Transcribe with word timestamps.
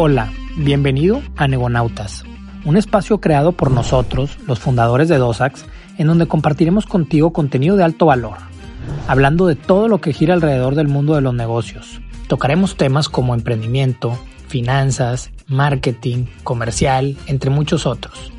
Hola, 0.00 0.30
bienvenido 0.54 1.22
a 1.36 1.48
Negonautas, 1.48 2.22
un 2.64 2.76
espacio 2.76 3.20
creado 3.20 3.50
por 3.50 3.72
nosotros, 3.72 4.38
los 4.46 4.60
fundadores 4.60 5.08
de 5.08 5.18
Dosax, 5.18 5.64
en 5.98 6.06
donde 6.06 6.28
compartiremos 6.28 6.86
contigo 6.86 7.32
contenido 7.32 7.76
de 7.76 7.82
alto 7.82 8.06
valor, 8.06 8.36
hablando 9.08 9.48
de 9.48 9.56
todo 9.56 9.88
lo 9.88 10.00
que 10.00 10.12
gira 10.12 10.34
alrededor 10.34 10.76
del 10.76 10.86
mundo 10.86 11.16
de 11.16 11.20
los 11.20 11.34
negocios. 11.34 12.00
Tocaremos 12.28 12.76
temas 12.76 13.08
como 13.08 13.34
emprendimiento, 13.34 14.16
finanzas, 14.46 15.32
marketing, 15.48 16.26
comercial, 16.44 17.16
entre 17.26 17.50
muchos 17.50 17.84
otros. 17.84 18.32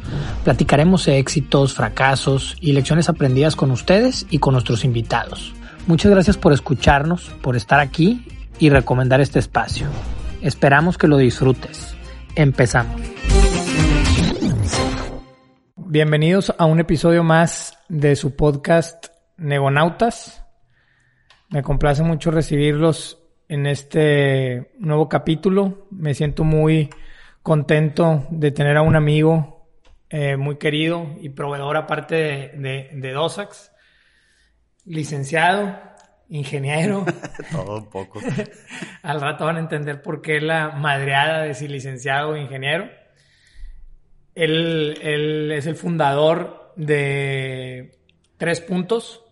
Platicaremos 0.46 1.10
éxitos, 1.10 1.74
fracasos 1.74 2.56
y 2.62 2.72
lecciones 2.72 3.10
aprendidas 3.10 3.58
con 3.58 3.72
ustedes 3.72 4.26
y 4.30 4.38
con 4.38 4.54
nuestros 4.54 4.86
invitados. 4.86 5.52
Muchas 5.88 6.10
gracias 6.10 6.38
por 6.38 6.54
escucharnos, 6.54 7.32
por 7.42 7.58
estar 7.58 7.82
aquí 7.82 8.26
y 8.60 8.70
recomendar 8.70 9.20
este 9.20 9.40
espacio. 9.40 9.88
Esperamos 10.42 10.98
que 10.98 11.08
lo 11.08 11.18
disfrutes. 11.18 11.98
Empezamos. 12.34 13.02
Bienvenidos 15.76 16.56
a 16.58 16.66
un 16.66 16.80
episodio 16.80 17.24
más 17.24 17.78
de 17.90 18.16
su 18.16 18.38
podcast 18.38 19.08
Negonautas. 19.38 20.46
Me 21.50 21.62
complace 21.62 22.04
mucho 22.04 22.32
recibirlos 22.32 23.22
en 23.50 23.66
este 23.66 24.72
nuevo 24.80 25.10
capítulo. 25.10 25.88
Me 25.92 26.14
siento 26.14 26.46
muy 26.46 26.90
contento 27.44 28.26
de 28.30 28.52
tener 28.52 28.78
a 28.78 28.82
un 28.82 28.96
amigo 28.96 29.68
eh, 30.10 30.38
muy 30.38 30.58
querido 30.58 31.18
y 31.20 31.30
proveedor 31.30 31.76
aparte 31.76 32.16
de, 32.16 32.48
de, 32.56 32.90
de 32.94 33.12
Dosax, 33.12 33.74
licenciado, 34.86 35.89
ingeniero. 36.30 37.06
Todo 37.52 37.78
un 37.78 37.90
poco. 37.90 38.20
Al 39.04 39.22
rato 39.22 39.46
van 39.46 39.58
a 39.58 39.60
entender 39.60 40.02
por 40.02 40.22
qué 40.22 40.40
la 40.40 40.72
madreada 40.72 41.44
de 41.44 41.54
si 41.54 41.68
licenciado 41.68 42.30
o 42.30 42.38
ingeniero. 42.38 42.90
Él, 44.36 44.98
él 45.02 45.52
es 45.52 45.66
el 45.66 45.76
fundador 45.76 46.74
de 46.76 48.00
Tres 48.38 48.62
Puntos, 48.62 49.26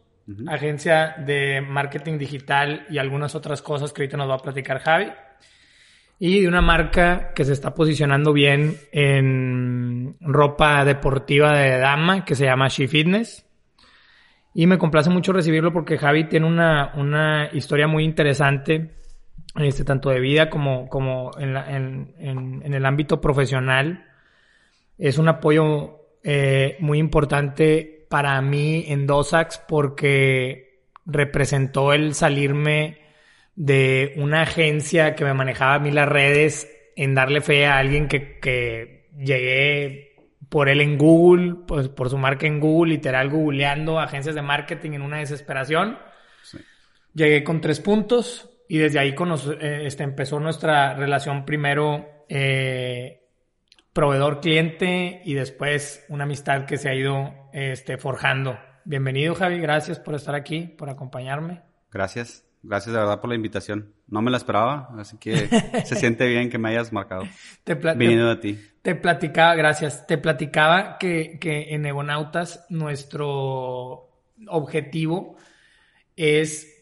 agencia 0.48 1.16
de 1.26 1.62
marketing 1.62 2.18
digital 2.18 2.86
y 2.90 2.98
algunas 2.98 3.34
otras 3.36 3.62
cosas 3.62 3.94
que 3.94 4.02
ahorita 4.02 4.18
nos 4.18 4.30
va 4.30 4.36
a 4.36 4.40
platicar 4.40 4.80
Javi. 4.80 5.12
Y 6.20 6.42
de 6.42 6.48
una 6.48 6.62
marca 6.62 7.32
que 7.34 7.46
se 7.46 7.54
está 7.54 7.74
posicionando 7.74 8.34
bien 8.34 8.76
en 8.92 10.18
ropa 10.20 10.84
deportiva 10.84 11.58
de 11.58 11.78
dama 11.78 12.26
que 12.26 12.36
se 12.36 12.46
llama 12.46 12.68
She 12.68 12.88
Fitness. 12.90 13.47
Y 14.60 14.66
me 14.66 14.80
complace 14.80 15.12
mucho 15.12 15.34
recibirlo 15.34 15.72
porque 15.72 16.00
Javi 16.00 16.24
tiene 16.24 16.48
una, 16.48 16.92
una 16.96 17.48
historia 17.54 17.88
muy 17.88 18.04
interesante, 18.04 18.90
este, 19.56 19.84
tanto 19.84 20.10
de 20.10 20.20
vida 20.20 20.50
como, 20.50 20.90
como 20.90 21.30
en, 21.38 21.56
en 22.18 22.74
el 22.74 22.84
ámbito 22.88 23.22
profesional. 23.22 24.08
Es 24.98 25.20
un 25.20 25.28
apoyo 25.28 26.00
eh, 26.24 26.76
muy 26.80 26.98
importante 26.98 28.08
para 28.10 28.42
mí 28.42 28.86
en 28.88 29.06
Dosax 29.06 29.60
porque 29.60 30.80
representó 31.06 31.94
el 31.94 32.16
salirme 32.16 32.98
de 33.56 34.16
una 34.18 34.42
agencia 34.42 35.14
que 35.14 35.24
me 35.24 35.36
manejaba 35.36 35.76
a 35.76 35.80
mí 35.80 35.92
las 35.92 36.10
redes 36.10 36.68
en 36.96 37.14
darle 37.14 37.42
fe 37.42 37.68
a 37.68 37.78
alguien 37.78 38.08
que, 38.08 38.40
que 38.40 39.12
llegué 39.20 40.16
por 40.50 40.70
él 40.70 40.82
en 40.82 40.98
Google, 40.98 41.56
pues 41.68 41.90
por 41.90 42.10
su 42.10 42.18
marca 42.18 42.48
en 42.48 42.60
Google, 42.60 42.94
literal 42.94 43.30
googleando 43.30 44.00
agencias 44.00 44.36
de 44.36 44.42
marketing 44.42 44.92
en 44.92 45.02
una 45.02 45.18
desesperación. 45.18 45.98
Sí. 46.44 46.58
Llegué 47.14 47.44
con 47.44 47.62
tres 47.62 47.80
puntos 47.80 48.50
y 48.70 48.78
desde 48.78 49.00
ahí 49.00 49.16
con 49.16 49.30
nos, 49.30 49.48
eh, 49.48 49.86
este, 49.86 50.04
empezó 50.04 50.40
nuestra 50.40 50.94
relación 50.94 51.46
primero 51.46 52.26
eh, 52.30 53.24
proveedor-cliente 53.94 55.22
y 55.26 55.34
después 55.34 56.06
una 56.10 56.26
amistad 56.26 56.66
que 56.66 56.78
se 56.78 56.90
ha 56.90 56.96
ido 56.96 57.50
este, 57.54 57.98
forjando. 57.98 58.60
Bienvenido 58.86 59.36
Javi, 59.36 59.60
gracias 59.60 60.00
por 60.00 60.16
estar 60.16 60.36
aquí, 60.36 60.62
por 60.62 60.90
acompañarme. 60.90 61.64
Gracias, 61.92 62.47
gracias 62.68 62.94
de 62.94 63.00
verdad 63.00 63.20
por 63.20 63.30
la 63.30 63.36
invitación. 63.36 63.94
No 64.08 64.22
me 64.22 64.32
la 64.32 64.38
esperaba, 64.38 64.90
así 64.98 65.18
que 65.18 65.48
se 65.86 65.96
siente 66.00 66.28
bien 66.28 66.50
que 66.50 66.58
me 66.58 66.70
hayas 66.70 66.92
marcado. 66.94 67.24
Te 67.64 67.76
Viniendo 67.76 68.30
de 68.30 68.36
ti. 68.38 68.60
Te 68.82 68.96
platicaba, 68.96 69.56
gracias, 69.56 70.06
te 70.08 70.18
platicaba 70.18 70.98
que, 70.98 71.38
que 71.40 71.74
en 71.74 71.86
Egonautas 71.86 72.66
nuestro 72.70 74.10
objetivo 74.48 75.36
es 76.16 76.74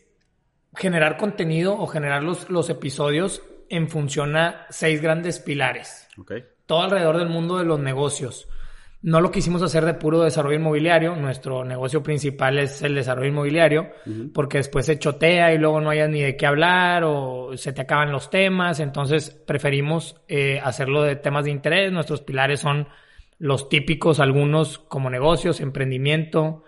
generar 0.76 1.18
contenido 1.18 1.78
o 1.78 1.88
generar 1.88 2.24
los, 2.24 2.50
los 2.50 2.70
episodios 2.70 3.42
en 3.70 3.90
función 3.90 4.36
a 4.36 4.68
seis 4.70 5.02
grandes 5.02 5.40
pilares. 5.40 6.08
Okay 6.18 6.44
todo 6.66 6.82
alrededor 6.82 7.18
del 7.18 7.30
mundo 7.30 7.58
de 7.58 7.66
los 7.66 7.80
negocios. 7.80 8.48
No 9.06 9.22
lo 9.22 9.30
quisimos 9.30 9.62
hacer 9.62 9.86
de 9.86 9.94
puro 9.94 10.24
desarrollo 10.24 10.58
inmobiliario, 10.58 11.16
nuestro 11.16 11.64
negocio 11.64 12.02
principal 12.02 12.58
es 12.58 12.82
el 12.82 12.96
desarrollo 12.96 13.30
inmobiliario, 13.30 13.92
uh 14.04 14.10
-huh. 14.10 14.34
porque 14.34 14.58
después 14.58 14.88
se 14.88 14.98
chotea 14.98 15.54
y 15.54 15.60
luego 15.60 15.80
no 15.80 15.92
hayas 15.92 16.10
ni 16.10 16.22
de 16.22 16.36
qué 16.36 16.48
hablar 16.48 17.04
o 17.06 17.56
se 17.56 17.72
te 17.72 17.82
acaban 17.82 18.12
los 18.12 18.32
temas, 18.32 18.80
entonces 18.80 19.30
preferimos 19.30 20.20
eh, 20.28 20.60
hacerlo 20.60 21.04
de 21.04 21.18
temas 21.18 21.46
de 21.46 21.52
interés. 21.52 21.92
Nuestros 21.92 22.22
pilares 22.22 22.62
son 22.62 22.88
los 23.38 23.70
típicos, 23.70 24.20
algunos 24.20 24.80
como 24.80 25.12
negocios, 25.12 25.62
emprendimiento, 25.62 26.64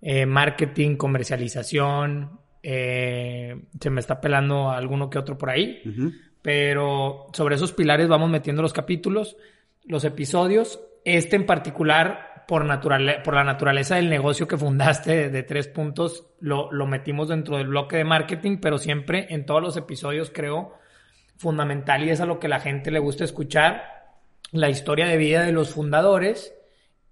eh, 0.00 0.24
marketing, 0.24 0.96
comercialización, 0.96 2.40
eh, 2.62 3.54
se 3.78 3.90
me 3.90 4.00
está 4.00 4.18
pelando 4.18 4.70
alguno 4.70 5.10
que 5.10 5.18
otro 5.18 5.36
por 5.36 5.50
ahí. 5.50 5.82
Uh 5.84 5.88
-huh. 5.90 6.12
Pero 6.40 7.26
sobre 7.34 7.56
esos 7.56 7.72
pilares 7.74 8.08
vamos 8.08 8.30
metiendo 8.30 8.62
los 8.62 8.72
capítulos, 8.72 9.36
los 9.84 10.04
episodios. 10.06 10.80
Este 11.04 11.36
en 11.36 11.46
particular, 11.46 12.44
por, 12.46 12.64
natural, 12.64 13.22
por 13.24 13.34
la 13.34 13.44
naturaleza 13.44 13.96
del 13.96 14.08
negocio 14.08 14.46
que 14.46 14.56
fundaste 14.56 15.10
de, 15.10 15.30
de 15.30 15.42
tres 15.42 15.68
puntos, 15.68 16.26
lo, 16.40 16.70
lo, 16.72 16.86
metimos 16.86 17.28
dentro 17.28 17.56
del 17.56 17.68
bloque 17.68 17.96
de 17.96 18.04
marketing, 18.04 18.58
pero 18.60 18.78
siempre 18.78 19.26
en 19.30 19.46
todos 19.46 19.62
los 19.62 19.76
episodios 19.76 20.30
creo 20.32 20.74
fundamental 21.36 22.04
y 22.04 22.10
es 22.10 22.20
a 22.20 22.26
lo 22.26 22.38
que 22.38 22.48
la 22.48 22.60
gente 22.60 22.90
le 22.90 23.00
gusta 23.00 23.24
escuchar, 23.24 23.82
la 24.52 24.70
historia 24.70 25.06
de 25.06 25.16
vida 25.16 25.42
de 25.44 25.52
los 25.52 25.70
fundadores 25.70 26.54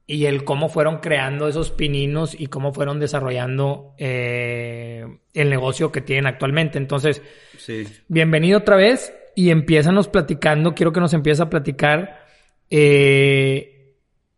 y 0.06 0.26
el 0.26 0.44
cómo 0.44 0.68
fueron 0.68 0.98
creando 0.98 1.48
esos 1.48 1.70
pininos 1.70 2.38
y 2.38 2.48
cómo 2.48 2.72
fueron 2.72 3.00
desarrollando 3.00 3.94
eh, 3.96 5.04
el 5.34 5.50
negocio 5.50 5.92
que 5.92 6.00
tienen 6.00 6.26
actualmente. 6.26 6.78
Entonces, 6.78 7.22
sí. 7.56 7.86
bienvenido 8.08 8.58
otra 8.58 8.76
vez 8.76 9.14
y 9.34 9.50
empiezanos 9.50 10.08
platicando, 10.08 10.74
quiero 10.74 10.92
que 10.92 11.00
nos 11.00 11.14
empiece 11.14 11.42
a 11.42 11.48
platicar 11.48 12.26
eh, 12.70 13.79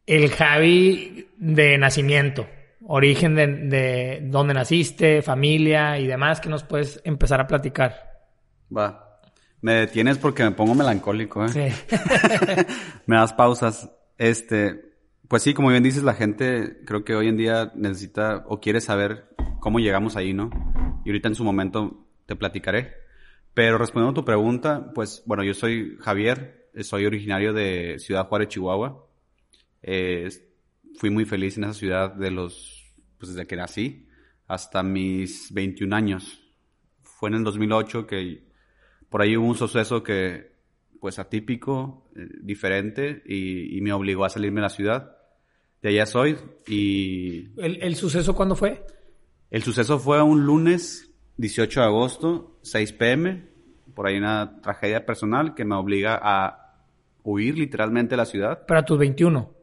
el 0.06 0.30
Javi 0.30 1.28
de 1.36 1.78
nacimiento, 1.78 2.46
origen 2.86 3.34
de, 3.34 3.46
de 3.46 4.20
dónde 4.24 4.54
naciste, 4.54 5.22
familia 5.22 5.98
y 5.98 6.06
demás, 6.06 6.40
que 6.40 6.48
nos 6.48 6.64
puedes 6.64 7.00
empezar 7.04 7.40
a 7.40 7.46
platicar. 7.46 8.12
Va, 8.74 9.20
me 9.62 9.74
detienes 9.74 10.18
porque 10.18 10.42
me 10.42 10.50
pongo 10.50 10.74
melancólico, 10.74 11.44
¿eh? 11.44 11.48
Sí. 11.48 11.96
me 13.06 13.16
das 13.16 13.32
pausas. 13.32 13.90
Este, 14.18 14.92
pues 15.28 15.44
sí, 15.44 15.54
como 15.54 15.68
bien 15.68 15.82
dices, 15.82 16.02
la 16.02 16.14
gente 16.14 16.80
creo 16.84 17.04
que 17.04 17.14
hoy 17.14 17.28
en 17.28 17.36
día 17.36 17.72
necesita 17.74 18.44
o 18.48 18.60
quiere 18.60 18.80
saber 18.80 19.28
cómo 19.60 19.78
llegamos 19.78 20.16
ahí, 20.16 20.32
¿no? 20.32 20.50
Y 21.04 21.10
ahorita 21.10 21.28
en 21.28 21.36
su 21.36 21.44
momento 21.44 22.06
te 22.26 22.34
platicaré. 22.34 22.94
Pero 23.54 23.78
respondiendo 23.78 24.10
a 24.10 24.22
tu 24.22 24.24
pregunta, 24.24 24.90
pues 24.94 25.22
bueno, 25.26 25.44
yo 25.44 25.54
soy 25.54 25.96
Javier, 26.00 26.69
soy 26.80 27.06
originario 27.06 27.52
de 27.52 27.96
Ciudad 27.98 28.26
Juárez, 28.26 28.48
Chihuahua. 28.48 29.06
Eh, 29.82 30.28
fui 30.97 31.10
muy 31.10 31.25
feliz 31.25 31.56
en 31.56 31.65
esa 31.65 31.75
ciudad 31.75 32.15
de 32.15 32.31
los, 32.31 32.94
pues 33.19 33.34
desde 33.34 33.47
que 33.47 33.56
nací 33.56 34.06
hasta 34.47 34.82
mis 34.82 35.53
21 35.53 35.94
años. 35.94 36.41
Fue 37.03 37.28
en 37.28 37.37
el 37.37 37.44
2008 37.44 38.06
que 38.06 38.44
por 39.09 39.22
ahí 39.22 39.37
hubo 39.37 39.46
un 39.46 39.55
suceso 39.55 40.02
que, 40.02 40.52
pues 41.00 41.19
atípico, 41.19 42.11
eh, 42.17 42.29
diferente, 42.43 43.23
y, 43.26 43.76
y, 43.76 43.81
me 43.81 43.93
obligó 43.93 44.25
a 44.25 44.31
salirme 44.31 44.61
de 44.61 44.62
la 44.62 44.70
ciudad. 44.70 45.17
De 45.81 45.90
allá 45.90 46.06
soy 46.06 46.37
y... 46.67 47.50
¿El, 47.61 47.82
¿El 47.82 47.96
suceso 47.96 48.34
cuándo 48.34 48.55
fue? 48.55 48.87
El 49.50 49.62
suceso 49.62 49.99
fue 49.99 50.23
un 50.23 50.46
lunes 50.46 51.12
18 51.37 51.81
de 51.81 51.87
agosto, 51.87 52.58
6 52.62 52.93
pm, 52.93 53.49
por 53.94 54.06
ahí 54.06 54.17
una 54.17 54.61
tragedia 54.61 55.05
personal 55.05 55.55
que 55.55 55.64
me 55.64 55.75
obliga 55.75 56.19
a 56.23 56.76
huir 57.23 57.58
literalmente 57.58 58.11
de 58.11 58.17
la 58.17 58.26
ciudad. 58.26 58.67
¿Para 58.67 58.84
tus 58.84 58.99
21? 58.99 59.62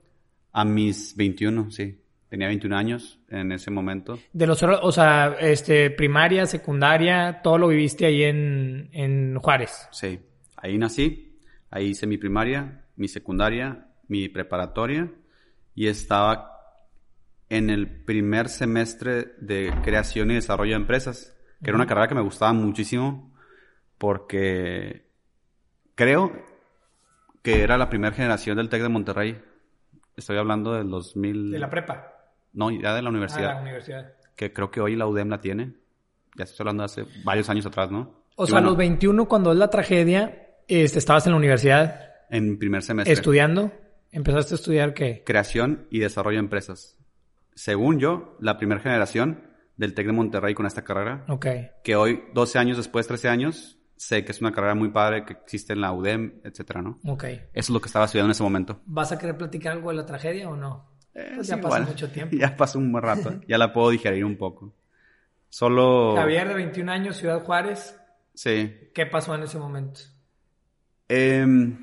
A 0.51 0.65
mis 0.65 1.15
21, 1.15 1.71
sí. 1.71 1.99
Tenía 2.29 2.47
21 2.47 2.77
años 2.77 3.19
en 3.29 3.51
ese 3.51 3.71
momento. 3.71 4.19
De 4.33 4.45
los, 4.45 4.61
o 4.61 4.91
sea, 4.91 5.35
este, 5.39 5.89
primaria, 5.89 6.45
secundaria, 6.45 7.41
todo 7.41 7.57
lo 7.57 7.67
viviste 7.69 8.05
ahí 8.05 8.23
en, 8.23 8.89
en 8.93 9.35
Juárez. 9.39 9.87
Sí, 9.91 10.19
ahí 10.55 10.77
nací, 10.77 11.39
ahí 11.71 11.87
hice 11.87 12.05
mi 12.05 12.17
primaria, 12.17 12.85
mi 12.97 13.07
secundaria, 13.07 13.87
mi 14.07 14.27
preparatoria 14.29 15.09
y 15.73 15.87
estaba 15.87 16.57
en 17.47 17.69
el 17.69 17.87
primer 17.87 18.49
semestre 18.49 19.33
de 19.39 19.73
creación 19.83 20.29
y 20.29 20.35
desarrollo 20.35 20.71
de 20.71 20.81
empresas 20.81 21.35
que 21.63 21.69
era 21.69 21.75
una 21.75 21.87
carrera 21.87 22.07
que 22.07 22.15
me 22.15 22.21
gustaba 22.21 22.53
muchísimo 22.53 23.33
porque 23.97 25.09
creo 25.95 26.31
que 27.41 27.61
era 27.61 27.77
la 27.77 27.89
primera 27.89 28.15
generación 28.15 28.57
del 28.57 28.69
TEC 28.69 28.81
de 28.81 28.89
Monterrey. 28.89 29.41
Estoy 30.19 30.37
hablando 30.37 30.73
del 30.73 30.89
2000... 30.89 31.51
De 31.51 31.59
la 31.59 31.69
prepa. 31.69 32.13
No, 32.53 32.69
ya 32.71 32.93
de 32.95 33.01
la 33.01 33.07
Ah, 33.07 33.11
universidad. 33.11 33.53
la 33.55 33.61
universidad. 33.61 34.13
Que 34.35 34.53
creo 34.53 34.69
que 34.71 34.81
hoy 34.81 34.95
la 34.95 35.07
UDEM 35.07 35.29
la 35.29 35.41
tiene. 35.41 35.73
Ya 36.35 36.43
estoy 36.43 36.63
hablando 36.63 36.83
de 36.83 36.85
hace 36.85 37.05
varios 37.23 37.49
años 37.49 37.65
atrás, 37.65 37.91
¿no? 37.91 38.23
O 38.35 38.43
Y 38.43 38.47
sea, 38.47 38.57
a 38.57 38.61
bueno, 38.61 38.69
los 38.69 38.77
21, 38.77 39.27
cuando 39.27 39.51
es 39.51 39.57
la 39.57 39.69
tragedia, 39.69 40.47
este, 40.67 40.99
estabas 40.99 41.25
en 41.25 41.31
la 41.33 41.37
universidad 41.37 42.01
En 42.29 42.57
primer 42.59 42.81
semestre. 42.83 43.13
estudiando. 43.13 43.71
¿Empezaste 44.11 44.53
a 44.53 44.57
estudiar 44.57 44.93
qué? 44.93 45.23
Creación 45.25 45.87
y 45.91 45.99
desarrollo 45.99 46.37
de 46.37 46.43
empresas. 46.43 46.97
Según 47.53 47.99
yo, 47.99 48.37
la 48.39 48.57
primera 48.57 48.79
generación 48.81 49.43
del 49.77 49.93
TEC 49.93 50.07
de 50.07 50.11
Monterrey 50.13 50.53
con 50.53 50.65
esta 50.65 50.83
carrera. 50.83 51.25
Ok. 51.29 51.45
Que 51.83 51.95
hoy, 51.95 52.23
12 52.33 52.59
años 52.59 52.77
después, 52.77 53.07
13 53.07 53.29
años, 53.29 53.78
sé 53.99 54.23
que 54.23 54.31
es 54.31 54.39
una 54.39 54.53
carrera 54.53 54.75
muy 54.75 54.89
padre 54.89 55.25
que 55.25 55.33
existe 55.33 55.73
en 55.73 55.81
la 55.81 55.91
UDEM, 55.91 56.39
etcétera, 56.45 56.81
¿no? 56.81 56.99
Ok. 57.05 57.25
Eso 57.25 57.43
es 57.53 57.69
lo 57.69 57.81
que 57.81 57.87
estaba 57.87 58.05
estudiando 58.05 58.29
en 58.29 58.31
ese 58.31 58.43
momento. 58.43 58.79
¿Vas 58.85 59.11
a 59.11 59.19
querer 59.19 59.37
platicar 59.37 59.73
algo 59.73 59.89
de 59.89 59.97
la 59.97 60.05
tragedia 60.05 60.47
o 60.49 60.55
no? 60.55 60.89
Eh, 61.13 61.33
Pues 61.35 61.47
ya 61.47 61.59
pasó 61.59 61.81
mucho 61.83 62.09
tiempo. 62.11 62.33
Ya 62.37 62.55
pasó 62.55 62.79
un 62.79 62.93
buen 62.93 63.03
rato. 63.03 63.41
ya 63.45 63.57
la 63.57 63.73
puedo 63.73 63.89
digerir 63.89 64.23
un 64.23 64.37
poco. 64.37 64.73
Solo... 65.49 66.15
Javier, 66.15 66.47
de 66.47 66.53
21 66.53 66.89
años, 66.89 67.17
Ciudad 67.17 67.43
Juárez. 67.43 67.99
Sí. 68.33 68.73
¿Qué 68.93 69.05
pasó 69.05 69.35
en 69.35 69.43
ese 69.43 69.59
momento? 69.59 69.99
Em, 71.09 71.77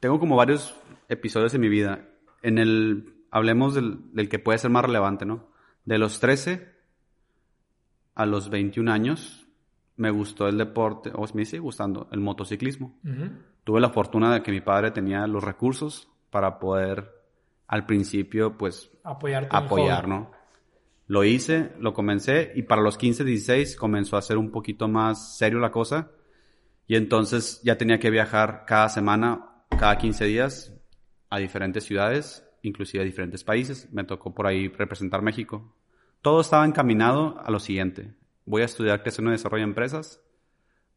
tengo 0.00 0.18
como 0.18 0.34
varios 0.34 0.74
episodios 1.08 1.54
en 1.54 1.60
mi 1.60 1.68
vida. 1.68 2.00
En 2.42 2.58
el... 2.58 3.14
Hablemos 3.30 3.74
del, 3.76 4.12
del 4.14 4.28
que 4.28 4.40
puede 4.40 4.58
ser 4.58 4.70
más 4.70 4.84
relevante, 4.84 5.24
¿no? 5.26 5.52
De 5.84 5.96
los 5.98 6.18
13 6.18 6.74
a 8.16 8.26
los 8.26 8.50
21 8.50 8.90
años 8.90 9.47
me 9.98 10.10
gustó 10.10 10.48
el 10.48 10.56
deporte, 10.56 11.10
o 11.14 11.26
me 11.34 11.44
sigue 11.44 11.58
gustando, 11.58 12.08
el 12.12 12.20
motociclismo. 12.20 12.98
Tuve 13.64 13.80
la 13.80 13.90
fortuna 13.90 14.32
de 14.32 14.42
que 14.42 14.52
mi 14.52 14.60
padre 14.60 14.90
tenía 14.90 15.26
los 15.26 15.44
recursos 15.44 16.08
para 16.30 16.58
poder 16.58 17.12
al 17.66 17.84
principio 17.84 18.56
pues 18.56 18.90
Apoyarte. 19.04 19.54
apoyar. 19.54 20.08
¿no? 20.08 20.30
Lo 21.06 21.24
hice, 21.24 21.72
lo 21.78 21.92
comencé 21.92 22.52
y 22.54 22.62
para 22.62 22.80
los 22.80 22.96
15, 22.96 23.24
16 23.24 23.76
comenzó 23.76 24.16
a 24.16 24.22
ser 24.22 24.38
un 24.38 24.50
poquito 24.50 24.88
más 24.88 25.36
serio 25.36 25.58
la 25.58 25.70
cosa 25.70 26.10
y 26.86 26.96
entonces 26.96 27.60
ya 27.62 27.76
tenía 27.76 27.98
que 27.98 28.10
viajar 28.10 28.64
cada 28.66 28.88
semana, 28.88 29.64
cada 29.78 29.98
15 29.98 30.24
días 30.24 30.74
a 31.28 31.38
diferentes 31.38 31.84
ciudades, 31.84 32.48
inclusive 32.62 33.02
a 33.02 33.06
diferentes 33.06 33.44
países. 33.44 33.92
Me 33.92 34.04
tocó 34.04 34.34
por 34.34 34.46
ahí 34.46 34.68
representar 34.68 35.22
México. 35.22 35.74
Todo 36.22 36.40
estaba 36.40 36.64
encaminado 36.64 37.38
a 37.44 37.50
lo 37.50 37.58
siguiente. 37.58 38.14
Voy 38.48 38.62
a 38.62 38.64
estudiar 38.64 39.02
creación 39.02 39.28
y 39.28 39.32
desarrollo 39.32 39.62
de 39.64 39.68
empresas, 39.68 40.22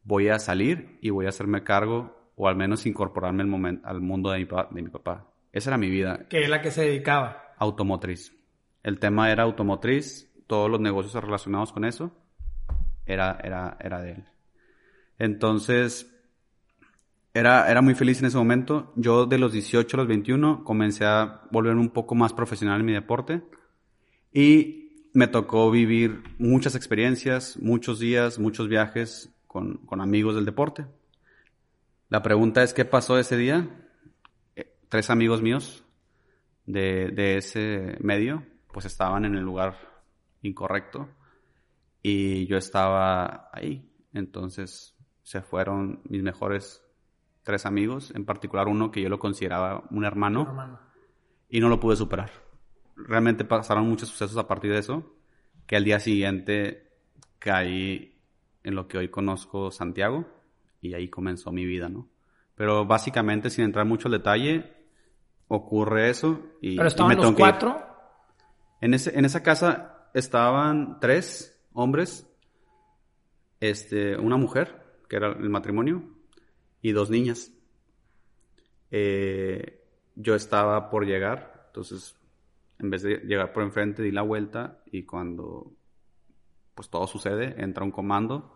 voy 0.04 0.28
a 0.28 0.38
salir 0.38 0.98
y 1.02 1.10
voy 1.10 1.26
a 1.26 1.28
hacerme 1.28 1.62
cargo 1.62 2.32
o 2.34 2.48
al 2.48 2.56
menos 2.56 2.86
incorporarme 2.86 3.42
al, 3.42 3.80
al 3.84 4.00
mundo 4.00 4.30
de 4.30 4.38
mi, 4.38 4.44
de 4.46 4.82
mi 4.82 4.88
papá. 4.88 5.28
Esa 5.52 5.68
era 5.68 5.76
mi 5.76 5.90
vida 5.90 6.26
Que 6.30 6.44
es 6.44 6.48
la 6.48 6.62
que 6.62 6.70
se 6.70 6.82
dedicaba. 6.82 7.54
automotriz. 7.58 8.34
El 8.82 8.98
tema 8.98 9.30
era 9.30 9.42
automotriz, 9.42 10.32
todos 10.46 10.70
los 10.70 10.80
negocios 10.80 11.22
relacionados 11.22 11.72
con 11.72 11.84
eso 11.84 12.10
era, 13.04 13.38
era, 13.44 13.76
era 13.80 14.00
de 14.00 14.12
él. 14.12 14.24
Entonces, 15.18 16.10
era, 17.34 17.70
era 17.70 17.82
muy 17.82 17.94
feliz 17.94 18.20
en 18.20 18.26
ese 18.26 18.38
momento. 18.38 18.94
Yo 18.96 19.26
de 19.26 19.38
los 19.38 19.52
18 19.52 19.94
a 19.94 20.00
los 20.00 20.08
21 20.08 20.64
comencé 20.64 21.04
a 21.04 21.42
volverme 21.50 21.82
un 21.82 21.90
poco 21.90 22.14
más 22.14 22.32
profesional 22.32 22.80
en 22.80 22.86
mi 22.86 22.92
deporte 22.92 23.42
y 24.32 24.81
me 25.12 25.26
tocó 25.26 25.70
vivir 25.70 26.22
muchas 26.38 26.74
experiencias, 26.74 27.58
muchos 27.58 27.98
días, 27.98 28.38
muchos 28.38 28.68
viajes 28.68 29.30
con, 29.46 29.78
con 29.86 30.00
amigos 30.00 30.34
del 30.34 30.44
deporte. 30.44 30.86
La 32.08 32.22
pregunta 32.22 32.62
es, 32.62 32.74
¿qué 32.74 32.84
pasó 32.84 33.18
ese 33.18 33.36
día? 33.36 33.68
Eh, 34.56 34.74
Tres 34.88 35.10
amigos 35.10 35.42
míos 35.42 35.84
de, 36.66 37.10
de 37.10 37.36
ese 37.36 37.96
medio, 38.00 38.44
pues 38.72 38.86
estaban 38.86 39.24
en 39.24 39.34
el 39.34 39.42
lugar 39.44 39.76
incorrecto 40.42 41.08
y 42.02 42.46
yo 42.46 42.56
estaba 42.56 43.48
ahí. 43.52 43.90
Entonces 44.12 44.94
se 45.22 45.40
fueron 45.42 46.02
mis 46.04 46.22
mejores 46.22 46.82
tres 47.42 47.66
amigos, 47.66 48.12
en 48.14 48.24
particular 48.24 48.68
uno 48.68 48.90
que 48.90 49.02
yo 49.02 49.08
lo 49.08 49.18
consideraba 49.18 49.84
un 49.90 50.04
hermano 50.04 50.42
hermano. 50.42 50.80
y 51.48 51.60
no 51.60 51.68
lo 51.68 51.80
pude 51.80 51.96
superar. 51.96 52.30
Realmente 52.96 53.44
pasaron 53.44 53.88
muchos 53.88 54.08
sucesos 54.08 54.36
a 54.36 54.46
partir 54.46 54.72
de 54.72 54.78
eso, 54.78 55.16
que 55.66 55.76
al 55.76 55.84
día 55.84 56.00
siguiente 56.00 56.90
caí 57.38 58.20
en 58.62 58.74
lo 58.74 58.86
que 58.88 58.98
hoy 58.98 59.08
conozco 59.08 59.70
Santiago 59.70 60.26
y 60.80 60.94
ahí 60.94 61.08
comenzó 61.08 61.52
mi 61.52 61.64
vida, 61.64 61.88
¿no? 61.88 62.08
Pero 62.54 62.84
básicamente, 62.84 63.50
sin 63.50 63.64
entrar 63.64 63.86
mucho 63.86 64.08
al 64.08 64.12
detalle, 64.12 64.72
ocurre 65.48 66.10
eso 66.10 66.40
y, 66.60 66.76
Pero 66.76 66.86
y 66.86 66.88
estaban 66.88 67.16
me 67.16 67.22
los 67.22 67.32
cuatro. 67.32 67.80
En, 68.80 68.94
ese, 68.94 69.16
en 69.18 69.24
esa 69.24 69.42
casa 69.42 70.08
estaban 70.14 71.00
tres 71.00 71.60
hombres, 71.72 72.28
este, 73.60 74.16
una 74.16 74.36
mujer, 74.36 75.00
que 75.08 75.16
era 75.16 75.28
el 75.28 75.48
matrimonio, 75.48 76.02
y 76.80 76.92
dos 76.92 77.10
niñas. 77.10 77.52
Eh, 78.90 79.82
yo 80.14 80.34
estaba 80.34 80.90
por 80.90 81.06
llegar, 81.06 81.64
entonces 81.68 82.16
en 82.82 82.90
vez 82.90 83.02
de 83.02 83.18
llegar 83.18 83.52
por 83.52 83.62
enfrente 83.62 84.02
di 84.02 84.10
la 84.10 84.22
vuelta 84.22 84.82
y 84.90 85.04
cuando 85.04 85.72
pues 86.74 86.88
todo 86.88 87.06
sucede, 87.06 87.54
entra 87.62 87.84
un 87.84 87.90
comando 87.90 88.54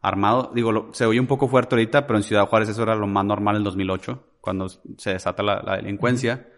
armado, 0.00 0.52
digo, 0.54 0.90
se 0.92 1.06
oye 1.06 1.20
un 1.20 1.26
poco 1.26 1.48
fuerte 1.48 1.74
ahorita, 1.74 2.06
pero 2.06 2.18
en 2.18 2.22
Ciudad 2.22 2.46
Juárez 2.46 2.68
eso 2.68 2.82
era 2.82 2.94
lo 2.94 3.06
más 3.06 3.24
normal 3.24 3.56
en 3.56 3.64
2008, 3.64 4.24
cuando 4.40 4.68
se 4.68 5.10
desata 5.10 5.42
la, 5.42 5.60
la 5.62 5.76
delincuencia 5.76 6.48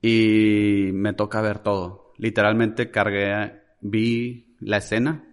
y 0.00 0.90
me 0.92 1.12
toca 1.12 1.40
ver 1.40 1.58
todo. 1.58 2.12
Literalmente 2.16 2.90
cargué, 2.90 3.60
vi 3.80 4.56
la 4.60 4.78
escena, 4.78 5.24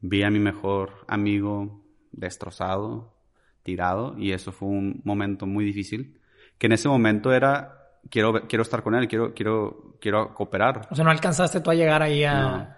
vi 0.00 0.22
a 0.22 0.30
mi 0.30 0.38
mejor 0.38 1.04
amigo 1.06 1.82
destrozado, 2.12 3.14
tirado, 3.62 4.16
y 4.18 4.32
eso 4.32 4.52
fue 4.52 4.68
un 4.68 5.00
momento 5.04 5.46
muy 5.46 5.64
difícil, 5.64 6.20
que 6.58 6.66
en 6.66 6.72
ese 6.72 6.88
momento 6.88 7.32
era, 7.32 7.83
quiero, 8.10 8.46
quiero 8.48 8.62
estar 8.62 8.82
con 8.82 8.94
él, 8.94 9.08
quiero, 9.08 9.32
quiero, 9.34 9.96
quiero 10.00 10.34
cooperar. 10.34 10.88
O 10.90 10.94
sea, 10.94 11.04
no 11.04 11.10
alcanzaste 11.10 11.60
tú 11.60 11.70
a 11.70 11.74
llegar 11.74 12.02
ahí 12.02 12.24
a... 12.24 12.40
No. 12.40 12.68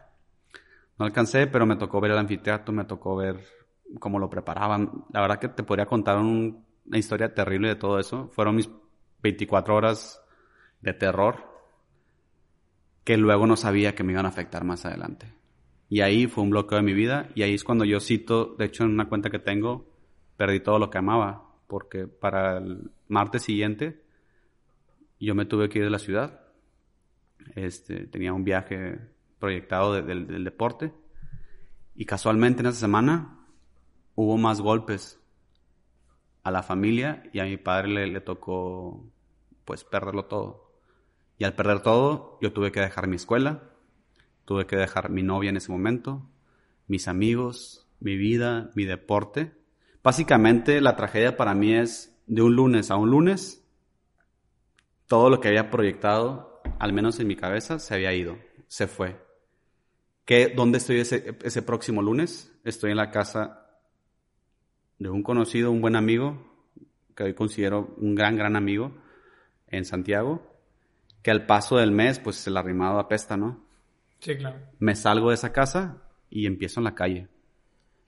No 0.99 1.05
alcancé, 1.05 1.47
pero 1.47 1.67
me 1.67 1.77
tocó 1.77 2.01
ver 2.01 2.13
el 2.13 2.19
anfiteatro, 2.19 2.73
me 2.75 2.85
tocó 2.87 3.17
ver 3.17 3.37
cómo 4.01 4.19
lo 4.19 4.31
preparaban. 4.31 5.05
La 5.13 5.21
verdad 5.21 5.39
que 5.39 5.49
te 5.49 5.63
podría 5.63 5.85
contar 5.87 6.17
un- 6.19 6.65
una 6.87 6.99
historia 6.99 7.35
terrible 7.35 7.69
de 7.69 7.77
todo 7.77 7.99
eso. 7.99 8.29
Fueron 8.33 8.57
mis 8.57 8.71
24 9.23 9.75
horas 9.77 10.23
de 10.81 10.95
terror 10.95 11.45
que 13.05 13.17
luego 13.17 13.47
no 13.47 13.57
sabía 13.57 13.95
que 13.95 14.03
me 14.05 14.13
iban 14.13 14.27
a 14.27 14.31
afectar 14.31 14.65
más 14.65 14.85
adelante. 14.87 15.33
Y 15.89 16.01
ahí 16.01 16.27
fue 16.27 16.43
un 16.43 16.51
bloqueo 16.51 16.79
de 16.79 16.83
mi 16.85 16.95
vida 16.95 17.29
y 17.35 17.43
ahí 17.43 17.55
es 17.55 17.63
cuando 17.63 17.85
yo 17.85 18.01
cito, 18.01 18.57
de 18.59 18.65
hecho 18.65 18.83
en 18.85 18.91
una 18.91 19.09
cuenta 19.09 19.31
que 19.31 19.39
tengo, 19.39 19.87
perdí 20.37 20.61
todo 20.61 20.79
lo 20.79 20.91
que 20.91 20.99
amaba, 20.99 21.45
porque 21.69 22.07
para 22.09 22.59
el 22.59 22.91
martes 23.09 23.43
siguiente 23.43 24.03
yo 25.21 25.35
me 25.35 25.45
tuve 25.47 25.69
que 25.69 25.79
ir 25.79 25.85
de 25.85 25.91
la 25.91 25.99
ciudad. 25.99 26.41
Este, 27.55 28.07
tenía 28.07 28.33
un 28.33 28.45
viaje 28.45 28.99
proyectado 29.39 29.95
de- 29.95 30.03
del, 30.03 30.27
del 30.27 30.45
deporte 30.45 30.93
y 31.95 32.05
casualmente 32.05 32.61
en 32.61 32.67
esa 32.67 32.81
semana 32.81 33.39
hubo 34.15 34.37
más 34.37 34.61
golpes 34.61 35.21
a 36.43 36.51
la 36.51 36.63
familia 36.63 37.23
y 37.33 37.39
a 37.41 37.45
mi 37.45 37.57
padre 37.57 37.89
le, 37.89 38.07
le 38.07 38.21
tocó 38.21 39.05
pues 39.65 39.85
perderlo 39.85 40.25
todo. 40.27 40.73
Y 41.39 41.45
al 41.45 41.55
perder 41.55 41.81
todo 41.81 42.39
yo 42.41 42.53
tuve 42.53 42.73
que 42.73 42.81
dejar 42.81 43.09
mi 43.09 43.17
escuela, 43.17 43.63
tuve 44.45 44.67
que 44.67 44.77
dejar 44.77 45.11
mi 45.11 45.23
novia 45.23 45.51
en 45.51 45.57
ese 45.57 45.71
momento, 45.73 46.27
mis 46.89 47.09
amigos, 47.09 47.87
mi 48.01 48.17
vida, 48.17 48.71
mi 48.75 48.85
deporte. 48.85 49.53
Básicamente 50.03 50.81
la 50.81 50.97
tragedia 50.97 51.37
para 51.37 51.55
mí 51.55 51.75
es 51.75 52.17
de 52.27 52.43
un 52.43 52.55
lunes 52.57 52.91
a 52.91 52.97
un 52.97 53.11
lunes 53.11 53.66
todo 55.07 55.31
lo 55.31 55.41
que 55.41 55.49
había 55.49 55.71
proyectado, 55.71 56.61
al 56.79 56.93
menos 56.93 57.21
en 57.21 57.27
mi 57.29 57.37
cabeza, 57.37 57.79
se 57.79 57.95
había 57.95 58.13
ido, 58.13 58.39
se 58.67 58.87
fue. 58.87 59.17
¿Qué, 60.25 60.53
¿Dónde 60.55 60.79
estoy 60.79 60.99
ese, 61.01 61.37
ese 61.43 61.63
próximo 61.63 62.03
lunes? 62.03 62.53
Estoy 62.65 62.91
en 62.91 62.97
la 62.97 63.11
casa 63.11 63.69
de 64.99 65.09
un 65.09 65.23
conocido, 65.23 65.71
un 65.71 65.81
buen 65.81 65.95
amigo, 65.95 66.67
que 67.15 67.23
hoy 67.25 67.35
considero 67.35 67.95
un 67.99 68.15
gran, 68.15 68.37
gran 68.37 68.57
amigo, 68.57 68.97
en 69.69 69.85
Santiago, 69.85 70.55
que 71.23 71.31
al 71.31 71.47
paso 71.47 71.77
del 71.77 71.93
mes, 71.93 72.19
pues 72.19 72.45
el 72.47 72.57
arrimado 72.57 72.99
apesta, 72.99 73.37
¿no? 73.37 73.65
Sí, 74.19 74.37
claro. 74.37 74.59
Me 74.79 74.95
salgo 74.97 75.29
de 75.29 75.35
esa 75.35 75.53
casa 75.53 76.03
y 76.31 76.47
empiezo 76.47 76.81
en 76.81 76.85
la 76.85 76.95
calle. 76.95 77.29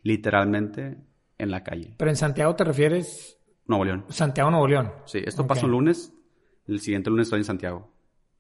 Literalmente 0.03 0.97
en 1.37 1.51
la 1.51 1.63
calle. 1.63 1.95
Pero 1.99 2.11
en 2.11 2.17
Santiago 2.17 2.55
te 2.57 2.65
refieres 2.65 3.39
Nuevo 3.67 3.85
León. 3.85 4.07
Santiago, 4.09 4.51
Nuevo 4.51 4.67
León. 4.69 4.93
Sí, 5.05 5.21
esto 5.25 5.43
Ok. 5.43 5.49
pasa 5.49 5.67
un 5.67 5.73
lunes, 5.73 6.13
el 6.69 6.81
siguiente 6.81 7.11
lunes 7.11 7.27
estoy 7.27 7.41
en 7.41 7.45
Santiago, 7.45 7.91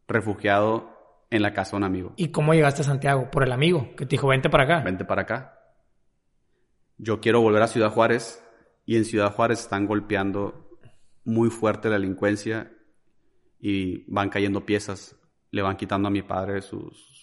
refugiado 0.07 0.99
en 1.31 1.43
la 1.43 1.53
casa 1.53 1.73
de 1.73 1.77
un 1.79 1.85
amigo. 1.85 2.13
¿Y 2.17 2.29
cómo 2.29 2.55
llegaste 2.55 2.83
a 2.83 2.85
Santiago? 2.85 3.31
Por 3.31 3.43
el 3.43 3.53
amigo 3.53 3.95
que 3.97 4.07
te 4.07 4.11
dijo, 4.11 4.29
vente 4.29 4.51
para 4.51 4.65
acá. 4.65 4.81
Vente 4.81 5.05
para 5.05 5.23
acá. 5.23 5.59
Yo 6.97 7.21
quiero 7.21 7.41
volver 7.41 7.63
a 7.63 7.69
Ciudad 7.69 7.91
Juárez 7.91 8.43
y 8.85 8.97
en 8.97 9.05
Ciudad 9.05 9.35
Juárez 9.35 9.61
están 9.61 9.87
golpeando 9.87 10.79
muy 11.25 11.51
fuerte 11.51 11.89
la 11.89 11.99
delincuencia 11.99 12.73
y 13.61 14.11
van 14.13 14.31
cayendo 14.31 14.65
piezas. 14.65 15.17
Le 15.51 15.63
van 15.63 15.77
quitando 15.77 16.09
a 16.09 16.11
mi 16.11 16.23
padre 16.23 16.61
sus, 16.61 17.23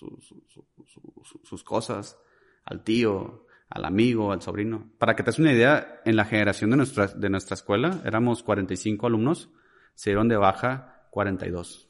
sus, 1.43 1.63
cosas, 1.63 2.17
al 2.63 2.83
tío, 2.83 3.45
al 3.69 3.85
amigo, 3.85 4.31
al 4.31 4.41
sobrino. 4.41 4.89
Para 4.97 5.15
que 5.15 5.23
te 5.23 5.29
des 5.29 5.39
una 5.39 5.51
idea, 5.51 6.01
en 6.05 6.15
la 6.15 6.25
generación 6.25 6.71
de 6.71 6.77
nuestra, 6.77 7.07
de 7.07 7.29
nuestra 7.29 7.53
escuela 7.53 8.01
éramos 8.03 8.41
45 8.41 9.05
alumnos, 9.05 9.51
se 9.93 10.09
dieron 10.09 10.27
de 10.27 10.37
baja 10.37 10.94
42. 11.15 11.89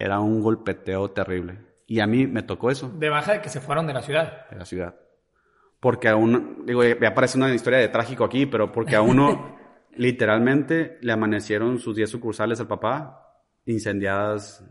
Era 0.00 0.18
un 0.18 0.42
golpeteo 0.42 1.12
terrible. 1.12 1.60
Y 1.86 2.00
a 2.00 2.06
mí 2.08 2.26
me 2.26 2.42
tocó 2.42 2.72
eso. 2.72 2.88
De 2.88 3.08
baja 3.08 3.34
de 3.34 3.40
que 3.40 3.48
se 3.48 3.60
fueron 3.60 3.86
de 3.86 3.94
la 3.94 4.02
ciudad. 4.02 4.50
De 4.50 4.56
la 4.56 4.64
ciudad. 4.64 4.96
Porque 5.78 6.08
a 6.08 6.16
uno, 6.16 6.56
digo, 6.64 6.82
ya 6.82 7.08
aparece 7.08 7.38
una 7.38 7.54
historia 7.54 7.78
de 7.78 7.86
trágico 7.86 8.24
aquí, 8.24 8.46
pero 8.46 8.72
porque 8.72 8.96
a 8.96 9.02
uno 9.02 9.56
literalmente 9.94 10.98
le 11.02 11.12
amanecieron 11.12 11.78
sus 11.78 11.94
10 11.94 12.10
sucursales 12.10 12.58
al 12.58 12.66
papá 12.66 13.44
incendiadas 13.64 14.64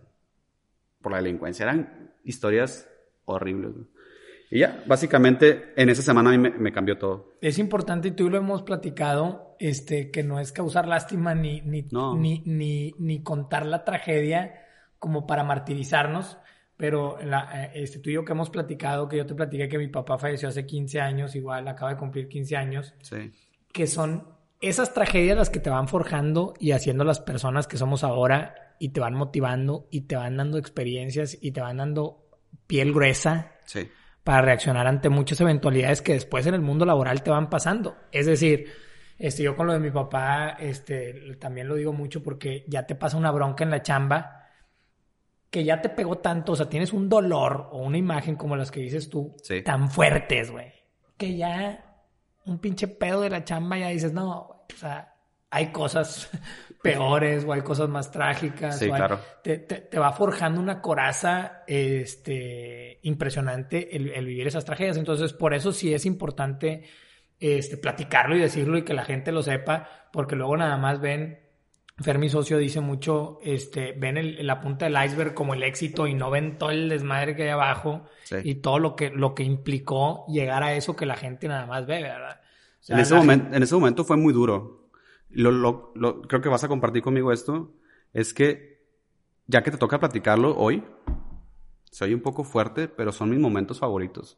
por 1.01 1.13
la 1.13 1.19
delincuencia. 1.19 1.63
Eran 1.63 2.11
historias 2.25 2.89
horribles. 3.23 3.71
Y 4.51 4.59
ya, 4.59 4.83
básicamente, 4.87 5.73
en 5.75 5.89
esa 5.89 6.01
semana 6.01 6.31
a 6.31 6.37
mí 6.37 6.49
me, 6.49 6.71
cambió 6.71 6.97
todo. 6.97 7.33
Es 7.41 7.59
importante, 7.59 8.07
y 8.07 8.11
tú 8.11 8.29
lo 8.29 8.37
hemos 8.37 8.63
platicado, 8.63 9.55
este, 9.59 10.09
que 10.09 10.23
no 10.23 10.39
es 10.39 10.51
causar 10.51 10.87
lástima 10.87 11.35
ni, 11.35 11.61
ni, 11.61 11.87
ni, 12.17 12.41
ni, 12.45 12.93
ni 12.97 13.23
contar 13.23 13.65
la 13.65 13.83
tragedia 13.83 14.55
como 14.97 15.27
para 15.27 15.43
martirizarnos, 15.43 16.37
pero 16.77 17.17
la, 17.21 17.65
eh, 17.65 17.71
este, 17.75 17.99
tú 17.99 18.09
y 18.09 18.13
yo 18.13 18.25
que 18.25 18.31
hemos 18.31 18.49
platicado, 18.49 19.07
que 19.07 19.17
yo 19.17 19.25
te 19.25 19.35
platiqué 19.35 19.69
que 19.69 19.77
mi 19.77 19.87
papá 19.87 20.17
falleció 20.17 20.49
hace 20.49 20.65
15 20.65 20.99
años, 20.99 21.35
igual 21.35 21.67
acaba 21.67 21.91
de 21.91 21.97
cumplir 21.97 22.27
15 22.27 22.55
años, 22.55 22.95
sí. 23.01 23.31
que 23.71 23.85
son 23.85 24.27
esas 24.61 24.93
tragedias 24.93 25.37
las 25.37 25.49
que 25.49 25.59
te 25.59 25.69
van 25.69 25.87
forjando 25.87 26.53
y 26.59 26.71
haciendo 26.71 27.03
las 27.03 27.19
personas 27.19 27.67
que 27.67 27.77
somos 27.77 28.03
ahora 28.03 28.75
y 28.79 28.89
te 28.89 28.99
van 28.99 29.13
motivando 29.13 29.87
y 29.91 30.01
te 30.01 30.15
van 30.15 30.37
dando 30.37 30.57
experiencias 30.57 31.37
y 31.39 31.51
te 31.51 31.61
van 31.61 31.77
dando 31.77 32.25
piel 32.67 32.93
gruesa 32.93 33.53
sí. 33.65 33.89
Para 34.29 34.43
reaccionar 34.43 34.85
ante 34.85 35.09
muchas 35.09 35.41
eventualidades 35.41 36.03
que 36.03 36.13
después 36.13 36.45
en 36.45 36.53
el 36.53 36.61
mundo 36.61 36.85
laboral 36.85 37.23
te 37.23 37.31
van 37.31 37.49
pasando. 37.49 37.97
Es 38.11 38.27
decir, 38.27 38.67
este, 39.17 39.41
yo 39.41 39.55
con 39.55 39.65
lo 39.65 39.73
de 39.73 39.79
mi 39.79 39.89
papá, 39.89 40.49
este, 40.59 41.35
también 41.39 41.67
lo 41.67 41.73
digo 41.73 41.93
mucho 41.93 42.21
porque 42.21 42.63
ya 42.67 42.85
te 42.85 42.93
pasa 42.93 43.17
una 43.17 43.31
bronca 43.31 43.63
en 43.63 43.71
la 43.71 43.81
chamba 43.81 44.45
que 45.49 45.63
ya 45.63 45.81
te 45.81 45.89
pegó 45.89 46.19
tanto, 46.19 46.51
o 46.51 46.55
sea, 46.55 46.69
tienes 46.69 46.93
un 46.93 47.09
dolor 47.09 47.69
o 47.71 47.79
una 47.79 47.97
imagen 47.97 48.35
como 48.35 48.55
las 48.55 48.69
que 48.69 48.81
dices 48.81 49.09
tú, 49.09 49.35
tan 49.65 49.89
fuertes, 49.89 50.51
güey, 50.51 50.73
que 51.17 51.35
ya 51.35 52.03
un 52.45 52.59
pinche 52.59 52.87
pedo 52.87 53.21
de 53.21 53.31
la 53.31 53.43
chamba 53.43 53.79
ya 53.79 53.87
dices, 53.87 54.13
no, 54.13 54.29
o 54.31 54.65
sea, 54.75 55.15
hay 55.49 55.71
cosas 55.71 56.29
peores 56.81 57.45
o 57.45 57.53
hay 57.53 57.61
cosas 57.61 57.89
más 57.89 58.11
trágicas. 58.11 58.79
Sí, 58.79 58.87
claro. 58.87 59.19
Te, 59.43 59.57
te, 59.57 59.99
va 59.99 60.11
forjando 60.11 60.61
una 60.61 60.81
coraza 60.81 61.63
este, 61.67 62.99
impresionante 63.03 63.95
el, 63.95 64.09
el, 64.11 64.25
vivir 64.25 64.47
esas 64.47 64.65
tragedias. 64.65 64.97
Entonces, 64.97 65.33
por 65.33 65.53
eso 65.53 65.71
sí 65.71 65.93
es 65.93 66.05
importante 66.05 66.83
este, 67.39 67.77
platicarlo 67.77 68.35
y 68.35 68.39
decirlo 68.39 68.77
y 68.77 68.83
que 68.83 68.93
la 68.93 69.05
gente 69.05 69.31
lo 69.31 69.43
sepa, 69.43 69.87
porque 70.11 70.35
luego 70.35 70.57
nada 70.57 70.77
más 70.77 70.99
ven 70.99 71.39
Fermi 72.01 72.29
Socio 72.29 72.57
dice 72.57 72.79
mucho, 72.79 73.39
este, 73.43 73.91
ven 73.91 74.17
el, 74.17 74.47
la 74.47 74.61
punta 74.61 74.85
del 74.85 74.97
iceberg 75.05 75.33
como 75.33 75.53
el 75.53 75.63
éxito 75.63 76.07
y 76.07 76.13
no 76.13 76.29
ven 76.29 76.57
todo 76.57 76.71
el 76.71 76.87
desmadre 76.87 77.35
que 77.35 77.43
hay 77.43 77.49
abajo 77.49 78.05
y 78.43 78.55
todo 78.55 78.79
lo 78.79 78.95
que, 78.95 79.09
lo 79.09 79.35
que 79.35 79.43
implicó 79.43 80.25
llegar 80.27 80.63
a 80.63 80.73
eso 80.73 80.95
que 80.95 81.05
la 81.05 81.15
gente 81.15 81.47
nada 81.47 81.65
más 81.65 81.85
ve, 81.85 82.01
¿verdad? 82.01 82.39
en, 82.87 82.99
ese 82.99 83.15
momento, 83.15 83.55
en 83.55 83.63
ese 83.63 83.75
momento 83.75 84.03
fue 84.05 84.15
muy 84.17 84.33
duro. 84.33 84.78
Lo, 85.29 85.51
lo, 85.51 85.91
lo, 85.95 86.21
creo 86.21 86.41
que 86.41 86.49
vas 86.49 86.63
a 86.63 86.67
compartir 86.67 87.03
conmigo 87.03 87.31
esto, 87.31 87.73
es 88.13 88.33
que 88.33 88.79
ya 89.47 89.63
que 89.63 89.71
te 89.71 89.77
toca 89.77 89.99
platicarlo 89.99 90.55
hoy, 90.57 90.83
soy 91.91 92.13
un 92.13 92.21
poco 92.21 92.43
fuerte, 92.43 92.87
pero 92.87 93.11
son 93.11 93.31
mis 93.31 93.39
momentos 93.39 93.79
favoritos. 93.79 94.37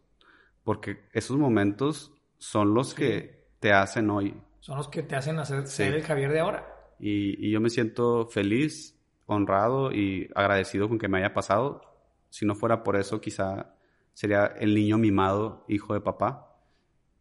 Porque 0.63 1.09
esos 1.11 1.37
momentos 1.37 2.13
son 2.37 2.73
los 2.73 2.93
que 2.93 3.47
te 3.59 3.73
hacen 3.73 4.09
hoy. 4.09 4.35
Son 4.59 4.77
los 4.77 4.87
que 4.87 5.03
te 5.03 5.15
hacen 5.15 5.37
hacer 5.39 5.67
ser 5.67 5.93
el 5.93 6.03
Javier 6.03 6.31
de 6.31 6.39
ahora. 6.39 6.65
Y, 6.99 7.51
yo 7.51 7.59
me 7.59 7.69
siento 7.69 8.27
feliz, 8.27 8.97
honrado 9.25 9.91
y 9.91 10.29
agradecido 10.35 10.87
con 10.87 10.99
que 10.99 11.07
me 11.07 11.17
haya 11.17 11.33
pasado. 11.33 11.81
Si 12.29 12.45
no 12.45 12.55
fuera 12.55 12.83
por 12.83 12.95
eso, 12.95 13.19
quizá 13.19 13.75
sería 14.13 14.45
el 14.45 14.75
niño 14.75 14.97
mimado, 14.97 15.65
hijo 15.67 15.93
de 15.93 16.01
papá. 16.01 16.55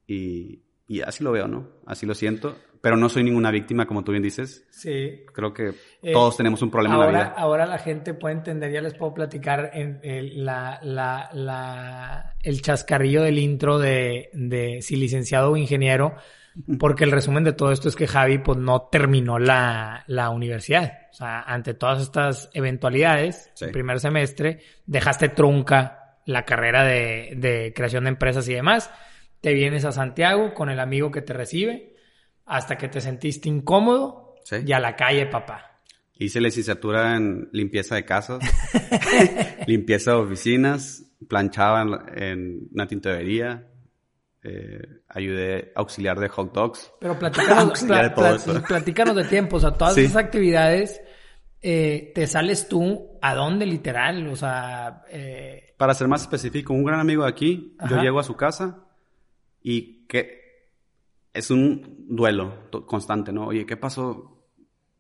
Y, 0.07 0.63
y 0.87 1.01
así 1.01 1.25
lo 1.25 1.33
veo, 1.33 1.49
¿no? 1.49 1.69
Así 1.87 2.07
lo 2.07 2.15
siento. 2.15 2.57
Pero 2.81 2.97
no 2.97 3.09
soy 3.09 3.25
ninguna 3.25 3.51
víctima, 3.51 3.87
como 3.87 4.03
tú 4.03 4.13
bien 4.13 4.23
dices. 4.23 4.67
Sí. 4.71 5.25
Creo 5.35 5.53
que 5.53 5.75
eh, 6.03 6.13
todos 6.13 6.37
tenemos 6.37 6.63
un 6.63 6.71
problema 6.71 6.95
en 6.95 7.01
la 7.01 7.07
vida. 7.09 7.35
Ahora 7.37 7.67
la 7.67 7.79
gente 7.79 8.15
puede 8.15 8.37
entender, 8.37 8.73
ya 8.73 8.81
les 8.81 8.95
puedo 8.95 9.13
platicar 9.13 9.71
en 9.75 10.01
el, 10.03 10.45
la, 10.45 10.79
la, 10.83 11.29
la, 11.35 12.37
el 12.43 12.63
chascarrillo 12.63 13.23
del 13.23 13.39
intro 13.39 13.79
de, 13.79 14.31
de 14.33 14.81
si 14.81 14.97
licenciado 14.97 15.53
o 15.53 15.57
ingeniero 15.57 16.15
porque 16.79 17.05
el 17.05 17.13
resumen 17.13 17.45
de 17.45 17.53
todo 17.53 17.73
esto 17.73 17.89
es 17.89 17.97
que 17.97 18.07
Javi 18.07 18.39
pues 18.39 18.59
no 18.59 18.89
terminó 18.91 19.39
la, 19.39 20.05
la 20.07 20.31
universidad. 20.31 21.09
O 21.11 21.15
sea, 21.15 21.43
ante 21.43 21.75
todas 21.75 22.03
estas 22.03 22.51
eventualidades, 22.53 23.53
el 23.61 23.71
primer 23.71 24.01
semestre, 24.01 24.61
dejaste 24.87 25.29
trunca 25.29 26.17
la 26.27 26.45
carrera 26.45 26.85
de, 26.85 27.35
de 27.37 27.73
creación 27.75 28.05
de 28.05 28.11
empresas 28.11 28.49
y 28.49 28.55
demás. 28.55 28.91
Te 29.41 29.55
vienes 29.55 29.85
a 29.85 29.93
Santiago 29.93 30.55
con 30.55 30.71
el 30.71 30.81
amigo 30.81 31.11
que 31.11 31.23
te 31.23 31.33
recibe 31.33 31.95
hasta 32.51 32.77
que 32.77 32.89
te 32.89 33.01
sentiste 33.01 33.49
incómodo 33.49 34.35
y 34.51 34.73
a 34.73 34.81
la 34.81 34.97
calle, 34.97 35.27
papá. 35.27 35.83
Hice 36.15 36.41
licenciatura 36.41 37.17
en 37.17 37.49
limpieza 37.53 37.95
de 37.95 38.05
casas, 38.05 38.41
limpieza 39.69 40.11
de 40.11 40.17
oficinas, 40.17 41.05
planchaba 41.29 41.83
en, 41.83 42.23
en 42.23 42.69
una 42.73 42.89
tintorería, 42.89 43.69
eh, 44.43 44.83
ayudé 45.09 45.71
auxiliar 45.77 46.19
de 46.19 46.29
hot 46.29 46.53
dogs. 46.53 46.93
Pero 46.99 47.17
platícanos, 47.17 47.87
de, 47.87 48.61
platícanos 48.67 49.15
de 49.15 49.25
tiempo, 49.25 49.57
o 49.57 49.61
sea, 49.61 49.71
todas 49.71 49.97
esas 49.97 50.17
actividades, 50.17 51.01
eh, 51.63 52.11
¿te 52.17 52.27
sales 52.27 52.67
tú 52.67 53.17
a 53.23 53.33
dónde 53.37 53.65
literal? 53.65 54.27
O 54.27 54.35
sea... 54.35 55.05
Eh... 55.09 55.75
Para 55.77 55.95
ser 55.95 56.09
más 56.09 56.23
específico, 56.23 56.75
un 56.75 56.85
gran 56.85 56.99
amigo 56.99 57.23
de 57.23 57.31
aquí, 57.31 57.77
yo 57.89 58.03
llego 58.03 58.19
a 58.19 58.25
su 58.25 58.35
casa 58.35 58.89
y 59.63 60.05
que 60.09 60.40
es 61.33 61.51
un 61.51 62.07
duelo 62.09 62.71
constante, 62.87 63.33
¿no? 63.33 63.47
Oye, 63.47 63.67
¿qué 63.67 63.77
pasó? 63.77 64.47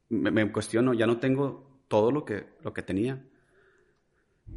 Me, 0.08 0.30
me, 0.30 0.50
cuestiono, 0.50 0.94
ya 0.94 1.06
no 1.06 1.18
tengo 1.18 1.80
todo 1.88 2.10
lo 2.12 2.25
que, 2.25 2.46
lo 2.62 2.72
que 2.72 2.82
tenía. 2.82 3.25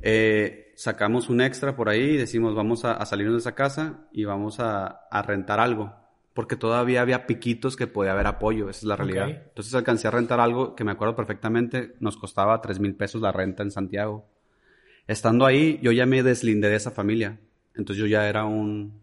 Eh, 0.02 0.74
sacamos 0.76 1.30
un 1.30 1.42
extra 1.42 1.76
por 1.76 1.90
ahí 1.90 2.02
y 2.02 2.18
decimos 2.18 2.56
vamos 2.56 2.84
a, 2.84 3.06
salirnos 3.06 3.36
de 3.36 3.40
esa 3.40 3.56
casa 3.56 4.08
y 4.12 4.26
vamos 4.26 4.60
a, 4.60 5.08
rentar 5.26 5.60
algo. 5.60 5.94
Porque 6.34 6.56
todavía 6.56 7.02
había 7.02 7.28
piquitos 7.28 7.76
que 7.76 7.86
podía 7.86 8.14
haber 8.14 8.26
apoyo, 8.26 8.70
esa 8.70 8.80
es 8.80 8.84
la 8.86 8.96
realidad. 8.96 9.30
Entonces 9.30 9.74
alcancé 9.76 10.08
a 10.08 10.12
rentar 10.12 10.40
algo 10.40 10.76
que 10.76 10.84
me 10.84 10.92
acuerdo 10.92 11.16
perfectamente, 11.16 11.94
nos 12.00 12.18
costaba 12.18 12.60
tres 12.60 12.80
mil 12.80 12.96
pesos 12.96 13.22
la 13.22 13.32
renta 13.32 13.62
en 13.62 13.70
Santiago. 13.70 14.26
Estando 15.06 15.46
ahí, 15.46 15.80
yo 15.84 15.92
ya 15.92 16.08
me 16.08 16.24
deslindé 16.24 16.70
de 16.70 16.76
esa 16.76 16.90
familia. 16.90 17.40
Entonces 17.76 17.98
yo 18.02 18.08
ya 18.08 18.28
era 18.28 18.46
un 18.46 19.00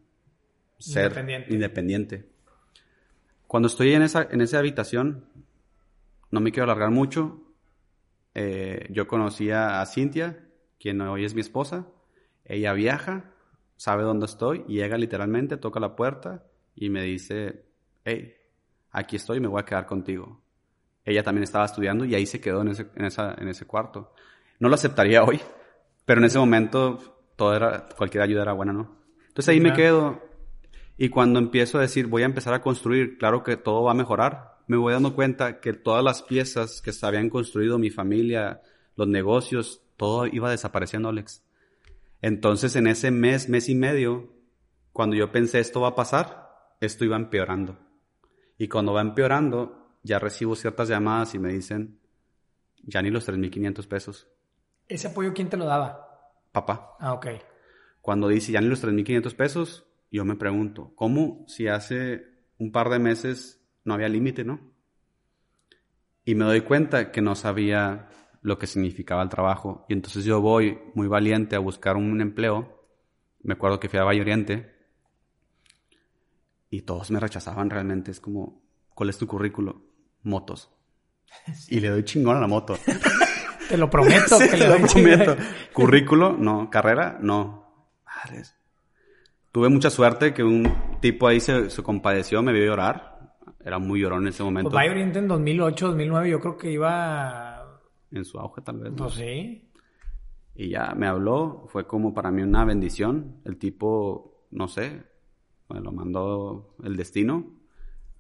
ser 0.79 1.13
independiente. 1.49 2.30
Cuando 3.51 3.67
estoy 3.67 3.93
en 3.95 4.03
esa, 4.03 4.29
en 4.31 4.43
esa 4.43 4.61
habitación, 4.61 5.25
no 6.31 6.39
me 6.39 6.53
quiero 6.53 6.71
alargar 6.71 6.93
mucho, 6.93 7.41
eh, 8.33 8.87
yo 8.91 9.09
conocía 9.09 9.81
a 9.81 9.87
Cintia, 9.87 10.47
quien 10.79 11.01
hoy 11.01 11.25
es 11.25 11.35
mi 11.35 11.41
esposa. 11.41 11.89
Ella 12.45 12.73
viaja, 12.75 13.35
sabe 13.75 14.05
dónde 14.05 14.27
estoy, 14.27 14.65
y 14.69 14.75
llega 14.75 14.97
literalmente, 14.97 15.57
toca 15.57 15.81
la 15.81 15.97
puerta 15.97 16.45
y 16.77 16.91
me 16.91 17.03
dice, 17.03 17.65
hey, 18.05 18.37
aquí 18.93 19.17
estoy, 19.17 19.41
me 19.41 19.49
voy 19.49 19.61
a 19.61 19.65
quedar 19.65 19.85
contigo. 19.85 20.41
Ella 21.05 21.25
también 21.25 21.43
estaba 21.43 21.65
estudiando 21.65 22.05
y 22.05 22.15
ahí 22.15 22.27
se 22.27 22.41
quedó 22.41 22.61
en 22.61 22.69
ese, 22.69 22.87
en 22.95 23.07
esa, 23.07 23.35
en 23.37 23.49
ese 23.49 23.67
cuarto. 23.67 24.15
No 24.61 24.69
lo 24.69 24.77
aceptaría 24.77 25.25
hoy, 25.25 25.41
pero 26.05 26.21
en 26.21 26.27
ese 26.27 26.39
momento 26.39 27.33
todo 27.35 27.57
era, 27.57 27.89
cualquier 27.97 28.23
ayuda 28.23 28.43
era 28.43 28.53
buena, 28.53 28.73
¿no? 28.73 28.97
Entonces 29.27 29.49
ahí 29.49 29.59
me 29.61 29.73
quedo 29.73 30.30
y 31.03 31.09
cuando 31.09 31.39
empiezo 31.39 31.79
a 31.79 31.81
decir 31.81 32.09
voy 32.09 32.25
a 32.25 32.27
empezar 32.27 32.53
a 32.53 32.61
construir, 32.61 33.17
claro 33.17 33.43
que 33.43 33.57
todo 33.57 33.85
va 33.85 33.93
a 33.93 33.95
mejorar, 33.95 34.59
me 34.67 34.77
voy 34.77 34.93
dando 34.93 35.15
cuenta 35.15 35.59
que 35.59 35.73
todas 35.73 36.05
las 36.05 36.21
piezas 36.21 36.83
que 36.83 36.93
se 36.93 37.07
habían 37.07 37.31
construido 37.31 37.79
mi 37.79 37.89
familia, 37.89 38.61
los 38.97 39.09
negocios, 39.09 39.81
todo 39.97 40.27
iba 40.27 40.51
desapareciendo, 40.51 41.09
Alex. 41.09 41.43
Entonces, 42.21 42.77
en 42.77 42.87
ese 42.87 43.11
mes, 43.11 43.49
mes 43.49 43.71
y 43.71 43.75
medio, 43.75 44.31
cuando 44.93 45.17
yo 45.17 45.33
pensé 45.33 45.61
esto 45.61 45.81
va 45.81 45.89
a 45.89 45.95
pasar, 45.95 46.77
esto 46.83 47.07
iba 47.07 47.17
empeorando. 47.17 47.79
Y 48.59 48.69
cuando 48.69 48.93
va 48.93 49.01
empeorando, 49.01 49.97
ya 50.03 50.19
recibo 50.19 50.55
ciertas 50.55 50.91
llamadas 50.91 51.35
y 51.35 51.39
me 51.39 51.51
dicen, 51.51 51.99
ya 52.83 53.01
ni 53.01 53.09
los 53.09 53.27
3.500 53.27 53.89
pesos. 53.89 54.29
¿Ese 54.87 55.09
apoyo 55.09 55.33
quién 55.33 55.49
te 55.49 55.57
lo 55.57 55.65
daba? 55.65 56.35
Papá. 56.53 56.99
Ah, 57.01 57.15
ok. 57.15 57.27
Cuando 58.03 58.29
dice 58.29 58.53
ya 58.53 58.61
ni 58.61 58.69
los 58.69 58.85
3.500 58.85 59.35
pesos, 59.35 59.87
yo 60.11 60.25
me 60.25 60.37
pregunto, 60.37 60.93
¿cómo 60.97 61.45
si 61.47 61.69
hace 61.69 62.27
un 62.59 62.73
par 62.73 62.91
de 62.91 62.99
meses 62.99 63.61
no 63.85 63.95
había 63.95 64.09
límite, 64.09 64.45
¿no? 64.45 64.61
Y 66.25 66.35
me 66.35 66.45
doy 66.45 66.61
cuenta 66.63 67.11
que 67.11 67.23
no 67.23 67.35
sabía 67.35 68.09
lo 68.43 68.59
que 68.59 68.67
significaba 68.67 69.23
el 69.23 69.29
trabajo. 69.29 69.85
Y 69.89 69.95
entonces 69.95 70.25
yo 70.25 70.41
voy 70.41 70.79
muy 70.95 71.09
valiente 71.09 71.57
a 71.57 71.61
buscar 71.61 71.97
un 71.97 72.21
empleo. 72.21 72.87
Me 73.43 73.55
acuerdo 73.55 73.81
que 73.81 73.89
fui 73.89 73.99
a 73.99 74.05
Valle 74.05 74.21
Oriente. 74.21 74.75
Y 76.69 76.83
todos 76.83 77.11
me 77.11 77.21
rechazaban 77.21 77.71
realmente. 77.71 78.11
Es 78.11 78.21
como, 78.21 78.63
¿cuál 78.95 79.11
es 79.11 79.19
tu 79.19 79.27
currículo? 79.27 79.83
Motos. 80.23 80.71
Y 81.69 81.81
le 81.81 81.89
doy 81.89 82.05
chingón 82.05 82.37
a 82.37 82.41
la 82.41 82.47
moto. 82.47 82.77
Te 83.69 83.77
lo 83.77 83.89
prometo. 83.89 84.39
que 84.51 84.57
le 84.57 84.67
doy 84.67 84.81
lo 84.81 84.87
prometo. 84.87 85.37
Currículo, 85.73 86.37
no. 86.37 86.69
Carrera, 86.71 87.19
no. 87.21 87.97
Madres. 88.05 88.60
Tuve 89.53 89.69
mucha 89.69 89.91
suerte 89.91 90.33
que 90.33 90.45
un 90.45 90.73
tipo 91.01 91.27
ahí 91.27 91.41
se, 91.41 91.71
se 91.71 91.83
compadeció, 91.83 92.43
me 92.43 92.53
vio 92.53 92.67
llorar. 92.67 93.37
Era 93.65 93.79
muy 93.79 94.01
llorón 94.01 94.23
en 94.23 94.29
ese 94.29 94.43
momento. 94.43 94.71
Pues 94.71 94.91
Oriente 94.91 95.19
en 95.19 95.29
2008, 95.29 95.89
2009, 95.89 96.31
yo 96.31 96.41
creo 96.41 96.57
que 96.57 96.71
iba... 96.71 97.81
En 98.11 98.25
su 98.25 98.39
auge 98.39 98.63
tal 98.63 98.79
vez. 98.79 98.93
Pues 98.97 99.15
sí. 99.15 99.71
Y 100.55 100.71
ya 100.71 100.95
me 100.95 101.07
habló, 101.07 101.67
fue 101.69 101.87
como 101.87 102.15
para 102.15 102.31
mí 102.31 102.43
una 102.43 102.65
bendición. 102.65 103.41
El 103.45 103.59
tipo, 103.59 104.47
no 104.51 104.69
sé, 104.69 105.03
me 105.69 105.81
lo 105.81 105.93
mandó 105.93 106.77
el 106.83 106.97
destino. 106.97 107.59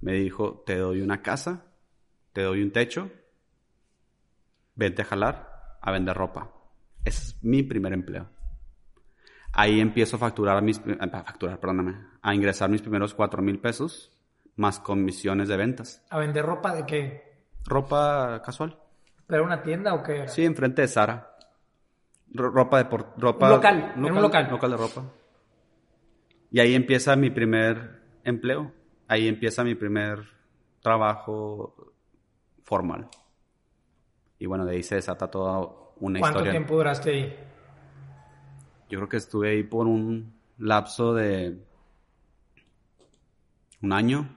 Me 0.00 0.14
dijo, 0.14 0.62
te 0.64 0.76
doy 0.76 1.00
una 1.00 1.22
casa, 1.22 1.66
te 2.32 2.42
doy 2.42 2.62
un 2.62 2.70
techo, 2.70 3.10
vente 4.74 5.02
a 5.02 5.04
jalar, 5.04 5.78
a 5.80 5.92
vender 5.92 6.16
ropa. 6.16 6.50
Ese 7.04 7.22
es 7.22 7.44
mi 7.44 7.62
primer 7.62 7.92
empleo. 7.92 8.28
Ahí 9.52 9.80
empiezo 9.80 10.16
a 10.16 10.18
facturar 10.18 10.62
mis, 10.62 10.80
a 11.00 11.08
facturar, 11.24 11.58
perdóname, 11.58 11.96
a 12.22 12.34
ingresar 12.34 12.70
mis 12.70 12.82
primeros 12.82 13.14
cuatro 13.14 13.42
mil 13.42 13.58
pesos 13.58 14.12
más 14.56 14.78
comisiones 14.78 15.48
de 15.48 15.56
ventas. 15.56 16.04
¿A 16.10 16.18
vender 16.18 16.44
ropa 16.44 16.74
de 16.74 16.86
qué? 16.86 17.44
Ropa 17.66 18.40
casual. 18.44 18.78
¿Pero 19.26 19.44
una 19.44 19.62
tienda 19.62 19.94
o 19.94 20.02
qué? 20.02 20.28
Sí, 20.28 20.44
enfrente 20.44 20.82
de 20.82 20.88
Sara. 20.88 21.36
ropa 22.32 22.78
de 22.78 22.84
por, 22.84 23.14
ropa 23.16 23.48
local, 23.48 23.94
un 23.96 24.20
local. 24.20 24.48
Local 24.50 24.70
de 24.70 24.76
ropa. 24.76 25.04
Y 26.50 26.60
ahí 26.60 26.74
empieza 26.74 27.16
mi 27.16 27.30
primer 27.30 28.02
empleo. 28.24 28.72
Ahí 29.08 29.28
empieza 29.28 29.64
mi 29.64 29.74
primer 29.74 30.20
trabajo 30.80 31.92
formal. 32.62 33.08
Y 34.38 34.46
bueno, 34.46 34.64
de 34.64 34.76
ahí 34.76 34.82
se 34.82 34.96
desata 34.96 35.28
toda 35.28 35.58
una 35.98 36.18
historia. 36.18 36.34
¿Cuánto 36.34 36.50
tiempo 36.50 36.76
duraste 36.76 37.10
ahí? 37.10 37.36
Yo 38.90 38.98
creo 38.98 39.08
que 39.08 39.16
estuve 39.16 39.50
ahí 39.50 39.62
por 39.62 39.86
un 39.86 40.34
lapso 40.58 41.14
de 41.14 41.58
un 43.82 43.92
año. 43.92 44.28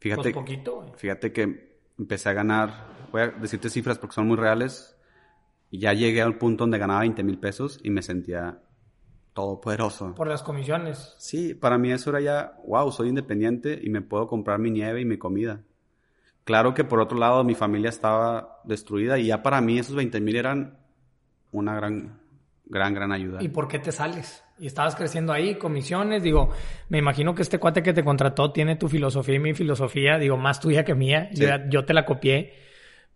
Fíjate, 0.00 0.22
pues 0.22 0.34
poquito, 0.34 0.92
fíjate 0.96 1.32
que 1.32 1.78
empecé 1.96 2.28
a 2.28 2.32
ganar, 2.32 2.88
voy 3.12 3.22
a 3.22 3.28
decirte 3.28 3.70
cifras 3.70 3.98
porque 3.98 4.14
son 4.14 4.26
muy 4.26 4.36
reales, 4.36 4.96
y 5.70 5.78
ya 5.78 5.94
llegué 5.94 6.20
al 6.20 6.36
punto 6.36 6.64
donde 6.64 6.78
ganaba 6.78 7.00
20 7.00 7.22
mil 7.22 7.38
pesos 7.38 7.80
y 7.82 7.90
me 7.90 8.02
sentía 8.02 8.60
todopoderoso. 9.32 10.14
Por 10.14 10.28
las 10.28 10.42
comisiones. 10.42 11.14
Sí, 11.18 11.54
para 11.54 11.78
mí 11.78 11.90
eso 11.90 12.10
era 12.10 12.20
ya, 12.20 12.58
wow, 12.66 12.92
soy 12.92 13.08
independiente 13.08 13.80
y 13.82 13.88
me 13.88 14.02
puedo 14.02 14.26
comprar 14.26 14.58
mi 14.58 14.70
nieve 14.70 15.00
y 15.00 15.06
mi 15.06 15.16
comida. 15.16 15.62
Claro 16.44 16.74
que 16.74 16.84
por 16.84 17.00
otro 17.00 17.16
lado 17.16 17.42
mi 17.44 17.54
familia 17.54 17.88
estaba 17.88 18.60
destruida 18.64 19.18
y 19.18 19.28
ya 19.28 19.42
para 19.42 19.60
mí 19.60 19.78
esos 19.78 19.94
20 19.94 20.20
mil 20.20 20.36
eran 20.36 20.78
una 21.52 21.74
gran, 21.74 22.20
gran, 22.72 22.94
gran 22.94 23.12
ayuda. 23.12 23.42
¿Y 23.42 23.48
por 23.48 23.68
qué 23.68 23.78
te 23.78 23.92
sales? 23.92 24.42
y 24.62 24.66
estabas 24.66 24.94
creciendo 24.94 25.32
ahí, 25.32 25.56
comisiones, 25.56 26.22
digo, 26.22 26.50
me 26.88 26.98
imagino 26.98 27.34
que 27.34 27.42
este 27.42 27.58
cuate 27.58 27.82
que 27.82 27.92
te 27.92 28.04
contrató 28.04 28.52
tiene 28.52 28.76
tu 28.76 28.88
filosofía 28.88 29.34
y 29.34 29.40
mi 29.40 29.54
filosofía, 29.54 30.18
digo, 30.18 30.36
más 30.36 30.60
tuya 30.60 30.84
que 30.84 30.94
mía, 30.94 31.30
yo, 31.68 31.84
te 31.84 31.92
la 31.92 32.04
copié, 32.04 32.54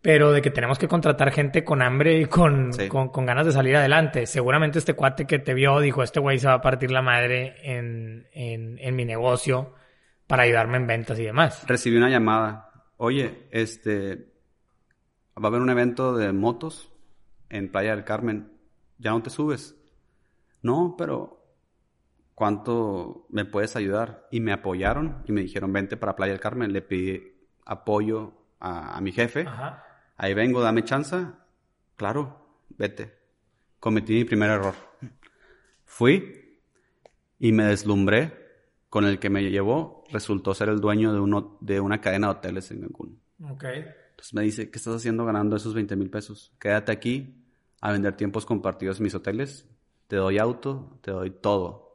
pero 0.03 0.33
de 0.33 0.43
que 0.43 0.51
tenemos 0.51 0.77
que 0.77 0.89
contratar 0.89 1.31
gente 1.31 1.63
con 1.63 1.83
hambre 1.83 2.19
y 2.19 2.27
con, 2.27 2.73
con, 2.89 3.27
ganas 3.27 3.47
de 3.47 3.53
salir 3.53 3.77
adelante. 3.77 4.27
Seguramente 4.27 4.81
este 4.81 4.95
cuate 4.95 5.25
que 5.25 5.39
te 5.39 5.55
vio 5.55 5.79
dijo, 5.79 6.03
este 6.03 6.19
güey 6.19 6.41
se 6.41 6.49
va 6.49 6.55
a 6.55 6.61
partir 6.61 6.91
la 6.91 7.01
madre 7.01 7.55
en, 7.63 8.27
en, 8.33 8.81
en 8.81 8.97
mi 8.97 9.05
negocio 9.05 9.73
para 10.27 10.43
ayudarme 10.43 10.79
en 10.79 10.89
ventas 10.89 11.17
y 11.21 11.27
demás. 11.27 11.65
Recibí 11.69 11.97
una 11.97 12.11
llamada, 12.11 12.71
oye, 12.97 13.47
este, 13.53 14.33
va 15.39 15.45
a 15.45 15.47
haber 15.47 15.61
un 15.61 15.71
evento 15.71 16.17
de 16.17 16.33
motos 16.33 16.93
en 17.51 17.71
Playa 17.71 17.95
del 17.95 18.05
Carmen, 18.05 18.56
¿ya 18.99 19.11
no 19.11 19.23
te 19.23 19.31
subes? 19.31 19.77
No, 20.63 20.95
pero 20.97 21.45
¿cuánto 22.35 23.27
me 23.31 23.45
puedes 23.45 23.77
ayudar? 23.77 24.27
Y 24.31 24.41
me 24.41 24.53
apoyaron 24.53 25.23
y 25.27 25.33
me 25.33 25.43
dijeron, 25.43 25.73
vente 25.73 25.97
para 25.97 26.17
Playa 26.17 26.33
del 26.33 26.41
Carmen. 26.41 26.73
Le 26.73 26.83
pedí 26.83 27.23
apoyo 27.65 28.33
a, 28.61 29.01
mi 29.01 29.13
jefe. 29.13 29.47
Ahí 30.17 30.35
vengo, 30.35 30.61
dame 30.61 30.85
chance. 30.85 31.27
Claro, 31.97 32.65
vete. 32.71 33.15
Cometí 33.81 34.15
mi 34.15 34.25
primer 34.25 34.51
error. 34.51 34.75
Fui 35.85 36.59
y 37.39 37.53
me 37.53 37.65
deslumbré 37.65 38.33
con 38.89 39.05
el 39.05 39.19
que 39.19 39.31
me 39.31 39.43
llevó. 39.43 40.05
Resultó 40.11 40.55
ser 40.55 40.69
el 40.69 40.81
dueño 40.81 41.13
de, 41.13 41.21
uno, 41.21 41.59
de 41.61 41.81
una 41.81 42.01
cadena 42.01 42.29
de 42.29 42.33
hoteles 42.33 42.71
en 42.71 42.81
Cancún. 42.81 43.21
Entonces 44.11 44.35
me 44.35 44.43
dice, 44.43 44.71
¿qué 44.71 44.79
estás 44.79 44.97
haciendo 44.97 45.25
ganando 45.25 45.57
esos 45.57 45.75
20 45.75 45.95
mil 45.97 46.11
pesos? 46.11 46.55
Quédate 46.59 46.91
aquí 46.91 47.46
a 47.81 47.93
vender 47.93 48.17
tiempos 48.17 48.47
compartidos 48.47 48.99
en 48.99 49.05
mis 49.05 49.15
hoteles. 49.15 49.69
Te 50.07 50.17
doy 50.17 50.39
auto, 50.39 50.99
te 51.03 51.11
doy 51.11 51.31
todo 51.31 51.87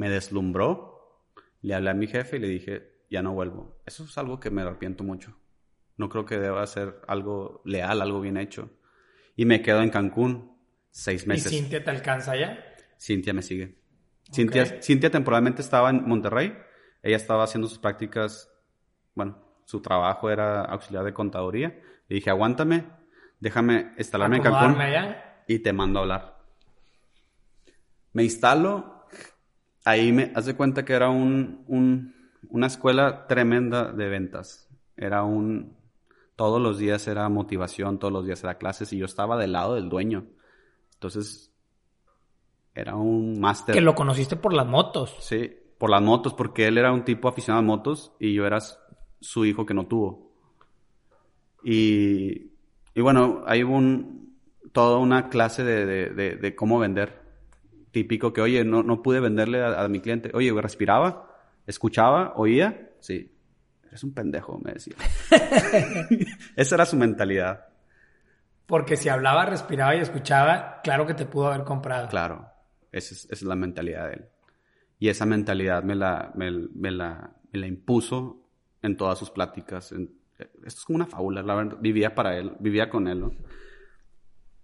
me 0.00 0.08
deslumbró, 0.08 1.26
le 1.60 1.74
hablé 1.74 1.90
a 1.90 1.94
mi 1.94 2.06
jefe 2.06 2.38
y 2.38 2.40
le 2.40 2.48
dije, 2.48 2.90
ya 3.10 3.20
no 3.20 3.34
vuelvo. 3.34 3.82
Eso 3.84 4.04
es 4.04 4.16
algo 4.16 4.40
que 4.40 4.48
me 4.48 4.62
arrepiento 4.62 5.04
mucho. 5.04 5.36
No 5.98 6.08
creo 6.08 6.24
que 6.24 6.38
deba 6.38 6.66
ser 6.66 7.02
algo 7.06 7.60
leal, 7.66 8.00
algo 8.00 8.22
bien 8.22 8.38
hecho. 8.38 8.70
Y 9.36 9.44
me 9.44 9.60
quedo 9.60 9.82
en 9.82 9.90
Cancún 9.90 10.56
seis 10.90 11.26
meses. 11.26 11.52
¿Y 11.52 11.56
Cintia 11.56 11.84
te 11.84 11.90
alcanza 11.90 12.34
ya? 12.34 12.64
Cintia 12.98 13.34
me 13.34 13.42
sigue. 13.42 13.76
Cintia, 14.32 14.80
Cintia 14.80 15.10
temporalmente 15.10 15.60
estaba 15.60 15.90
en 15.90 16.08
Monterrey. 16.08 16.56
Ella 17.02 17.16
estaba 17.16 17.44
haciendo 17.44 17.68
sus 17.68 17.78
prácticas, 17.78 18.50
bueno, 19.14 19.36
su 19.66 19.82
trabajo 19.82 20.30
era 20.30 20.62
auxiliar 20.62 21.04
de 21.04 21.12
contaduría. 21.12 21.78
Le 22.08 22.16
dije, 22.16 22.30
aguántame, 22.30 22.86
déjame 23.40 23.92
instalarme 23.98 24.36
en 24.36 24.42
Cancún 24.42 24.76
y 25.48 25.58
te 25.58 25.72
mando 25.72 25.98
a 25.98 26.02
hablar. 26.02 26.38
Me 28.12 28.24
instalo 28.24 29.00
ahí 29.84 30.12
me 30.12 30.32
hace 30.34 30.54
cuenta 30.54 30.84
que 30.84 30.92
era 30.92 31.08
un, 31.08 32.14
una 32.48 32.66
escuela 32.66 33.26
tremenda 33.26 33.92
de 33.92 34.08
ventas. 34.08 34.68
Era 34.96 35.22
un, 35.24 35.76
todos 36.36 36.60
los 36.60 36.78
días 36.78 37.06
era 37.08 37.28
motivación, 37.28 37.98
todos 37.98 38.12
los 38.12 38.26
días 38.26 38.42
era 38.44 38.58
clases 38.58 38.92
y 38.92 38.98
yo 38.98 39.06
estaba 39.06 39.36
del 39.36 39.52
lado 39.52 39.74
del 39.74 39.88
dueño. 39.88 40.26
Entonces, 40.94 41.52
era 42.74 42.96
un 42.96 43.40
máster. 43.40 43.74
Que 43.74 43.80
lo 43.80 43.94
conociste 43.94 44.36
por 44.36 44.52
las 44.52 44.66
motos. 44.66 45.16
Sí, 45.20 45.50
por 45.78 45.90
las 45.90 46.02
motos, 46.02 46.34
porque 46.34 46.66
él 46.66 46.78
era 46.78 46.92
un 46.92 47.04
tipo 47.04 47.28
aficionado 47.28 47.60
a 47.60 47.66
motos 47.66 48.12
y 48.18 48.34
yo 48.34 48.46
era 48.46 48.58
su 49.20 49.44
hijo 49.44 49.64
que 49.64 49.74
no 49.74 49.86
tuvo. 49.86 50.30
Y, 51.64 52.49
y 53.00 53.02
bueno, 53.02 53.42
hay 53.46 53.62
un, 53.62 54.36
toda 54.72 54.98
una 54.98 55.30
clase 55.30 55.64
de, 55.64 56.36
de 56.36 56.54
cómo 56.54 56.78
vender 56.78 57.20
típico 57.90 58.32
que, 58.32 58.40
oye, 58.40 58.64
no, 58.64 58.82
no 58.82 59.02
pude 59.02 59.20
venderle 59.20 59.64
a, 59.64 59.88
mi 59.88 60.00
cliente. 60.00 60.30
Oye, 60.34 60.52
respiraba, 60.60 61.34
escuchaba, 61.66 62.34
oía. 62.36 62.90
Sí, 63.00 63.34
eres 63.86 64.04
un 64.04 64.12
pendejo, 64.14 64.60
me 64.62 64.72
decía. 64.72 64.94
Esa 66.56 66.74
era 66.74 66.86
su 66.86 66.96
mentalidad. 66.96 67.66
Porque 68.66 68.96
si 68.96 69.08
hablaba, 69.08 69.46
respiraba 69.46 69.96
y 69.96 70.00
escuchaba, 70.00 70.80
claro 70.82 71.06
que 71.06 71.14
te 71.14 71.26
pudo 71.26 71.48
haber 71.48 71.64
comprado. 71.64 72.08
Claro, 72.08 72.48
esa 72.92 73.14
es, 73.32 73.42
la 73.42 73.56
mentalidad 73.56 74.08
de 74.08 74.14
él. 74.14 74.28
Y 74.98 75.08
esa 75.08 75.26
mentalidad 75.26 75.82
me 75.82 75.96
la, 75.96 76.30
me, 76.34 76.90
la, 76.90 77.32
la 77.50 77.66
impuso 77.66 78.46
en 78.82 78.96
todas 78.96 79.18
sus 79.18 79.30
pláticas. 79.30 79.92
Esto 80.40 80.80
es 80.80 80.84
como 80.84 80.96
una 80.96 81.06
fábula, 81.06 81.42
la 81.42 81.54
verdad. 81.54 81.78
Vivía 81.80 82.14
para 82.14 82.36
él, 82.36 82.52
vivía 82.60 82.88
con 82.88 83.08
él, 83.08 83.20
¿no? 83.20 83.32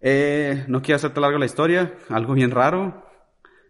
Eh, 0.00 0.64
no 0.68 0.82
quiero 0.82 0.96
hacerte 0.96 1.20
larga 1.20 1.38
la 1.38 1.46
historia, 1.46 1.96
algo 2.08 2.34
bien 2.34 2.50
raro. 2.50 3.04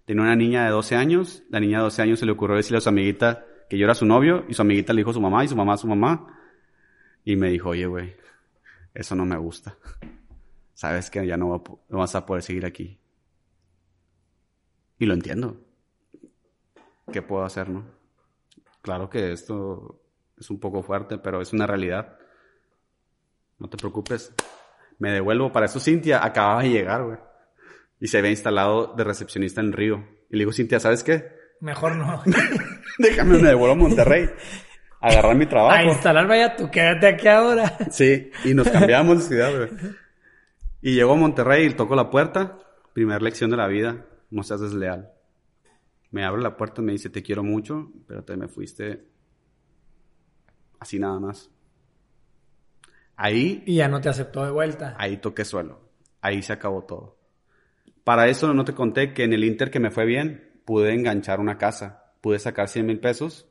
Tenía 0.05 0.23
una 0.23 0.37
niña 0.37 0.65
de 0.65 0.71
12 0.71 0.97
años. 0.97 1.43
La 1.51 1.61
niña 1.61 1.79
de 1.79 1.85
12 1.85 2.03
años 2.03 2.19
se 2.21 2.27
le 2.27 2.33
ocurrió 2.33 2.57
decirle 2.57 2.79
a 2.79 2.81
su 2.81 2.89
amiguita 2.89 3.45
que 3.69 3.79
yo 3.79 3.85
era 3.85 3.95
su 3.95 4.07
novio 4.07 4.45
y 4.49 4.55
su 4.55 4.63
amiguita 4.63 4.93
le 4.93 5.01
dijo 5.01 5.11
a 5.11 5.15
su 5.15 5.21
mamá 5.21 5.45
y 5.45 5.49
su 5.49 5.57
mamá 5.57 5.75
a 5.75 5.79
su 5.79 5.89
mamá. 5.89 6.41
Y 7.25 7.37
me 7.37 7.51
dijo, 7.51 7.71
oye, 7.71 7.87
güey, 7.87 8.15
eso 8.95 9.15
no 9.17 9.25
me 9.27 9.37
gusta. 9.37 9.77
Sabes 10.75 11.11
que 11.11 11.27
ya 11.27 11.37
no, 11.37 11.63
vas 11.89 12.15
a 12.15 12.25
poder 12.25 12.43
seguir 12.43 12.67
aquí. 12.67 13.01
Y 14.99 15.07
lo 15.07 15.15
entiendo. 15.15 15.61
¿Qué 17.13 17.23
puedo 17.23 17.45
hacer, 17.45 17.69
no? 17.69 17.85
Claro 18.83 19.11
que 19.11 19.33
esto 19.33 20.06
es 20.39 20.51
un 20.51 20.61
poco 20.61 20.83
fuerte, 20.83 21.19
pero 21.19 21.41
es 21.41 21.53
una 21.53 21.67
realidad. 21.67 22.19
No 23.59 23.69
te 23.69 23.77
preocupes. 23.77 24.33
Me 24.99 25.11
devuelvo. 25.11 25.53
Para 25.53 25.67
eso 25.67 25.81
Cintia 25.81 26.25
acababa 26.25 26.63
de 26.63 26.71
llegar, 26.71 27.05
güey 27.05 27.19
y 28.01 28.09
se 28.09 28.19
había 28.19 28.31
instalado 28.31 28.95
de 28.97 29.05
recepcionista 29.05 29.61
en 29.61 29.73
Río. 29.73 30.05
Y 30.31 30.37
le 30.37 30.41
digo, 30.41 30.53
Cintia, 30.53 30.81
¿sabes 30.81 31.03
qué? 31.03 31.29
Mejor 31.61 31.97
no. 31.97 32.23
Déjame, 32.99 33.39
me 33.39 33.49
devuelvo 33.49 33.73
a 33.73 33.77
Monterrey. 33.77 34.29
Agarrar 35.01 35.37
mi 35.37 35.47
trabajo. 35.47 35.75
A 35.75 35.85
instalar, 35.85 36.27
vaya, 36.27 36.57
tú 36.57 36.71
quédate 36.71 37.07
aquí 37.07 37.29
ahora. 37.29 37.77
Sí, 37.91 38.31
y 38.45 38.55
nos 38.55 38.69
cambiamos 38.69 39.19
de 39.19 39.25
ciudad, 39.25 39.57
güey. 39.57 39.71
Y 40.83 40.95
llego 40.95 41.13
a 41.13 41.17
Monterrey 41.17 41.67
y 41.67 41.75
toco 41.75 41.95
la 41.95 42.11
puerta. 42.11 42.59
Primera 42.93 43.21
lección 43.21 43.51
de 43.51 43.57
la 43.57 43.69
vida, 43.69 44.07
no 44.31 44.43
seas 44.43 44.61
desleal. 44.61 45.11
Me 46.11 46.25
abre 46.25 46.43
la 46.43 46.57
puerta 46.57 46.81
y 46.81 46.85
me 46.85 46.93
dice, 46.93 47.11
te 47.11 47.23
quiero 47.23 47.43
mucho, 47.43 47.91
pero 48.07 48.25
te 48.25 48.37
me 48.37 48.49
fuiste 48.49 49.05
así 50.81 50.99
nada 50.99 51.19
más. 51.19 51.51
Ahí... 53.17 53.63
Y 53.67 53.77
ya 53.77 53.89
no 53.89 54.01
te 54.01 54.09
aceptó 54.09 54.45
de 54.45 54.51
vuelta. 54.51 54.95
Ahí 54.99 55.17
toqué 55.17 55.45
suelo. 55.45 55.81
Ahí 56.21 56.43
se 56.43 56.53
acabó 56.53 56.85
todo. 56.85 57.17
Para 58.05 58.29
eso 58.29 58.53
no 58.55 58.65
te 58.65 58.75
conté 58.75 59.13
que 59.13 59.25
en 59.25 59.33
el 59.33 59.45
Inter 59.45 59.71
que 59.71 59.81
me 59.81 59.91
fue 59.91 60.05
bien, 60.05 60.61
pude 60.65 60.93
enganchar 60.95 61.41
una 61.41 61.59
casa. 61.59 62.13
Pude 62.21 62.39
sacar 62.39 62.69
100 62.69 62.87
mil 62.87 63.01
pesos 63.01 63.49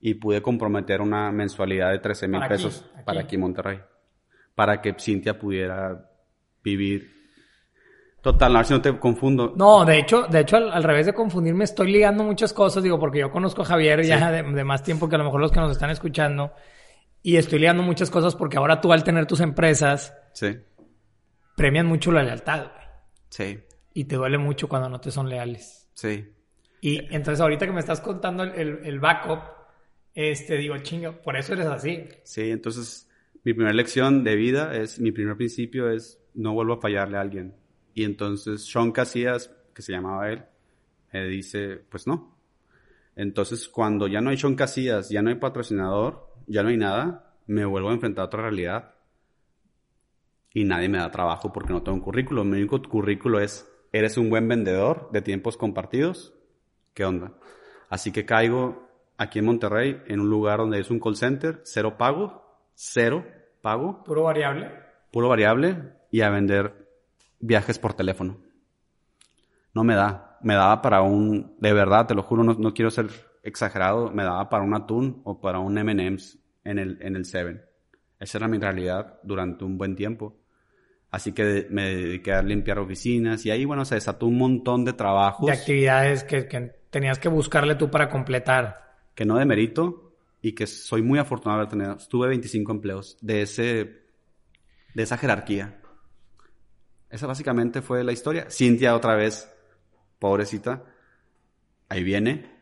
y 0.00 0.14
pude 0.14 0.42
comprometer 0.42 1.00
una 1.00 1.30
mensualidad 1.30 1.90
de 1.90 1.98
13 1.98 2.28
mil 2.28 2.40
pesos 2.48 2.84
para 3.04 3.20
aquí 3.20 3.36
en 3.36 3.42
Monterrey. 3.42 3.80
Para 4.54 4.80
que 4.80 4.94
Cintia 4.98 5.38
pudiera 5.38 6.10
vivir. 6.62 7.19
Total, 8.22 8.54
a 8.54 8.58
ver 8.58 8.66
si 8.66 8.74
no 8.74 8.82
te 8.82 8.98
confundo. 8.98 9.54
No, 9.56 9.84
de 9.84 9.98
hecho, 9.98 10.26
de 10.28 10.40
hecho, 10.40 10.56
al, 10.56 10.82
revés 10.82 11.06
de 11.06 11.14
confundirme, 11.14 11.64
estoy 11.64 11.90
ligando 11.90 12.22
muchas 12.22 12.52
cosas, 12.52 12.82
digo, 12.82 12.98
porque 12.98 13.20
yo 13.20 13.30
conozco 13.30 13.62
a 13.62 13.64
Javier 13.64 14.02
ya 14.04 14.30
de, 14.30 14.64
más 14.64 14.82
tiempo 14.82 15.08
que 15.08 15.14
a 15.14 15.18
lo 15.18 15.24
mejor 15.24 15.40
los 15.40 15.50
que 15.50 15.60
nos 15.60 15.72
están 15.72 15.90
escuchando, 15.90 16.52
y 17.22 17.36
estoy 17.36 17.60
ligando 17.60 17.82
muchas 17.82 18.10
cosas 18.10 18.34
porque 18.34 18.58
ahora 18.58 18.80
tú 18.80 18.92
al 18.92 19.04
tener 19.04 19.26
tus 19.26 19.40
empresas, 19.40 20.14
sí. 20.34 20.58
premian 21.56 21.86
mucho 21.86 22.12
la 22.12 22.22
lealtad, 22.22 22.66
güey. 22.72 22.86
Sí. 23.30 23.60
Y 23.94 24.04
te 24.04 24.16
duele 24.16 24.38
mucho 24.38 24.68
cuando 24.68 24.88
no 24.88 25.00
te 25.00 25.10
son 25.10 25.28
leales. 25.28 25.88
Sí. 25.94 26.32
Y 26.82 26.98
entonces 27.14 27.40
ahorita 27.40 27.66
que 27.66 27.72
me 27.72 27.80
estás 27.80 28.00
contando 28.00 28.42
el, 28.42 28.80
el 28.84 29.00
backup, 29.00 29.40
este, 30.14 30.56
digo, 30.56 30.76
chingo, 30.78 31.12
por 31.22 31.36
eso 31.36 31.54
eres 31.54 31.66
así. 31.66 32.06
Sí, 32.24 32.50
entonces 32.50 33.08
mi 33.44 33.54
primera 33.54 33.72
lección 33.74 34.24
de 34.24 34.36
vida 34.36 34.76
es, 34.76 35.00
mi 35.00 35.12
primer 35.12 35.36
principio 35.36 35.90
es, 35.90 36.20
no 36.34 36.52
vuelvo 36.52 36.74
a 36.74 36.80
fallarle 36.80 37.16
a 37.16 37.20
alguien. 37.20 37.54
Y 38.00 38.04
entonces 38.04 38.64
Sean 38.64 38.92
Casillas, 38.92 39.54
que 39.74 39.82
se 39.82 39.92
llamaba 39.92 40.30
él, 40.30 40.42
me 41.12 41.26
dice, 41.26 41.84
pues 41.90 42.06
no. 42.06 42.34
Entonces 43.14 43.68
cuando 43.68 44.06
ya 44.06 44.22
no 44.22 44.30
hay 44.30 44.38
Sean 44.38 44.54
Casillas, 44.54 45.10
ya 45.10 45.20
no 45.20 45.28
hay 45.28 45.34
patrocinador, 45.34 46.26
ya 46.46 46.62
no 46.62 46.70
hay 46.70 46.78
nada, 46.78 47.34
me 47.46 47.66
vuelvo 47.66 47.90
a 47.90 47.92
enfrentar 47.92 48.22
a 48.22 48.26
otra 48.28 48.42
realidad. 48.44 48.94
Y 50.54 50.64
nadie 50.64 50.88
me 50.88 50.96
da 50.96 51.10
trabajo 51.10 51.52
porque 51.52 51.74
no 51.74 51.82
tengo 51.82 51.98
un 51.98 52.02
currículo. 52.02 52.42
Mi 52.42 52.56
único 52.56 52.80
currículo 52.80 53.38
es, 53.38 53.70
eres 53.92 54.16
un 54.16 54.30
buen 54.30 54.48
vendedor 54.48 55.10
de 55.12 55.20
tiempos 55.20 55.58
compartidos. 55.58 56.32
¿Qué 56.94 57.04
onda? 57.04 57.34
Así 57.90 58.12
que 58.12 58.24
caigo 58.24 58.88
aquí 59.18 59.40
en 59.40 59.44
Monterrey 59.44 60.00
en 60.06 60.20
un 60.20 60.30
lugar 60.30 60.60
donde 60.60 60.80
es 60.80 60.90
un 60.90 61.00
call 61.00 61.16
center, 61.16 61.60
cero 61.64 61.98
pago, 61.98 62.62
cero 62.72 63.26
pago. 63.60 64.02
Puro 64.04 64.22
variable. 64.22 64.70
Puro 65.12 65.28
variable 65.28 65.76
y 66.10 66.22
a 66.22 66.30
vender 66.30 66.89
viajes 67.40 67.78
por 67.78 67.94
teléfono. 67.94 68.38
No 69.74 69.84
me 69.84 69.94
da. 69.94 70.38
Me 70.42 70.54
daba 70.54 70.80
para 70.80 71.02
un, 71.02 71.56
de 71.58 71.72
verdad, 71.72 72.06
te 72.06 72.14
lo 72.14 72.22
juro, 72.22 72.42
no, 72.42 72.74
quiero 72.74 72.90
ser 72.90 73.08
exagerado, 73.42 74.10
me 74.10 74.22
daba 74.22 74.48
para 74.48 74.64
un 74.64 74.74
atún 74.74 75.20
o 75.24 75.40
para 75.40 75.58
un 75.58 75.76
M&M's 75.76 76.38
en 76.64 76.78
el, 76.78 76.98
en 77.02 77.16
el 77.16 77.24
Seven. 77.24 77.62
Esa 78.18 78.38
era 78.38 78.48
mi 78.48 78.58
realidad 78.58 79.18
durante 79.22 79.64
un 79.64 79.76
buen 79.76 79.96
tiempo. 79.96 80.38
Así 81.10 81.32
que 81.32 81.66
me 81.70 81.94
dediqué 81.94 82.32
a 82.32 82.42
limpiar 82.42 82.78
oficinas 82.78 83.44
y 83.44 83.50
ahí, 83.50 83.64
bueno, 83.64 83.84
se 83.84 83.96
desató 83.96 84.26
un 84.26 84.38
montón 84.38 84.84
de 84.84 84.92
trabajos. 84.92 85.46
De 85.46 85.52
actividades 85.52 86.24
que, 86.24 86.46
que 86.46 86.72
tenías 86.90 87.18
que 87.18 87.28
buscarle 87.28 87.74
tú 87.74 87.90
para 87.90 88.08
completar. 88.08 88.96
Que 89.14 89.24
no 89.24 89.36
de 89.36 89.44
mérito, 89.44 90.10
y 90.42 90.52
que 90.52 90.66
soy 90.66 91.02
muy 91.02 91.18
afortunado 91.18 91.58
de 91.58 91.62
haber 91.62 91.70
tenido. 91.70 91.96
Tuve 92.08 92.28
25 92.28 92.72
empleos 92.72 93.18
de, 93.20 93.42
ese, 93.42 94.02
de 94.94 95.02
esa 95.02 95.16
jerarquía. 95.16 95.79
Esa 97.10 97.26
básicamente 97.26 97.82
fue 97.82 98.04
la 98.04 98.12
historia. 98.12 98.46
Cintia 98.50 98.94
otra 98.94 99.14
vez, 99.14 99.52
pobrecita, 100.18 100.84
ahí 101.88 102.04
viene. 102.04 102.58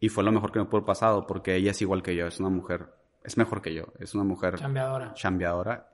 Y 0.00 0.10
fue 0.10 0.22
lo 0.22 0.30
mejor 0.30 0.52
que 0.52 0.58
me 0.60 0.66
pudo 0.66 0.84
pasado 0.84 1.26
porque 1.26 1.56
ella 1.56 1.72
es 1.72 1.82
igual 1.82 2.02
que 2.02 2.14
yo, 2.14 2.26
es 2.26 2.38
una 2.38 2.50
mujer, 2.50 2.94
es 3.24 3.36
mejor 3.36 3.60
que 3.62 3.74
yo, 3.74 3.86
es 3.98 4.14
una 4.14 4.24
mujer 4.24 4.56
chambeadora. 4.56 5.14
chambeadora. 5.14 5.88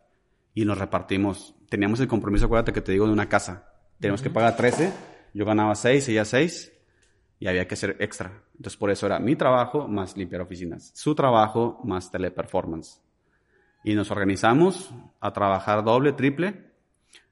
Y 0.53 0.65
nos 0.65 0.79
repartimos. 0.79 1.55
Teníamos 1.69 2.01
el 2.01 2.09
compromiso, 2.09 2.45
acuérdate 2.47 2.73
que 2.73 2.81
te 2.81 2.93
digo, 2.93 3.07
de 3.07 3.13
una 3.13 3.29
casa. 3.29 3.73
Tenemos 3.99 4.21
que 4.21 4.31
pagar 4.31 4.57
13, 4.57 4.93
yo 5.33 5.45
ganaba 5.45 5.75
6, 5.75 6.09
ella 6.09 6.25
6 6.25 6.73
y 7.39 7.47
había 7.47 7.67
que 7.67 7.75
hacer 7.75 7.97
extra. 8.01 8.43
Entonces 8.57 8.77
por 8.77 8.91
eso 8.91 9.07
era 9.07 9.19
mi 9.19 9.37
trabajo 9.37 9.89
más 9.89 10.17
limpiar 10.17 10.43
oficinas, 10.43 10.93
su 10.95 11.15
trabajo 11.15 11.81
más 11.85 12.11
teleperformance. 12.11 13.01
Y 13.83 13.95
nos 13.95 14.11
organizamos 14.11 14.93
a 15.21 15.33
trabajar 15.33 15.85
doble, 15.85 16.13
triple. 16.13 16.74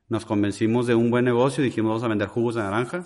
Nos 0.08 0.24
convencimos 0.24 0.86
de 0.86 0.94
un 0.94 1.10
buen 1.10 1.24
negocio, 1.24 1.64
dijimos 1.64 1.90
vamos 1.90 2.04
a 2.04 2.08
vender 2.08 2.28
jugos 2.28 2.54
de 2.54 2.62
naranja, 2.62 3.04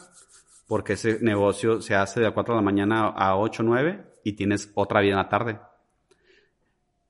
porque 0.67 0.95
ese 0.95 1.19
negocio 1.21 1.81
se 1.81 1.95
hace 1.95 2.21
de 2.21 2.31
4 2.31 2.55
de 2.55 2.59
la 2.59 2.65
mañana 2.65 3.09
a 3.09 3.37
8, 3.37 3.63
9 3.63 4.05
y 4.25 4.33
tienes 4.33 4.71
otra 4.75 5.01
vida 5.01 5.13
en 5.13 5.19
la 5.19 5.29
tarde. 5.29 5.61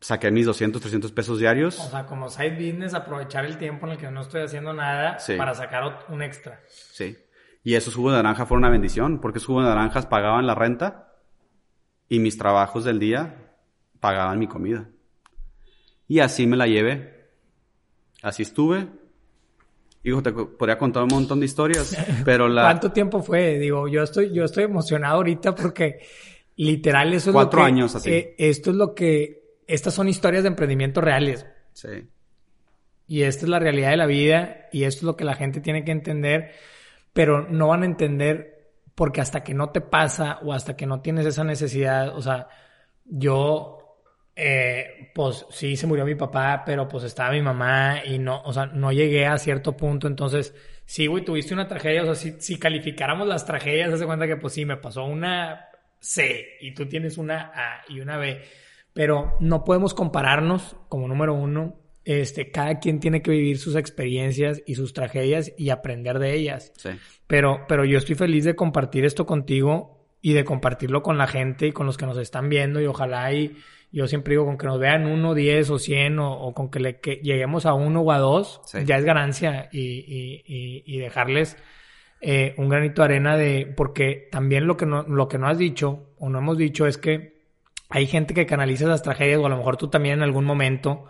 Saqué 0.01 0.31
mis 0.31 0.45
200, 0.45 0.81
300 0.81 1.11
pesos 1.13 1.39
diarios. 1.39 1.81
O 1.81 1.91
sea, 1.91 2.05
como 2.07 2.29
side 2.29 2.57
business, 2.57 2.93
aprovechar 2.93 3.47
el 3.47 3.57
tiempo 3.57 3.87
en 3.87 3.93
el 3.93 3.99
que 3.99 4.11
no 4.11 4.21
estoy 4.21 4.43
haciendo 4.43 4.75
nada 4.75 5.17
para 5.39 5.55
sacar 5.55 6.05
un 6.11 6.23
extra. 6.23 6.61
Sí. 6.69 7.17
Y 7.65 7.75
esos 7.75 7.95
jugos 7.95 8.13
de 8.13 8.23
naranja 8.23 8.47
fueron 8.47 8.65
una 8.65 8.71
bendición, 8.71 9.21
porque 9.21 9.39
esos 9.39 9.47
jugos 9.47 9.65
de 9.65 9.71
naranjas 9.71 10.07
pagaban 10.07 10.47
la 10.47 10.55
renta 10.55 11.15
y 12.09 12.19
mis 12.19 12.37
trabajos 12.39 12.85
del 12.85 12.99
día 12.99 13.55
pagaban 13.99 14.39
mi 14.39 14.47
comida. 14.47 14.89
Y 16.07 16.21
así 16.21 16.47
me 16.47 16.57
la 16.57 16.67
llevé. 16.67 17.31
Así 18.23 18.43
estuve. 18.43 18.89
Hijo, 20.09 20.23
te 20.23 20.33
podría 20.33 20.79
contar 20.79 21.03
un 21.03 21.11
montón 21.13 21.41
de 21.41 21.47
historias, 21.47 21.97
pero 22.25 22.49
la... 22.49 22.63
¿Cuánto 22.63 22.93
tiempo 22.93 23.23
fue? 23.23 23.59
Digo, 23.59 23.89
yo 23.89 24.03
estoy, 24.03 24.33
yo 24.33 24.45
estoy 24.45 24.65
emocionado 24.65 25.17
ahorita 25.17 25.55
porque 25.55 26.01
literal 26.57 27.13
eso 27.13 27.31
es 27.31 27.35
Cuatro 27.35 27.61
lo 27.61 27.67
que... 27.67 27.73
años 27.73 27.95
así. 27.95 28.11
Eh, 28.11 28.35
esto 28.39 28.71
es 28.71 28.77
lo 28.77 28.95
que... 28.95 29.57
Estas 29.67 29.95
son 29.95 30.09
historias 30.09 30.45
de 30.45 30.49
emprendimiento 30.49 31.01
reales. 31.01 31.45
Sí. 31.73 32.09
Y 33.09 33.23
esta 33.23 33.45
es 33.45 33.49
la 33.49 33.59
realidad 33.59 33.91
de 33.91 33.97
la 33.97 34.07
vida 34.07 34.69
y 34.73 34.85
esto 34.85 35.01
es 35.01 35.05
lo 35.05 35.17
que 35.17 35.25
la 35.25 35.35
gente 35.35 35.61
tiene 35.61 35.85
que 35.85 35.93
entender 35.93 36.53
pero 37.17 37.49
no 37.49 37.69
van 37.69 37.83
a 37.83 37.87
entender 37.87 38.75
porque 38.95 39.23
hasta 39.23 39.43
que 39.43 39.55
no 39.55 39.71
te 39.71 39.81
pasa 39.81 40.39
o 40.43 40.53
hasta 40.53 40.77
que 40.77 40.85
no 40.85 41.01
tienes 41.01 41.25
esa 41.25 41.45
necesidad, 41.45 42.15
o 42.15 42.21
sea, 42.21 42.49
yo, 43.07 43.76
eh, 44.39 45.11
pues 45.15 45.47
sí 45.49 45.77
se 45.77 45.87
murió 45.87 46.05
mi 46.05 46.15
papá, 46.15 46.63
pero 46.65 46.87
pues 46.87 47.05
estaba 47.05 47.33
mi 47.33 47.41
mamá 47.41 48.05
y 48.05 48.19
no, 48.19 48.43
o 48.43 48.53
sea, 48.53 48.67
no 48.67 48.93
llegué 48.93 49.27
a 49.27 49.39
cierto 49.39 49.77
punto, 49.77 50.07
entonces, 50.07 50.55
sí, 50.85 51.07
güey, 51.07 51.25
tuviste 51.25 51.55
una 51.55 51.67
tragedia, 51.67 52.03
o 52.03 52.05
sea, 52.05 52.15
si, 52.15 52.33
si 52.39 52.59
calificáramos 52.59 53.27
las 53.27 53.47
tragedias, 53.47 53.99
se 53.99 54.05
cuenta 54.07 54.27
que 54.27 54.37
pues 54.37 54.53
sí, 54.53 54.67
me 54.67 54.77
pasó 54.77 55.05
una 55.05 55.69
C 55.99 56.59
y 56.61 56.75
tú 56.75 56.87
tienes 56.87 57.17
una 57.17 57.51
A 57.55 57.83
y 57.89 58.01
una 58.01 58.19
B, 58.19 58.43
pero 58.93 59.37
no 59.41 59.65
podemos 59.65 59.95
compararnos 59.95 60.77
como 60.89 61.09
número 61.09 61.35
uno 61.35 61.81
este, 62.07 62.53
cada 62.53 62.79
quien 62.79 63.01
tiene 63.01 63.21
que 63.21 63.33
vivir 63.33 63.59
sus 63.59 63.75
experiencias 63.75 64.63
y 64.65 64.77
sus 64.77 64.93
tragedias 64.93 65.53
y 65.59 65.71
aprender 65.71 66.21
de 66.21 66.35
ellas. 66.35 66.73
Sí. 66.77 66.91
Pero, 67.27 67.65
pero 67.67 67.85
yo 67.85 67.99
estoy 67.99 68.15
feliz 68.15 68.45
de 68.45 68.55
compartir 68.55 69.05
esto 69.05 69.27
contigo 69.27 70.07
y 70.23 70.33
de 70.33 70.45
compartirlo 70.45 71.03
con 71.03 71.19
la 71.19 71.27
gente 71.27 71.67
y 71.67 71.73
con 71.73 71.85
los 71.85 71.97
que 71.97 72.07
nos 72.07 72.17
están 72.19 72.49
viendo 72.49 72.81
y 72.81 72.87
ojalá 72.87 73.33
y 73.33 73.57
yo 73.93 74.07
siempre 74.07 74.33
digo 74.33 74.45
con 74.45 74.59
que 74.59 74.67
nos 74.67 74.79
vean 74.79 75.07
uno, 75.07 75.35
diez 75.35 75.71
o 75.71 75.79
cien 75.79 76.19
o, 76.19 76.53
con 76.55 76.71
que, 76.71 76.81
le, 76.81 77.01
lleguemos 77.23 77.67
a 77.67 77.75
uno 77.75 78.03
o 78.03 78.13
a 78.13 78.19
dos, 78.19 78.61
ya 78.85 78.99
es 78.99 79.05
ganancia 79.05 79.69
y, 79.73 79.81
y, 79.81 80.83
y, 80.85 80.99
dejarles 80.99 81.57
eh, 82.21 82.55
un 82.59 82.69
granito 82.69 83.03
de 83.03 83.07
arena 83.07 83.37
de, 83.37 83.73
porque 83.77 84.29
también 84.31 84.67
lo 84.67 84.77
que 84.77 84.87
no, 84.87 85.03
lo 85.03 85.29
que 85.29 85.39
no 85.39 85.49
has 85.49 85.59
dicho 85.59 86.15
o 86.19 86.29
no 86.29 86.39
hemos 86.39 86.59
dicho 86.59 86.87
es 86.87 86.99
que 86.99 87.37
hay 87.89 88.07
gente 88.07 88.35
que 88.35 88.47
canaliza 88.47 88.85
esas 88.85 89.03
tragedias 89.03 89.39
o 89.39 89.47
a 89.47 89.51
lo 89.51 89.57
mejor 89.57 89.77
tú 89.77 89.89
también 89.89 90.17
en 90.17 90.23
algún 90.23 90.45
momento 90.45 91.07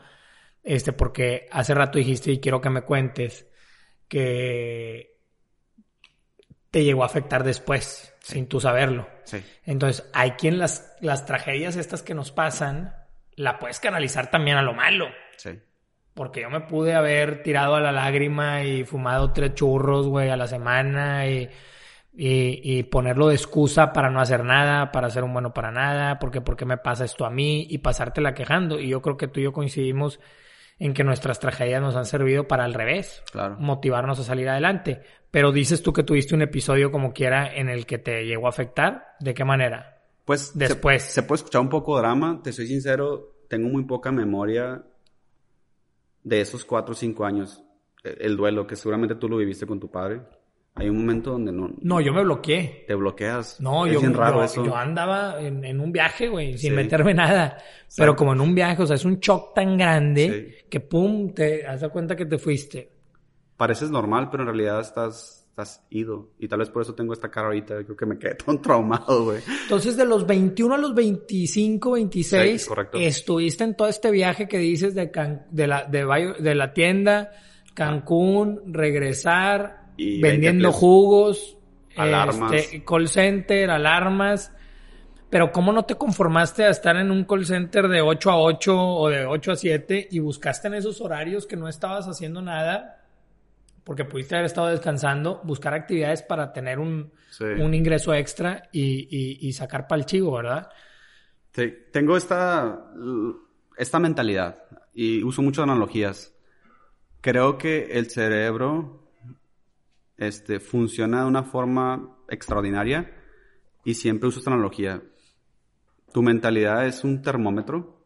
este, 0.66 0.92
porque 0.92 1.46
hace 1.52 1.74
rato 1.74 1.98
dijiste 1.98 2.32
y 2.32 2.40
quiero 2.40 2.60
que 2.60 2.70
me 2.70 2.82
cuentes 2.82 3.46
que 4.08 5.15
te 6.76 6.84
llegó 6.84 7.04
a 7.04 7.06
afectar 7.06 7.42
después, 7.42 8.14
sin 8.20 8.48
tú 8.48 8.60
saberlo. 8.60 9.08
Sí. 9.24 9.42
Entonces, 9.64 10.10
hay 10.12 10.32
quien 10.32 10.58
las, 10.58 10.94
las 11.00 11.24
tragedias 11.24 11.74
estas 11.76 12.02
que 12.02 12.12
nos 12.12 12.32
pasan, 12.32 12.94
la 13.34 13.58
puedes 13.58 13.80
canalizar 13.80 14.30
también 14.30 14.58
a 14.58 14.62
lo 14.62 14.74
malo. 14.74 15.06
Sí. 15.38 15.58
Porque 16.12 16.42
yo 16.42 16.50
me 16.50 16.60
pude 16.60 16.92
haber 16.92 17.42
tirado 17.42 17.76
a 17.76 17.80
la 17.80 17.92
lágrima 17.92 18.62
y 18.62 18.84
fumado 18.84 19.32
tres 19.32 19.54
churros, 19.54 20.06
güey, 20.06 20.28
a 20.28 20.36
la 20.36 20.46
semana 20.48 21.26
y, 21.26 21.48
y, 22.12 22.60
y, 22.62 22.82
ponerlo 22.82 23.28
de 23.28 23.36
excusa 23.36 23.94
para 23.94 24.10
no 24.10 24.20
hacer 24.20 24.44
nada, 24.44 24.92
para 24.92 25.08
ser 25.08 25.24
un 25.24 25.32
bueno 25.32 25.54
para 25.54 25.70
nada, 25.70 26.18
porque 26.18 26.42
por 26.42 26.58
qué 26.58 26.66
me 26.66 26.76
pasa 26.76 27.06
esto 27.06 27.24
a 27.24 27.30
mí 27.30 27.66
y 27.70 27.78
pasártela 27.78 28.34
quejando. 28.34 28.78
Y 28.78 28.88
yo 28.88 29.00
creo 29.00 29.16
que 29.16 29.28
tú 29.28 29.40
y 29.40 29.44
yo 29.44 29.54
coincidimos 29.54 30.20
en 30.78 30.92
que 30.94 31.04
nuestras 31.04 31.40
tragedias 31.40 31.80
nos 31.80 31.96
han 31.96 32.04
servido 32.04 32.46
para 32.48 32.64
al 32.64 32.74
revés, 32.74 33.22
Claro. 33.32 33.56
motivarnos 33.58 34.18
a 34.18 34.24
salir 34.24 34.48
adelante. 34.48 35.02
Pero 35.30 35.52
dices 35.52 35.82
tú 35.82 35.92
que 35.92 36.02
tuviste 36.02 36.34
un 36.34 36.42
episodio 36.42 36.90
como 36.90 37.12
quiera 37.12 37.54
en 37.54 37.68
el 37.68 37.86
que 37.86 37.98
te 37.98 38.24
llegó 38.26 38.46
a 38.46 38.50
afectar, 38.50 39.04
¿de 39.20 39.32
qué 39.34 39.44
manera? 39.44 40.02
Pues 40.24 40.48
se- 40.48 40.58
Después. 40.58 41.02
Se, 41.02 41.22
puede 41.22 41.36
escuchar 41.38 41.60
un 41.62 41.68
poco 41.68 41.96
drama, 41.98 42.40
te 42.42 42.52
soy 42.52 42.66
sincero, 42.66 43.36
tengo 43.48 43.68
muy 43.68 43.84
poca 43.84 44.10
memoria 44.12 44.82
de 46.24 46.40
esos 46.40 46.64
cuatro 46.64 46.92
o 46.92 46.96
cinco 46.96 47.24
años. 47.24 47.62
El, 48.02 48.16
el 48.20 48.36
duelo, 48.36 48.66
que 48.66 48.76
seguramente 48.76 49.14
tú 49.14 49.28
lo 49.28 49.36
viviste 49.36 49.66
con 49.66 49.78
tu 49.80 49.90
padre. 49.90 50.20
Hay 50.78 50.90
un 50.90 50.98
momento 50.98 51.30
donde 51.32 51.52
no 51.52 51.70
No, 51.80 52.00
yo 52.02 52.12
me 52.12 52.22
bloqueé. 52.22 52.84
te 52.86 52.94
bloqueas. 52.94 53.58
No, 53.60 53.86
es 53.86 53.94
yo, 53.94 54.00
bien 54.00 54.12
raro 54.14 54.38
yo, 54.38 54.44
eso. 54.44 54.64
yo 54.64 54.76
andaba 54.76 55.40
en, 55.40 55.64
en 55.64 55.80
un 55.80 55.90
viaje, 55.90 56.28
güey, 56.28 56.58
sin 56.58 56.70
Sí. 56.70 56.76
meterme 56.76 57.14
nada. 57.14 57.56
Pero 57.96 58.14
como 58.14 58.34
en 58.34 58.40
un 58.42 58.54
viaje, 58.54 58.82
o 58.82 58.86
sea, 58.86 58.96
es 58.96 59.04
un 59.06 59.18
shock 59.18 59.54
tan 59.54 59.78
grande 59.78 60.54
Sí. 60.60 60.64
que 60.68 60.80
pum, 60.80 61.32
te 61.32 61.62
das 61.62 61.82
cuenta 61.88 62.14
que 62.14 62.26
te 62.26 62.36
fuiste. 62.38 62.90
Pareces 63.56 63.90
normal, 63.90 64.28
pero 64.30 64.42
en 64.42 64.48
realidad 64.48 64.80
estás, 64.80 65.46
estás 65.48 65.82
ido. 65.88 66.32
Y 66.38 66.46
tal 66.46 66.58
vez 66.58 66.68
por 66.68 66.82
eso 66.82 66.94
tengo 66.94 67.14
esta 67.14 67.30
cara 67.30 67.46
ahorita. 67.46 67.82
Creo 67.84 67.96
que 67.96 68.04
me 68.04 68.18
quedé 68.18 68.34
tan 68.34 68.60
traumado, 68.60 69.24
güey. 69.24 69.40
Entonces, 69.62 69.96
de 69.96 70.04
los 70.04 70.26
21 70.26 70.74
a 70.74 70.78
los 70.78 70.94
25, 70.94 71.92
26, 71.92 72.62
Sí, 72.62 72.68
correcto. 72.68 72.98
estuviste 72.98 73.64
en 73.64 73.74
todo 73.76 73.88
este 73.88 74.10
viaje 74.10 74.46
que 74.46 74.58
dices 74.58 74.94
de, 74.94 75.10
Can- 75.10 75.46
de, 75.50 75.66
la, 75.68 75.84
de 75.86 76.54
la 76.54 76.74
tienda, 76.74 77.30
Cancún, 77.72 78.60
regresar, 78.74 79.85
Y 79.96 80.20
vendiendo 80.20 80.68
20 80.68 80.78
jugos, 80.78 81.56
Alarmas. 81.96 82.52
este, 82.52 82.84
call 82.84 83.08
center, 83.08 83.70
alarmas. 83.70 84.52
Pero 85.30 85.50
¿cómo 85.50 85.72
no 85.72 85.84
te 85.84 85.96
conformaste 85.96 86.64
a 86.64 86.70
estar 86.70 86.96
en 86.96 87.10
un 87.10 87.24
call 87.24 87.44
center 87.46 87.88
de 87.88 88.00
8 88.00 88.30
a 88.30 88.40
8 88.40 88.78
o 88.78 89.08
de 89.08 89.26
8 89.26 89.52
a 89.52 89.56
7 89.56 90.08
y 90.10 90.18
buscaste 90.20 90.68
en 90.68 90.74
esos 90.74 91.00
horarios 91.00 91.46
que 91.46 91.56
no 91.56 91.68
estabas 91.68 92.06
haciendo 92.06 92.40
nada? 92.42 93.02
Porque 93.82 94.04
pudiste 94.04 94.34
haber 94.36 94.46
estado 94.46 94.68
descansando, 94.68 95.40
buscar 95.44 95.74
actividades 95.74 96.22
para 96.22 96.52
tener 96.52 96.78
un, 96.78 97.12
Sí. 97.30 97.44
un 97.44 97.74
ingreso 97.74 98.14
extra 98.14 98.68
y, 98.72 99.08
y, 99.10 99.48
y 99.48 99.52
sacar 99.52 99.86
para 99.88 100.00
el 100.00 100.06
chivo, 100.06 100.32
¿verdad? 100.32 100.68
Sí, 101.52 101.72
tengo 101.92 102.16
esta, 102.16 102.84
esta 103.76 103.98
mentalidad 103.98 104.62
y 104.94 105.22
uso 105.22 105.42
muchas 105.42 105.64
analogías. 105.64 106.34
Creo 107.20 107.58
que 107.58 107.88
el 107.98 108.10
cerebro 108.10 109.05
este, 110.18 110.60
funciona 110.60 111.22
de 111.22 111.26
una 111.26 111.42
forma 111.44 112.16
extraordinaria 112.28 113.12
y 113.84 113.94
siempre 113.94 114.28
uso 114.28 114.38
esta 114.38 114.50
analogía. 114.50 115.02
Tu 116.12 116.22
mentalidad 116.22 116.86
es 116.86 117.04
un 117.04 117.22
termómetro, 117.22 118.04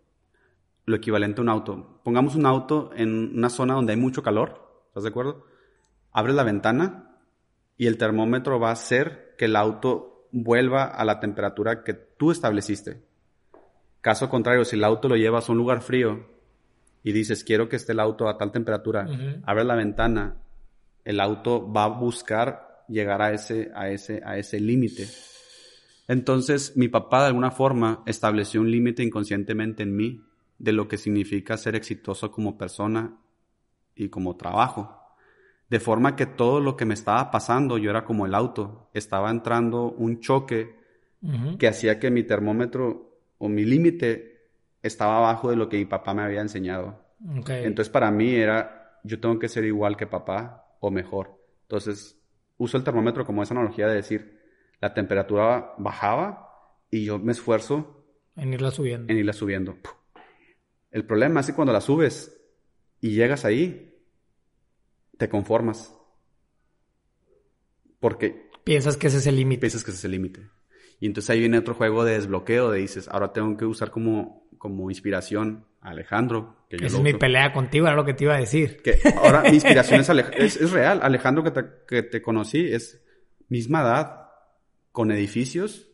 lo 0.87 0.97
equivalente 0.97 1.41
a 1.41 1.43
un 1.43 1.49
auto. 1.49 2.01
Pongamos 2.03 2.35
un 2.35 2.47
auto 2.47 2.91
en 2.95 3.37
una 3.37 3.51
zona 3.51 3.75
donde 3.75 3.93
hay 3.93 3.99
mucho 3.99 4.23
calor, 4.23 4.83
¿estás 4.89 5.05
de 5.05 5.11
acuerdo? 5.11 5.45
Abres 6.13 6.35
la 6.35 6.43
ventana 6.43 7.17
y 7.77 7.87
el 7.87 7.97
termómetro 7.97 8.59
va 8.59 8.71
a 8.71 8.73
hacer 8.73 9.35
que 9.39 9.45
el 9.47 9.57
auto 9.57 10.27
vuelva 10.33 10.85
a 10.85 11.05
la 11.05 11.21
temperatura 11.21 11.83
que 11.85 11.95
tú 11.95 12.31
estableciste. 12.31 13.03
Caso 14.01 14.29
contrario, 14.29 14.65
si 14.65 14.77
el 14.77 14.85
auto 14.85 15.09
lo 15.09 15.17
llevas 15.17 15.49
a 15.49 15.53
un 15.53 15.59
lugar 15.59 15.83
frío 15.83 16.27
y 17.03 17.13
dices, 17.13 17.45
quiero 17.45 17.69
que 17.69 17.77
esté 17.77 17.93
el 17.93 18.01
auto 18.01 18.29
a 18.29 18.37
tal 18.37 18.51
temperatura, 18.51 19.07
Ujú. 19.09 19.43
abres 19.45 19.67
la 19.67 19.75
ventana, 19.77 20.37
el 21.05 21.21
auto 21.21 21.71
va 21.71 21.85
a 21.85 21.89
buscar 21.89 22.85
llegar 22.89 23.23
a 23.23 23.33
ese, 23.33 23.71
a 23.75 23.89
ese, 23.89 24.21
a 24.25 24.37
ese 24.37 24.61
límite. 24.61 25.09
Entonces, 26.09 26.77
mi 26.77 26.89
papá 26.89 27.23
de 27.23 27.29
alguna 27.29 27.51
forma 27.51 28.03
estableció 28.05 28.61
un 28.61 28.71
límite 28.71 29.03
inconscientemente 29.03 29.85
en 29.85 29.95
mí 29.95 30.25
de 30.59 30.73
lo 30.73 30.89
que 30.89 30.99
significa 30.99 31.57
ser 31.57 31.77
exitoso 31.77 32.31
como 32.33 32.59
persona 32.59 33.17
y 33.95 34.09
como 34.09 34.37
trabajo. 34.37 34.97
De 35.69 35.79
forma 35.79 36.17
que 36.17 36.27
todo 36.27 36.61
lo 36.61 36.77
que 36.77 36.85
me 36.85 36.95
estaba 36.95 37.31
pasando, 37.31 37.79
yo 37.79 37.91
era 37.91 38.05
como 38.05 38.27
el 38.27 38.35
auto, 38.35 38.91
estaba 38.93 39.31
entrando 39.31 39.93
un 39.93 40.21
choque 40.21 40.79
que 41.59 41.69
hacía 41.69 42.01
que 42.01 42.11
mi 42.11 42.25
termómetro 42.25 43.21
o 43.39 43.49
mi 43.49 43.65
límite 43.65 44.49
estaba 44.83 45.19
abajo 45.19 45.51
de 45.51 45.57
lo 45.57 45.69
que 45.69 45.77
mi 45.77 45.85
papá 45.85 46.13
me 46.13 46.23
había 46.23 46.41
enseñado. 46.41 46.99
Entonces 47.47 47.91
para 47.91 48.11
mí 48.11 48.35
era, 48.35 48.99
yo 49.05 49.21
tengo 49.21 49.39
que 49.39 49.49
ser 49.49 49.65
igual 49.65 49.97
que 49.97 50.07
papá 50.07 50.70
o 50.81 50.91
mejor. 50.91 51.39
Entonces 51.63 52.21
uso 52.57 52.77
el 52.77 52.85
termómetro 52.85 53.25
como 53.25 53.43
esa 53.43 53.55
analogía 53.55 53.87
de 53.87 53.95
decir, 53.95 54.41
la 54.81 54.93
temperatura 54.93 55.75
bajaba 55.79 56.77
y 56.91 57.05
yo 57.05 57.19
me 57.19 57.33
esfuerzo 57.33 58.05
en 58.37 58.53
irla 58.53 58.71
subiendo. 58.71 59.13
en 59.13 59.19
irla 59.19 59.33
subiendo. 59.33 59.77
El 60.91 61.07
problema 61.07 61.41
es 61.41 61.47
que 61.47 61.55
cuando 61.55 61.73
la 61.73 61.81
subes 61.81 62.37
y 63.01 63.13
llegas 63.15 63.45
ahí, 63.45 63.95
te 65.17 65.29
conformas. 65.29 65.95
Porque 68.01 68.51
Piensas 68.65 68.97
que 68.97 69.07
ese 69.07 69.19
es 69.19 69.27
el 69.27 69.37
límite. 69.37 69.61
piensas 69.61 69.85
que 69.85 69.91
ese 69.91 69.99
es 69.99 70.05
el 70.05 70.13
límite. 70.13 70.49
Y 70.99 71.07
entonces 71.07 71.31
ahí 71.31 71.41
viene 71.41 71.59
otro 71.59 71.75
juego 71.75 72.05
de 72.05 72.13
desbloqueo, 72.13 72.71
de 72.71 72.81
dices, 72.81 73.09
ahora 73.09 73.33
tengo 73.33 73.57
que 73.57 73.65
usar 73.65 73.91
como, 73.91 74.49
como 74.59 74.91
inspiración 74.91 75.67
Alejandro. 75.81 76.57
Que 76.69 76.79
yo 76.79 76.87
Esa 76.87 76.99
lo 76.99 77.07
es 77.07 77.13
mi 77.15 77.19
pelea 77.19 77.53
contigo, 77.53 77.87
era 77.87 77.97
lo 77.97 78.05
que 78.05 78.15
te 78.15 78.25
iba 78.25 78.35
a 78.35 78.39
decir. 78.41 78.81
Que 78.83 78.99
ahora 79.17 79.43
mi 79.43 79.49
inspiración 79.55 80.01
es, 80.01 80.11
Alej- 80.11 80.35
es, 80.37 80.57
es 80.61 80.71
real. 80.71 81.01
Alejandro 81.03 81.43
que 81.43 81.51
te, 81.51 81.65
que 81.89 82.03
te 82.03 82.23
conocí 82.23 82.73
es 82.73 83.03
misma 83.49 83.81
edad, 83.83 84.29
con 84.93 85.11
edificios, 85.11 85.89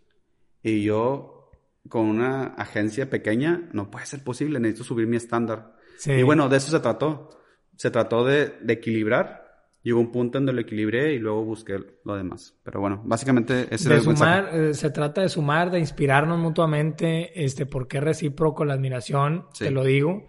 y 0.63 0.83
yo 0.83 1.51
con 1.89 2.07
una 2.07 2.47
agencia 2.57 3.09
pequeña, 3.09 3.69
no 3.73 3.91
puede 3.91 4.07
ser 4.07 4.25
posible, 4.25 4.59
necesito 4.59 4.85
subir 4.85 5.07
mi 5.07 5.17
estándar. 5.17 5.77
Sí. 5.99 6.13
Y 6.13 6.23
bueno, 6.25 6.49
de 6.49 6.57
eso 6.57 6.71
se 6.71 6.81
trató. 6.81 7.31
Se 7.77 7.91
trató 7.91 8.25
de, 8.25 8.55
de 8.61 8.73
equilibrar. 8.73 9.46
Llegó 9.87 10.01
un 10.01 10.11
punto 10.11 10.39
en 10.39 10.47
donde 10.47 10.61
lo 10.61 10.67
equilibré 10.67 11.13
y 11.15 11.19
luego 11.21 11.45
busqué 11.45 11.79
lo 12.05 12.17
demás. 12.17 12.59
Pero 12.65 12.81
bueno, 12.81 13.03
básicamente 13.05 13.69
ese 13.71 13.89
de 13.89 13.99
es 13.99 14.07
el 14.09 14.17
sumar, 14.17 14.51
eh, 14.53 14.75
se 14.75 14.91
trata 14.91 15.21
de 15.21 15.29
sumar, 15.29 15.71
de 15.71 15.79
inspirarnos 15.79 16.41
mutuamente, 16.41 17.45
este, 17.45 17.67
porque 17.67 17.99
es 17.99 18.03
recíproco 18.03 18.65
la 18.65 18.75
admiración, 18.75 19.47
Sí. 19.53 19.67
te 19.67 19.71
lo 19.71 19.85
digo. 19.85 20.27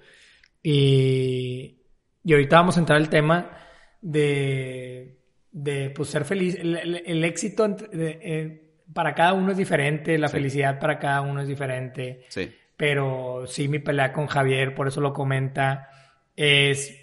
Y, 0.61 1.79
y 2.23 2.33
ahorita 2.33 2.57
vamos 2.57 2.77
a 2.77 2.81
entrar 2.81 2.97
al 2.97 3.09
tema 3.09 3.49
de, 4.01 5.17
de 5.51 5.89
pues, 5.89 6.09
ser 6.09 6.23
feliz. 6.23 6.55
El, 6.59 6.75
el- 6.77 7.03
el 7.05 7.23
éxito 7.23 7.65
entre- 7.65 7.87
de- 7.97 8.19
eh, 8.21 8.63
para 8.93 9.15
cada 9.15 9.33
uno 9.33 9.51
es 9.51 9.57
diferente, 9.57 10.19
la 10.19 10.27
Sí. 10.27 10.33
felicidad 10.33 10.79
para 10.79 10.99
cada 10.99 11.21
uno 11.21 11.41
es 11.41 11.47
diferente. 11.47 12.25
Sí. 12.29 12.51
pero 12.79 13.47
sí 13.47 13.67
mi 13.67 13.79
pelea 13.79 14.13
con 14.13 14.27
Javier, 14.27 14.75
por 14.75 14.87
eso 14.87 15.01
lo 15.01 15.11
comenta, 15.11 15.89
es, 16.35 16.95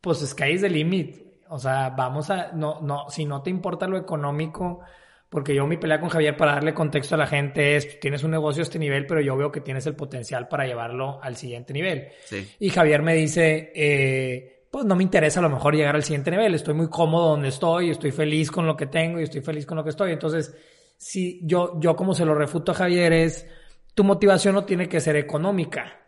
pues 0.00 0.18
sky 0.18 0.50
is 0.54 0.62
the 0.62 0.68
limit. 0.68 1.29
O 1.50 1.58
sea, 1.58 1.90
vamos 1.90 2.30
a, 2.30 2.52
no, 2.52 2.80
no, 2.80 3.10
si 3.10 3.24
no 3.24 3.42
te 3.42 3.50
importa 3.50 3.86
lo 3.86 3.96
económico, 3.98 4.80
porque 5.28 5.54
yo 5.54 5.66
mi 5.66 5.76
pelea 5.76 6.00
con 6.00 6.08
Javier 6.08 6.36
para 6.36 6.54
darle 6.54 6.74
contexto 6.74 7.14
a 7.14 7.18
la 7.18 7.26
gente 7.26 7.76
es, 7.76 8.00
tienes 8.00 8.24
un 8.24 8.30
negocio 8.30 8.62
a 8.62 8.64
este 8.64 8.78
nivel, 8.78 9.06
pero 9.06 9.20
yo 9.20 9.36
veo 9.36 9.52
que 9.52 9.60
tienes 9.60 9.86
el 9.86 9.94
potencial 9.94 10.48
para 10.48 10.66
llevarlo 10.66 11.20
al 11.22 11.36
siguiente 11.36 11.72
nivel. 11.72 12.08
Sí. 12.24 12.48
Y 12.58 12.70
Javier 12.70 13.02
me 13.02 13.14
dice, 13.14 13.72
eh, 13.74 14.66
pues 14.70 14.84
no 14.84 14.96
me 14.96 15.02
interesa 15.02 15.40
a 15.40 15.42
lo 15.42 15.50
mejor 15.50 15.74
llegar 15.74 15.94
al 15.94 16.04
siguiente 16.04 16.30
nivel, 16.30 16.54
estoy 16.54 16.74
muy 16.74 16.88
cómodo 16.88 17.30
donde 17.30 17.48
estoy, 17.48 17.90
estoy 17.90 18.12
feliz 18.12 18.50
con 18.50 18.66
lo 18.66 18.76
que 18.76 18.86
tengo 18.86 19.20
y 19.20 19.24
estoy 19.24 19.40
feliz 19.40 19.66
con 19.66 19.76
lo 19.76 19.84
que 19.84 19.90
estoy. 19.90 20.12
Entonces, 20.12 20.54
si 20.96 21.40
yo, 21.44 21.80
yo 21.80 21.96
como 21.96 22.14
se 22.14 22.24
lo 22.24 22.34
refuto 22.34 22.72
a 22.72 22.76
Javier 22.76 23.12
es, 23.12 23.46
tu 23.94 24.04
motivación 24.04 24.54
no 24.54 24.64
tiene 24.64 24.88
que 24.88 25.00
ser 25.00 25.16
económica. 25.16 26.00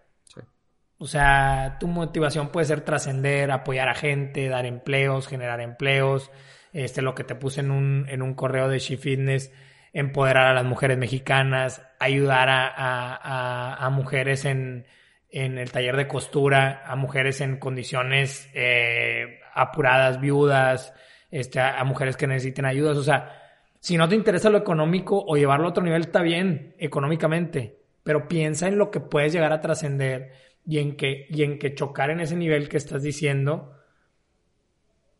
O 1.03 1.07
sea, 1.07 1.79
tu 1.81 1.89
motivación 1.89 2.51
puede 2.51 2.67
ser 2.67 2.83
trascender, 2.83 3.51
apoyar 3.51 3.89
a 3.89 3.95
gente, 3.95 4.49
dar 4.49 4.67
empleos, 4.67 5.27
generar 5.27 5.61
empleos. 5.61 6.31
Este, 6.73 7.03
lo 7.03 7.17
que 7.17 7.25
te 7.25 7.35
puse 7.35 7.61
en 7.61 7.73
un, 7.73 8.07
en 8.09 8.23
un 8.23 8.35
correo 8.35 8.69
de 8.69 8.79
She 8.79 8.97
Fitness, 8.97 9.53
empoderar 9.93 10.47
a 10.47 10.55
las 10.55 10.65
mujeres 10.65 10.97
mexicanas, 10.99 11.83
ayudar 11.99 12.49
a, 12.49 12.69
a- 12.69 13.75
a- 13.85 13.91
mujeres 13.91 14.45
en, 14.45 14.87
en 15.29 15.59
el 15.59 15.73
taller 15.73 15.97
de 15.97 16.07
costura, 16.07 16.83
a 16.87 16.95
mujeres 16.95 17.41
en 17.41 17.57
condiciones 17.59 18.49
eh, 18.55 19.41
apuradas, 19.55 20.21
viudas, 20.21 20.95
este, 21.33 21.59
a 21.59 21.83
mujeres 21.83 22.17
que 22.17 22.29
necesiten 22.29 22.65
ayudas. 22.65 22.97
O 22.97 23.03
sea, 23.03 23.41
si 23.81 23.97
no 23.97 24.09
te 24.09 24.15
interesa 24.15 24.51
lo 24.51 24.59
económico 24.59 25.21
o 25.27 25.37
llevarlo 25.37 25.67
a 25.67 25.71
otro 25.71 25.83
nivel, 25.83 26.03
está 26.03 26.23
bien 26.23 26.77
económicamente, 26.79 27.77
pero 28.05 28.29
piensa 28.29 28.69
en 28.69 28.79
lo 28.79 28.93
que 28.93 29.01
puedes 29.01 29.33
llegar 29.33 29.53
a 29.53 29.61
trascender 29.61 30.52
y 30.67 30.79
en 30.79 30.97
que, 30.97 31.27
y 31.31 31.43
en 31.43 31.59
que 31.59 31.75
chocar 31.75 32.11
en 32.11 32.21
ese 32.21 32.37
nivel 32.37 32.69
que 32.69 32.77
estás 32.77 33.03
diciendo 33.03 33.77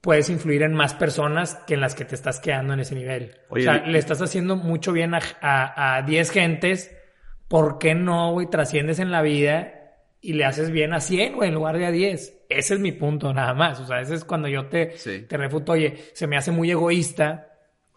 puedes 0.01 0.31
influir 0.31 0.63
en 0.63 0.75
más 0.75 0.95
personas 0.95 1.55
que 1.67 1.75
en 1.75 1.81
las 1.81 1.95
que 1.95 2.05
te 2.05 2.15
estás 2.17 2.41
quedando 2.41 2.73
en 2.75 2.81
ese 2.81 2.95
nivel. 2.97 3.37
Oye, 3.51 3.69
o 3.69 3.73
sea, 3.73 3.87
le 3.87 3.99
estás 3.99 4.21
haciendo 4.21 4.57
mucho 4.57 4.93
bien 4.93 5.15
a, 5.15 5.21
a, 5.41 5.97
a 5.97 6.03
10 6.03 6.31
gentes, 6.31 6.97
¿por 7.49 7.79
qué 7.79 7.95
no, 7.95 8.33
güey, 8.33 8.49
trasciendes 8.51 8.99
en 8.99 9.13
la 9.13 9.23
vida 9.23 9.75
y 10.21 10.33
le 10.33 10.45
haces 10.45 10.71
bien 10.71 10.93
a 10.93 11.01
100, 11.01 11.35
güey, 11.37 11.49
en 11.51 11.55
lugar 11.55 11.79
de 11.79 11.87
a 11.87 11.91
10? 11.93 12.47
Ese 12.49 12.75
es 12.75 12.81
mi 12.81 12.91
punto, 12.93 13.33
nada 13.33 13.55
más. 13.55 13.79
O 13.79 13.87
sea, 13.87 14.01
ese 14.01 14.15
es 14.17 14.25
cuando 14.25 14.49
yo 14.49 14.67
te, 14.67 14.97
Sí. 14.99 15.23
te 15.29 15.37
refuto, 15.37 15.73
oye, 15.73 15.97
se 16.15 16.27
me 16.27 16.37
hace 16.37 16.51
muy 16.51 16.71
egoísta 16.71 17.49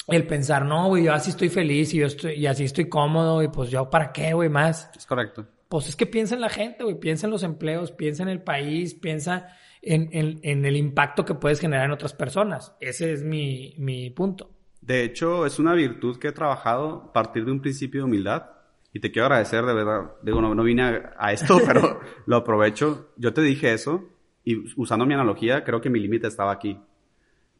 el 0.07 0.27
pensar, 0.27 0.63
no, 0.63 0.87
güey, 0.89 1.05
yo 1.05 1.13
así 1.13 1.31
estoy 1.31 1.49
feliz 1.49 1.91
y 1.95 1.97
yo 1.97 2.05
estoy, 2.05 2.33
y 2.33 2.45
así 2.45 2.65
estoy 2.65 2.87
cómodo 2.87 3.41
y 3.41 3.47
pues 3.47 3.71
yo, 3.71 3.89
¿para 3.89 4.11
qué, 4.11 4.33
güey, 4.33 4.49
más? 4.49 4.91
Es 4.95 5.07
correcto. 5.07 5.47
Pues 5.69 5.89
es 5.89 5.95
que 5.95 6.05
piensa 6.05 6.35
en 6.35 6.41
la 6.41 6.49
gente, 6.49 6.83
güey, 6.83 6.99
piensa 6.99 7.27
en 7.27 7.31
los 7.31 7.43
empleos, 7.43 7.91
piensa 7.91 8.23
en 8.23 8.29
el 8.29 8.41
país, 8.41 8.93
piensa 8.93 9.47
en, 9.81 10.65
el 10.65 10.75
impacto 10.75 11.25
que 11.25 11.35
puedes 11.35 11.59
generar 11.59 11.85
en 11.85 11.91
otras 11.91 12.13
personas. 12.13 12.75
Ese 12.79 13.11
es 13.11 13.23
mi, 13.23 13.73
mi 13.77 14.09
punto. 14.09 14.51
De 14.81 15.03
hecho, 15.03 15.45
es 15.45 15.57
una 15.57 15.73
virtud 15.73 16.17
que 16.17 16.27
he 16.27 16.31
trabajado 16.31 17.07
a 17.09 17.13
partir 17.13 17.45
de 17.45 17.51
un 17.51 17.61
principio 17.61 18.01
de 18.01 18.05
humildad. 18.05 18.51
Y 18.93 18.99
te 18.99 19.11
quiero 19.11 19.25
agradecer, 19.25 19.65
de 19.65 19.73
verdad. 19.73 20.11
Digo, 20.21 20.41
no, 20.41 20.55
no 20.55 20.63
vine 20.63 20.83
a, 20.83 21.15
a 21.17 21.33
esto, 21.33 21.59
pero 21.65 21.99
lo 22.25 22.35
aprovecho. 22.37 23.11
Yo 23.17 23.33
te 23.33 23.41
dije 23.41 23.73
eso 23.73 24.09
y 24.43 24.79
usando 24.79 25.05
mi 25.05 25.15
analogía, 25.15 25.63
creo 25.63 25.81
que 25.81 25.89
mi 25.89 25.99
límite 25.99 26.27
estaba 26.27 26.51
aquí. 26.51 26.79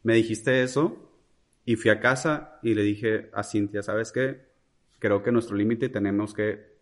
Me 0.04 0.14
dijiste 0.14 0.62
eso 0.62 1.10
y 1.64 1.74
fui 1.74 1.90
a 1.90 1.98
casa 1.98 2.60
y 2.62 2.74
le 2.74 2.82
dije 2.82 3.28
a 3.34 3.42
Cintia, 3.42 3.82
¿sabes 3.82 4.12
qué? 4.12 4.46
Creo 5.00 5.22
que 5.22 5.32
nuestro 5.32 5.56
límite 5.56 5.88
tenemos 5.88 6.32
que 6.32 6.75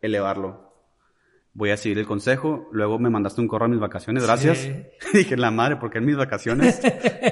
elevarlo. 0.00 0.70
Voy 1.52 1.70
a 1.70 1.76
seguir 1.76 1.98
el 1.98 2.06
consejo. 2.06 2.68
Luego 2.72 2.98
me 2.98 3.10
mandaste 3.10 3.40
un 3.40 3.48
correo 3.48 3.66
a 3.66 3.70
mis 3.70 3.80
vacaciones, 3.80 4.24
gracias. 4.24 4.68
dije, 5.12 5.36
la 5.36 5.50
madre, 5.50 5.76
¿por 5.76 5.90
qué 5.90 5.98
en 5.98 6.06
mis 6.06 6.16
vacaciones? 6.16 6.80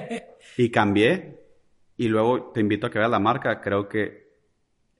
y 0.56 0.70
cambié. 0.70 1.38
Y 1.96 2.08
luego 2.08 2.50
te 2.52 2.60
invito 2.60 2.86
a 2.86 2.90
que 2.90 2.98
veas 2.98 3.10
la 3.10 3.18
marca. 3.18 3.60
Creo 3.60 3.88
que 3.88 4.28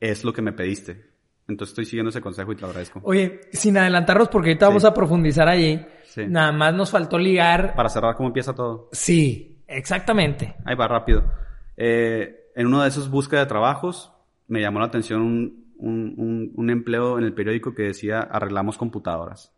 es 0.01 0.25
lo 0.25 0.33
que 0.33 0.43
me 0.43 0.53
pediste. 0.53 1.09
Entonces 1.49 1.73
estoy 1.73 1.87
siguiendo 1.87 2.11
ese 2.11 2.21
consejo 2.21 2.53
y 2.53 2.57
te 2.57 2.63
lo 2.63 2.69
agradezco. 2.69 3.01
Oye, 3.05 3.41
sin 3.53 3.77
adelantarnos, 3.79 4.29
porque 4.29 4.51
ahorita 4.51 4.69
vamos 4.69 4.85
a 4.85 4.93
profundizar 4.93 5.49
allí. 5.49 5.81
Nada 6.29 6.53
más 6.53 6.75
nos 6.75 6.91
faltó 6.91 7.19
ligar. 7.19 7.75
Para 7.75 7.89
cerrar 7.89 8.17
cómo 8.17 8.29
empieza 8.29 8.55
todo. 8.55 8.89
Sí, 8.93 9.63
exactamente. 9.67 10.57
Ahí 10.65 10.75
va 10.75 10.87
rápido. 10.87 11.25
Eh, 11.77 12.51
en 12.55 12.67
uno 12.67 12.83
de 12.83 12.89
esos 12.89 13.09
búsqueda 13.09 13.41
de 13.41 13.47
trabajos, 13.47 14.13
me 14.49 14.61
llamó 14.61 14.81
la 14.81 14.87
atención 14.87 15.23
un, 15.23 15.68
un, 15.79 16.53
un, 16.55 16.71
empleo 16.71 17.19
en 17.19 17.25
el 17.25 17.35
periódico 17.35 17.75
que 17.75 17.85
decía 17.85 18.21
arreglamos 18.21 18.77
computadoras. 18.77 19.53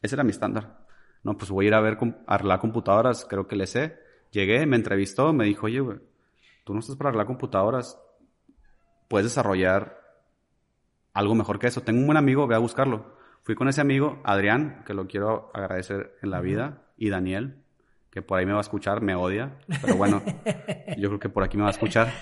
Ese 0.00 0.14
era 0.14 0.24
mi 0.24 0.30
estándar. 0.30 0.86
No, 1.22 1.36
pues 1.36 1.50
voy 1.50 1.66
a 1.66 1.68
ir 1.68 1.74
a 1.74 1.80
ver 1.80 1.98
arreglar 2.26 2.60
computadoras, 2.60 3.26
creo 3.28 3.46
que 3.46 3.56
le 3.56 3.66
sé. 3.66 3.98
Llegué, 4.30 4.66
me 4.66 4.76
entrevistó, 4.76 5.32
me 5.32 5.44
dijo, 5.44 5.66
oye, 5.66 5.80
güey, 5.80 5.98
tú 6.64 6.74
no 6.74 6.80
estás 6.80 6.96
para 6.96 7.10
arreglar 7.10 7.26
computadoras, 7.26 7.98
puedes 9.08 9.26
desarrollar 9.26 10.00
algo 11.12 11.34
mejor 11.34 11.58
que 11.58 11.68
eso. 11.68 11.82
Tengo 11.82 12.00
un 12.00 12.06
buen 12.06 12.16
amigo, 12.16 12.46
voy 12.46 12.54
a 12.54 12.58
buscarlo. 12.58 13.16
Fui 13.42 13.54
con 13.54 13.68
ese 13.68 13.80
amigo, 13.80 14.20
Adrián, 14.24 14.82
que 14.86 14.94
lo 14.94 15.06
quiero 15.06 15.50
agradecer 15.54 16.16
en 16.22 16.30
la 16.30 16.40
vida, 16.40 16.82
y 16.96 17.10
Daniel, 17.10 17.62
que 18.10 18.22
por 18.22 18.38
ahí 18.38 18.46
me 18.46 18.52
va 18.52 18.58
a 18.58 18.62
escuchar, 18.62 19.00
me 19.00 19.14
odia, 19.14 19.58
pero 19.80 19.96
bueno, 19.96 20.22
yo 20.96 21.08
creo 21.08 21.18
que 21.18 21.28
por 21.28 21.42
aquí 21.42 21.56
me 21.56 21.64
va 21.64 21.70
a 21.70 21.72
escuchar. 21.72 22.12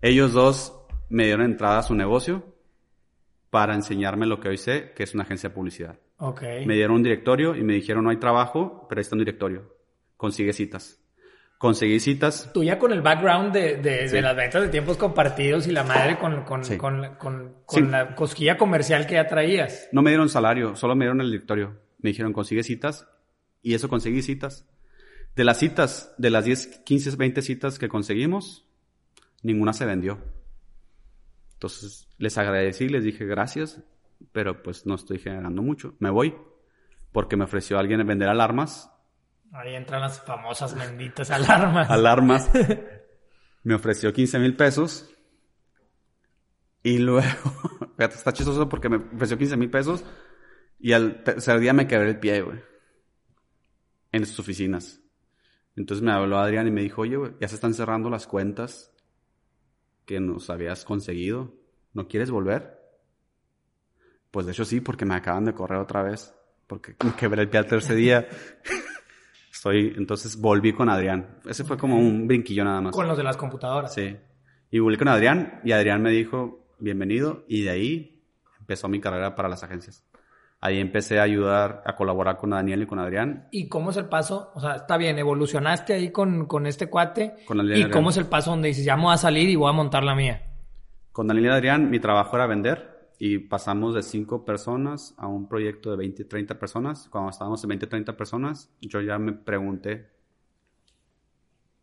Ellos 0.00 0.32
dos 0.32 0.77
me 1.08 1.24
dieron 1.24 1.44
entrada 1.44 1.78
a 1.78 1.82
su 1.82 1.94
negocio 1.94 2.54
para 3.50 3.74
enseñarme 3.74 4.26
lo 4.26 4.40
que 4.40 4.48
hoy 4.48 4.58
sé, 4.58 4.92
que 4.94 5.02
es 5.02 5.14
una 5.14 5.24
agencia 5.24 5.48
de 5.48 5.54
publicidad. 5.54 5.98
Okay. 6.18 6.66
Me 6.66 6.74
dieron 6.74 6.96
un 6.96 7.02
directorio 7.02 7.54
y 7.54 7.62
me 7.62 7.74
dijeron, 7.74 8.04
no 8.04 8.10
hay 8.10 8.16
trabajo, 8.16 8.86
pero 8.88 8.98
ahí 8.98 9.02
está 9.02 9.14
un 9.14 9.20
directorio. 9.20 9.74
Consigue 10.16 10.52
citas 10.52 11.00
conseguí 11.58 11.98
citas. 11.98 12.50
Tú 12.54 12.62
ya 12.62 12.78
con 12.78 12.92
el 12.92 13.02
background 13.02 13.52
de, 13.52 13.76
de, 13.76 14.22
las 14.22 14.36
ventas 14.36 14.62
de 14.62 14.68
tiempos 14.68 14.96
compartidos 14.96 15.66
y 15.66 15.72
la 15.72 15.82
madre 15.82 16.16
con, 16.18 16.44
con, 16.44 16.62
con, 16.78 17.54
con, 17.66 17.90
la 17.90 18.14
cosquilla 18.14 18.56
comercial 18.56 19.06
que 19.06 19.14
ya 19.14 19.26
traías. 19.26 19.88
No 19.92 20.00
me 20.00 20.10
dieron 20.10 20.28
salario, 20.28 20.76
solo 20.76 20.94
me 20.94 21.04
dieron 21.04 21.20
el 21.20 21.30
directorio. 21.30 21.76
Me 21.98 22.10
dijeron, 22.10 22.32
consigue 22.32 22.62
citas. 22.62 23.08
Y 23.60 23.74
eso 23.74 23.88
conseguí 23.88 24.22
citas. 24.22 24.66
De 25.34 25.44
las 25.44 25.58
citas, 25.58 26.14
de 26.16 26.30
las 26.30 26.44
10, 26.44 26.82
15, 26.84 27.16
20 27.16 27.42
citas 27.42 27.78
que 27.78 27.88
conseguimos, 27.88 28.66
ninguna 29.42 29.72
se 29.72 29.84
vendió. 29.84 30.18
Entonces 31.58 32.08
les 32.18 32.38
agradecí, 32.38 32.88
les 32.88 33.04
dije 33.04 33.26
gracias, 33.26 33.82
pero 34.32 34.62
pues 34.62 34.86
no 34.86 34.94
estoy 34.94 35.18
generando 35.18 35.60
mucho. 35.60 35.96
Me 35.98 36.08
voy 36.10 36.36
porque 37.12 37.36
me 37.36 37.44
ofreció 37.44 37.78
alguien 37.78 38.06
vender 38.06 38.28
alarmas 38.28 38.90
Ahí 39.52 39.74
entran 39.74 40.02
las 40.02 40.20
famosas 40.20 40.74
benditas 40.74 41.30
alarmas. 41.30 41.90
Alarmas. 41.90 42.50
Me 43.64 43.74
ofreció 43.74 44.12
15 44.12 44.38
mil 44.38 44.56
pesos. 44.56 45.10
Y 46.82 46.98
luego, 46.98 47.26
fíjate, 47.96 48.14
está 48.14 48.32
chistoso 48.32 48.68
porque 48.68 48.88
me 48.88 48.96
ofreció 48.96 49.36
15 49.36 49.56
mil 49.56 49.70
pesos. 49.70 50.04
Y 50.78 50.92
al 50.92 51.24
tercer 51.24 51.58
día 51.58 51.72
me 51.72 51.88
quebré 51.88 52.10
el 52.10 52.20
pie, 52.20 52.40
güey. 52.40 52.60
En 54.12 54.24
sus 54.24 54.38
oficinas. 54.38 55.00
Entonces 55.76 56.02
me 56.02 56.12
habló 56.12 56.38
Adrián 56.38 56.68
y 56.68 56.70
me 56.70 56.82
dijo, 56.82 57.02
oye, 57.02 57.16
güey, 57.16 57.32
ya 57.40 57.48
se 57.48 57.56
están 57.56 57.74
cerrando 57.74 58.08
las 58.10 58.26
cuentas 58.26 58.92
que 60.08 60.20
nos 60.20 60.48
habías 60.48 60.86
conseguido. 60.86 61.52
¿No 61.92 62.08
quieres 62.08 62.30
volver? 62.30 62.80
Pues 64.30 64.46
de 64.46 64.52
hecho 64.52 64.64
sí, 64.64 64.80
porque 64.80 65.04
me 65.04 65.14
acaban 65.14 65.44
de 65.44 65.52
correr 65.52 65.78
otra 65.78 66.02
vez. 66.02 66.34
Porque 66.66 66.96
me 67.04 67.12
quebré 67.12 67.42
el 67.42 67.50
pie 67.50 67.60
al 67.60 67.66
tercer 67.66 67.94
día. 67.94 68.26
Estoy, 69.52 69.92
entonces 69.98 70.40
volví 70.40 70.72
con 70.72 70.88
Adrián. 70.88 71.40
Ese 71.44 71.62
fue 71.62 71.76
como 71.76 71.98
un 71.98 72.26
brinquillo 72.26 72.64
nada 72.64 72.80
más. 72.80 72.94
Con 72.94 73.06
los 73.06 73.18
de 73.18 73.22
las 73.24 73.36
computadoras. 73.36 73.92
Sí. 73.92 74.16
Y 74.70 74.78
volví 74.78 74.96
con 74.96 75.08
Adrián 75.08 75.60
y 75.62 75.72
Adrián 75.72 76.00
me 76.00 76.10
dijo, 76.10 76.66
bienvenido. 76.78 77.44
Y 77.46 77.64
de 77.64 77.70
ahí 77.70 78.24
empezó 78.60 78.88
mi 78.88 79.00
carrera 79.00 79.34
para 79.34 79.50
las 79.50 79.62
agencias. 79.62 80.04
Ahí 80.60 80.80
empecé 80.80 81.20
a 81.20 81.22
ayudar, 81.22 81.82
a 81.86 81.94
colaborar 81.94 82.36
con 82.36 82.50
Daniel 82.50 82.82
y 82.82 82.86
con 82.86 82.98
Adrián. 82.98 83.46
¿Y 83.52 83.68
cómo 83.68 83.90
es 83.90 83.96
el 83.96 84.06
paso? 84.06 84.50
O 84.54 84.60
sea, 84.60 84.76
está 84.76 84.96
bien, 84.96 85.16
evolucionaste 85.18 85.92
ahí 85.92 86.10
con, 86.10 86.46
con 86.46 86.66
este 86.66 86.90
cuate. 86.90 87.36
Con 87.46 87.60
¿Y 87.76 87.88
cómo 87.90 88.10
es 88.10 88.16
el 88.16 88.26
paso 88.26 88.50
donde 88.50 88.68
dices, 88.68 88.84
ya 88.84 88.96
me 88.96 89.04
voy 89.04 89.14
a 89.14 89.18
salir 89.18 89.48
y 89.48 89.54
voy 89.54 89.70
a 89.70 89.72
montar 89.72 90.02
la 90.02 90.16
mía? 90.16 90.42
Con 91.12 91.28
Daniel 91.28 91.46
y 91.46 91.48
Adrián, 91.50 91.90
mi 91.90 92.00
trabajo 92.00 92.34
era 92.34 92.46
vender 92.46 93.12
y 93.20 93.38
pasamos 93.38 93.94
de 93.94 94.02
5 94.02 94.44
personas 94.44 95.14
a 95.16 95.28
un 95.28 95.48
proyecto 95.48 95.90
de 95.92 95.96
20, 95.96 96.24
30 96.24 96.58
personas. 96.58 97.08
Cuando 97.08 97.30
estábamos 97.30 97.62
en 97.62 97.68
20, 97.68 97.86
30 97.86 98.16
personas, 98.16 98.70
yo 98.80 99.00
ya 99.00 99.16
me 99.18 99.32
pregunté, 99.32 100.08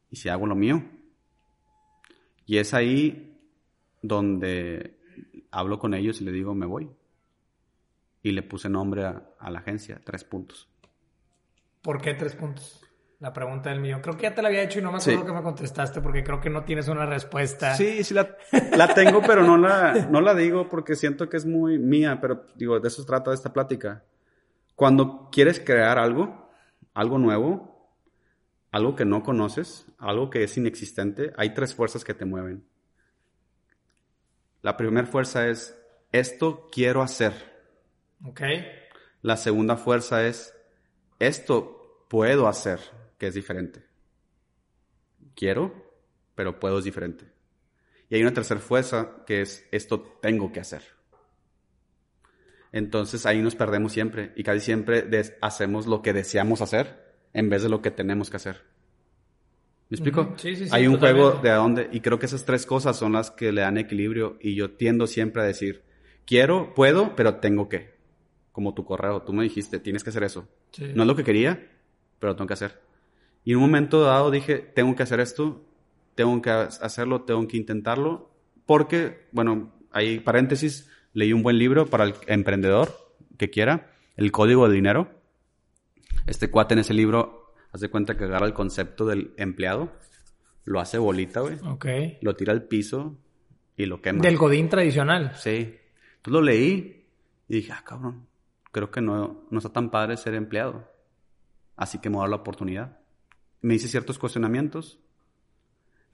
¿y 0.10 0.18
si 0.18 0.28
hago 0.28 0.48
lo 0.48 0.56
mío? 0.56 0.84
Y 2.46 2.58
es 2.58 2.74
ahí 2.74 3.38
donde 4.02 4.98
hablo 5.52 5.80
con 5.80 5.94
ellos 5.94 6.20
y 6.20 6.26
le 6.26 6.32
digo, 6.32 6.54
me 6.54 6.66
voy. 6.66 6.90
Y 8.26 8.32
le 8.32 8.42
puse 8.42 8.70
nombre 8.70 9.06
a, 9.06 9.22
a 9.38 9.52
la 9.52 9.60
agencia, 9.60 10.02
tres 10.04 10.24
puntos. 10.24 10.68
¿Por 11.84 12.02
qué 12.02 12.16
tres 12.16 12.36
puntos? 12.36 12.82
La 13.20 13.32
pregunta 13.32 13.70
del 13.70 13.80
mío. 13.80 14.00
Creo 14.02 14.18
que 14.18 14.24
ya 14.24 14.34
te 14.34 14.42
la 14.42 14.48
había 14.48 14.64
hecho 14.64 14.80
y 14.80 14.82
no 14.82 14.92
me 14.92 14.98
acuerdo 14.98 15.28
que 15.28 15.32
me 15.32 15.44
contestaste 15.44 16.02
porque 16.02 16.24
creo 16.24 16.42
que 16.42 16.50
no 16.50 16.64
tienes 16.64 16.88
una 16.88 17.06
respuesta. 17.06 17.76
Sí, 17.76 18.04
sí 18.04 18.16
la, 18.16 18.36
la 18.76 18.96
tengo, 18.96 19.22
pero 19.22 19.44
no 19.44 19.60
la, 19.60 20.08
no 20.10 20.22
la 20.22 20.34
digo 20.34 20.68
porque 20.70 20.96
siento 20.96 21.30
que 21.30 21.38
es 21.38 21.46
muy 21.46 21.78
mía, 21.78 22.18
pero 22.20 22.48
digo, 22.56 22.80
de 22.80 22.88
eso 22.88 23.06
trata 23.06 23.32
esta 23.32 23.54
plática. 23.54 24.04
Cuando 24.74 25.30
quieres 25.32 25.60
crear 25.60 26.00
algo, 26.00 26.50
algo 26.96 27.20
nuevo, 27.20 27.96
algo 28.72 28.96
que 28.96 29.06
no 29.06 29.22
conoces, 29.22 29.86
algo 30.00 30.32
que 30.32 30.44
es 30.44 30.58
inexistente, 30.58 31.32
hay 31.38 31.54
tres 31.54 31.76
fuerzas 31.76 32.04
que 32.04 32.16
te 32.16 32.26
mueven. 32.26 32.66
La 34.64 34.78
primera 34.78 35.06
fuerza 35.06 35.48
es, 35.48 35.80
esto 36.12 36.68
quiero 36.72 37.04
hacer. 37.04 37.55
Ok. 38.24 38.42
La 39.22 39.38
segunda 39.38 39.76
fuerza 39.78 40.26
es, 40.26 40.54
esto 41.20 42.06
puedo 42.10 42.48
hacer 42.48 42.80
que 43.18 43.28
es 43.28 43.34
diferente. 43.34 43.84
Quiero, 45.36 45.74
pero 46.36 46.60
puedo 46.60 46.80
es 46.80 46.86
diferente. 46.86 47.26
Y 48.10 48.16
hay 48.16 48.22
una 48.22 48.34
tercera 48.34 48.60
fuerza 48.60 49.24
que 49.26 49.42
es 49.42 49.68
esto 49.72 50.02
tengo 50.22 50.52
que 50.52 50.60
hacer. 50.60 50.84
Entonces 52.72 53.26
ahí 53.26 53.42
nos 53.42 53.56
perdemos 53.56 53.94
siempre 53.94 54.34
y 54.36 54.44
casi 54.44 54.60
siempre 54.60 55.08
hacemos 55.42 55.88
lo 55.88 56.02
que 56.02 56.14
deseamos 56.14 56.62
hacer 56.62 57.16
en 57.34 57.50
vez 57.50 57.64
de 57.64 57.70
lo 57.70 57.82
que 57.82 57.90
tenemos 57.90 58.30
que 58.30 58.38
hacer. 58.38 58.64
¿Me 59.90 59.96
explico? 59.96 60.34
sí, 60.38 60.56
sí, 60.56 60.66
sí, 60.66 60.72
hay 60.74 60.88
un 60.88 60.98
juego 60.98 61.32
de 61.32 61.52
a 61.52 61.56
dónde 61.56 61.90
y 61.92 62.02
creo 62.02 62.20
que 62.20 62.26
esas 62.26 62.44
tres 62.44 62.66
cosas 62.66 62.98
son 62.98 63.14
las 63.14 63.32
que 63.32 63.52
le 63.52 63.62
dan 63.62 63.78
equilibrio 63.78 64.38
y 64.42 64.56
yo 64.56 64.72
tiendo 64.72 65.08
siempre 65.08 65.42
a 65.42 65.46
decir, 65.46 65.84
quiero, 66.26 66.74
puedo, 66.74 67.16
pero 67.16 67.36
tengo 67.36 67.70
que. 67.70 67.95
Como 68.56 68.74
tu 68.74 68.86
correo, 68.86 69.22
tú 69.22 69.34
me 69.34 69.44
dijiste, 69.44 69.82
tienes 69.82 70.02
que 70.02 70.12
hacer 70.12 70.24
eso. 70.24 70.48
No 70.94 71.04
es 71.04 71.08
lo 71.08 71.14
que 71.18 71.26
quería, 71.26 71.70
pero 72.20 72.32
lo 72.32 72.38
tengo 72.38 72.48
que 72.48 72.54
hacer. 72.54 72.80
Y 73.44 73.52
en 73.52 73.58
un 73.58 73.64
momento 73.64 74.00
dado 74.00 74.32
dije, 74.32 74.60
tengo 74.60 74.96
que 74.96 75.04
hacer 75.04 75.20
esto, 75.20 75.62
tengo 76.16 76.42
que 76.42 76.52
hacerlo, 76.52 77.24
tengo 77.24 77.46
que 77.50 77.58
intentarlo, 77.58 78.32
porque, 78.66 79.28
bueno, 79.34 79.74
hay 79.92 80.22
paréntesis, 80.22 80.90
leí 81.12 81.34
un 81.34 81.44
buen 81.44 81.58
libro 81.58 81.88
para 81.88 82.06
el 82.06 82.14
emprendedor 82.28 82.96
que 83.38 83.50
quiera, 83.50 83.92
El 84.16 84.32
Código 84.32 84.70
de 84.70 84.76
Dinero. 84.76 85.10
Este 86.26 86.50
cuate 86.50 86.76
en 86.76 86.80
ese 86.80 86.94
libro 86.94 87.54
hace 87.74 87.90
cuenta 87.90 88.16
que 88.16 88.24
agarra 88.24 88.46
el 88.46 88.54
concepto 88.54 89.06
del 89.06 89.34
empleado, 89.36 89.92
lo 90.64 90.80
hace 90.80 90.98
bolita, 90.98 91.42
güey. 91.42 91.58
Ok. 91.66 91.88
Lo 92.22 92.38
tira 92.38 92.54
al 92.54 92.64
piso 92.64 93.18
y 93.76 93.86
lo 93.86 94.02
quema. 94.02 94.22
Del 94.22 94.38
godín 94.38 94.70
tradicional. 94.70 95.34
Sí. 95.36 95.76
Entonces 96.16 96.32
lo 96.32 96.42
leí 96.42 97.06
y 97.50 97.56
dije, 97.58 97.74
ah, 97.74 97.84
cabrón, 97.86 98.28
creo 98.76 98.92
que 98.92 99.02
no, 99.02 99.46
no 99.50 99.58
está 99.58 99.72
tan 99.72 99.90
padre 99.90 100.18
ser 100.18 100.36
empleado. 100.36 100.92
Así 101.78 102.00
que 102.00 102.10
me 102.10 102.18
voy 102.18 102.24
a 102.24 102.26
dar 102.26 102.30
la 102.32 102.36
oportunidad 102.38 103.06
me 103.66 103.74
hice 103.74 103.88
ciertos 103.88 104.20
cuestionamientos. 104.20 105.00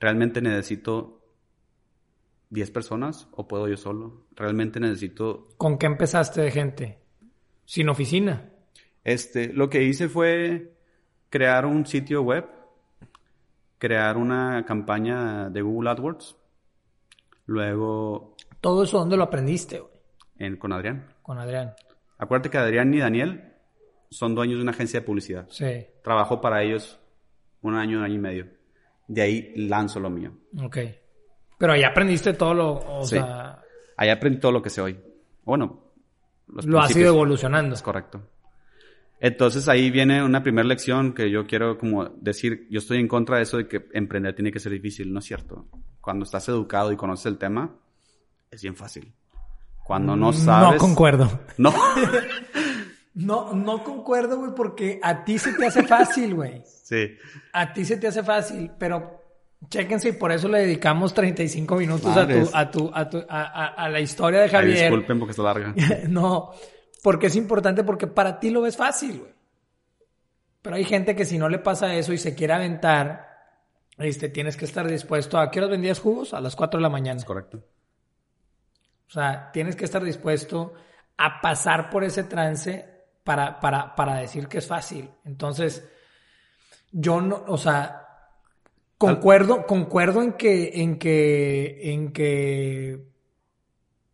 Realmente 0.00 0.40
necesito 0.40 1.20
10 2.48 2.70
personas 2.70 3.28
o 3.32 3.46
puedo 3.46 3.68
yo 3.68 3.76
solo. 3.76 4.24
Realmente 4.34 4.80
necesito... 4.80 5.48
¿Con 5.58 5.76
qué 5.76 5.84
empezaste 5.84 6.40
de 6.40 6.50
gente? 6.50 6.98
¿Sin 7.66 7.90
oficina? 7.90 8.48
Este, 9.04 9.52
lo 9.52 9.68
que 9.68 9.82
hice 9.82 10.08
fue 10.08 10.78
crear 11.28 11.66
un 11.66 11.84
sitio 11.84 12.22
web, 12.22 12.46
crear 13.76 14.16
una 14.16 14.64
campaña 14.64 15.50
de 15.50 15.60
Google 15.60 15.90
AdWords, 15.90 16.34
luego... 17.44 18.34
¿Todo 18.62 18.84
eso 18.84 18.98
dónde 18.98 19.18
lo 19.18 19.24
aprendiste, 19.24 19.78
güey? 19.78 19.92
En, 20.38 20.56
con 20.56 20.72
Adrián. 20.72 21.06
Con 21.20 21.38
Adrián. 21.38 21.74
Acuérdate 22.22 22.50
que 22.50 22.58
Adrián 22.58 22.94
y 22.94 22.98
Daniel 23.00 23.52
son 24.08 24.36
dueños 24.36 24.58
de 24.58 24.62
una 24.62 24.70
agencia 24.70 25.00
de 25.00 25.06
publicidad. 25.06 25.48
Sí. 25.50 25.84
Trabajo 26.04 26.40
para 26.40 26.62
ellos 26.62 27.00
un 27.62 27.74
año, 27.74 27.98
un 27.98 28.04
año 28.04 28.14
y 28.14 28.18
medio. 28.18 28.46
De 29.08 29.22
ahí 29.22 29.52
lanzo 29.56 29.98
lo 29.98 30.08
mío. 30.08 30.32
Ok. 30.62 30.78
Pero 31.58 31.72
ahí 31.72 31.82
aprendiste 31.82 32.32
todo 32.34 32.54
lo, 32.54 32.72
o 32.74 33.02
Sí. 33.04 33.16
sea, 33.16 33.60
Ahí 33.96 34.08
aprendí 34.08 34.38
todo 34.38 34.52
lo 34.52 34.62
que 34.62 34.70
sé 34.70 34.80
hoy. 34.80 34.96
Bueno, 35.42 35.92
los 36.46 36.64
lo 36.64 36.78
has 36.80 36.94
ido 36.96 37.08
evolucionando. 37.08 37.74
Es 37.74 37.82
correcto. 37.82 38.22
Entonces 39.18 39.68
ahí 39.68 39.90
viene 39.90 40.22
una 40.22 40.44
primera 40.44 40.66
lección 40.68 41.14
que 41.14 41.28
yo 41.28 41.44
quiero 41.48 41.76
como 41.76 42.04
decir, 42.20 42.68
yo 42.70 42.78
estoy 42.78 42.98
en 42.98 43.08
contra 43.08 43.38
de 43.38 43.42
eso 43.42 43.56
de 43.56 43.66
que 43.66 43.88
emprender 43.94 44.36
tiene 44.36 44.52
que 44.52 44.60
ser 44.60 44.70
difícil, 44.70 45.12
no 45.12 45.18
es 45.18 45.24
cierto. 45.24 45.66
Cuando 46.00 46.24
estás 46.24 46.48
educado 46.48 46.92
y 46.92 46.96
conoces 46.96 47.26
el 47.26 47.38
tema, 47.38 47.74
es 48.48 48.62
bien 48.62 48.76
fácil. 48.76 49.12
Cuando 49.84 50.16
no 50.16 50.32
sabes... 50.32 50.72
No 50.72 50.78
concuerdo. 50.78 51.40
No. 51.58 51.72
No, 53.14 53.52
no 53.52 53.84
concuerdo, 53.84 54.38
güey, 54.38 54.52
porque 54.56 54.98
a 55.02 55.22
ti 55.22 55.38
se 55.38 55.52
te 55.52 55.66
hace 55.66 55.82
fácil, 55.82 56.34
güey. 56.34 56.62
sí. 56.64 57.14
A 57.52 57.70
ti 57.74 57.84
se 57.84 57.98
te 57.98 58.06
hace 58.08 58.22
fácil, 58.22 58.70
pero 58.78 59.22
chéquense 59.68 60.08
y 60.08 60.12
por 60.12 60.32
eso 60.32 60.48
le 60.48 60.60
dedicamos 60.60 61.12
35 61.12 61.76
minutos 61.76 62.16
a 62.16 62.26
tu, 62.26 62.48
a 62.54 62.70
tu, 62.70 62.90
a 62.94 63.10
tu, 63.10 63.18
a, 63.28 63.42
a- 63.42 63.66
a 63.84 63.88
la 63.90 64.00
historia 64.00 64.38
de 64.40 64.46
Ay, 64.46 64.50
Javier. 64.50 64.78
disculpen 64.90 65.18
porque 65.18 65.32
está 65.32 65.42
larga. 65.42 65.74
no, 66.08 66.52
porque 67.02 67.26
es 67.26 67.36
importante 67.36 67.84
porque 67.84 68.06
para 68.06 68.40
ti 68.40 68.48
lo 68.48 68.62
ves 68.62 68.78
fácil, 68.78 69.18
güey. 69.18 69.32
Pero 70.62 70.76
hay 70.76 70.84
gente 70.84 71.14
que 71.14 71.26
si 71.26 71.36
no 71.36 71.50
le 71.50 71.58
pasa 71.58 71.94
eso 71.94 72.14
y 72.14 72.18
se 72.18 72.34
quiere 72.34 72.54
aventar, 72.54 73.28
este, 73.98 74.30
tienes 74.30 74.56
que 74.56 74.64
estar 74.64 74.88
dispuesto 74.88 75.38
a... 75.38 75.50
¿Qué 75.50 75.58
horas 75.58 75.70
vendías 75.72 76.00
jugos? 76.00 76.32
A 76.32 76.40
las 76.40 76.56
4 76.56 76.78
de 76.78 76.82
la 76.82 76.88
mañana. 76.88 77.18
Es 77.18 77.26
correcto. 77.26 77.62
O 79.12 79.14
sea, 79.14 79.50
tienes 79.52 79.76
que 79.76 79.84
estar 79.84 80.02
dispuesto 80.02 80.72
a 81.18 81.42
pasar 81.42 81.90
por 81.90 82.02
ese 82.02 82.24
trance 82.24 82.82
para, 83.22 83.60
para, 83.60 83.94
para 83.94 84.14
decir 84.14 84.48
que 84.48 84.56
es 84.56 84.66
fácil. 84.66 85.10
Entonces, 85.26 85.86
yo 86.90 87.20
no, 87.20 87.44
o 87.46 87.58
sea, 87.58 88.30
concuerdo, 88.96 89.66
concuerdo 89.66 90.22
en 90.22 90.32
que, 90.32 90.80
en 90.80 90.98
que, 90.98 91.92
en 91.92 92.12
que, 92.12 93.04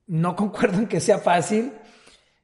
no 0.08 0.34
concuerdo 0.34 0.78
en 0.78 0.88
que 0.88 0.98
sea 0.98 1.18
fácil, 1.18 1.74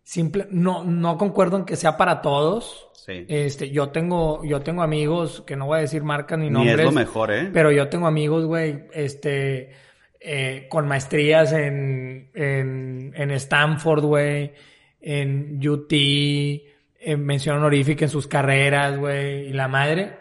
simple, 0.05 0.47
no, 0.53 0.85
no 0.85 1.19
concuerdo 1.19 1.57
en 1.57 1.65
que 1.65 1.75
sea 1.75 1.97
para 1.97 2.23
todos. 2.23 2.89
Sí. 2.95 3.27
Este, 3.29 3.71
yo 3.71 3.89
tengo, 3.89 4.45
yo 4.45 4.61
tengo 4.61 4.83
amigos 4.83 5.43
que 5.45 5.57
no 5.57 5.67
voy 5.67 5.79
a 5.79 5.81
decir 5.81 6.05
marcas 6.05 6.39
ni 6.39 6.45
Ni 6.47 6.53
nombres. 6.53 6.79
es 6.79 6.85
lo 6.85 6.93
mejor, 6.93 7.33
¿eh? 7.33 7.51
Pero 7.53 7.73
yo 7.73 7.89
tengo 7.89 8.07
amigos, 8.07 8.45
güey, 8.45 8.85
este, 8.93 9.73
eh, 10.27 10.69
con 10.71 10.89
maestrías 10.89 11.53
en, 11.53 12.31
en, 12.33 13.13
en 13.15 13.31
Stanford, 13.33 14.03
güey, 14.03 14.55
en 15.03 15.61
UT, 15.69 15.93
en 15.93 17.27
mención 17.27 17.59
honorífica 17.59 18.07
en 18.07 18.11
sus 18.11 18.27
carreras, 18.27 18.97
güey, 18.97 19.49
y 19.49 19.53
la 19.53 19.69
madre, 19.69 20.17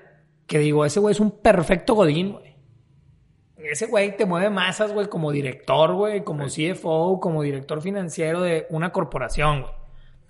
que 0.46 0.60
digo, 0.60 0.84
ese 0.84 1.00
güey 1.00 1.14
es 1.14 1.22
un 1.22 1.32
perfecto 1.40 1.94
godín, 1.96 2.34
güey. 2.34 2.54
Ese 3.56 3.86
güey 3.86 4.18
te 4.18 4.26
mueve 4.26 4.50
masas, 4.50 4.92
güey, 4.92 5.08
como 5.08 5.32
director, 5.32 5.94
güey, 5.94 6.26
como 6.26 6.48
CFO, 6.48 7.22
como 7.22 7.42
director 7.42 7.82
financiero 7.82 8.42
de 8.42 8.68
una 8.72 8.92
corporación, 8.92 9.62
güey. 9.62 9.74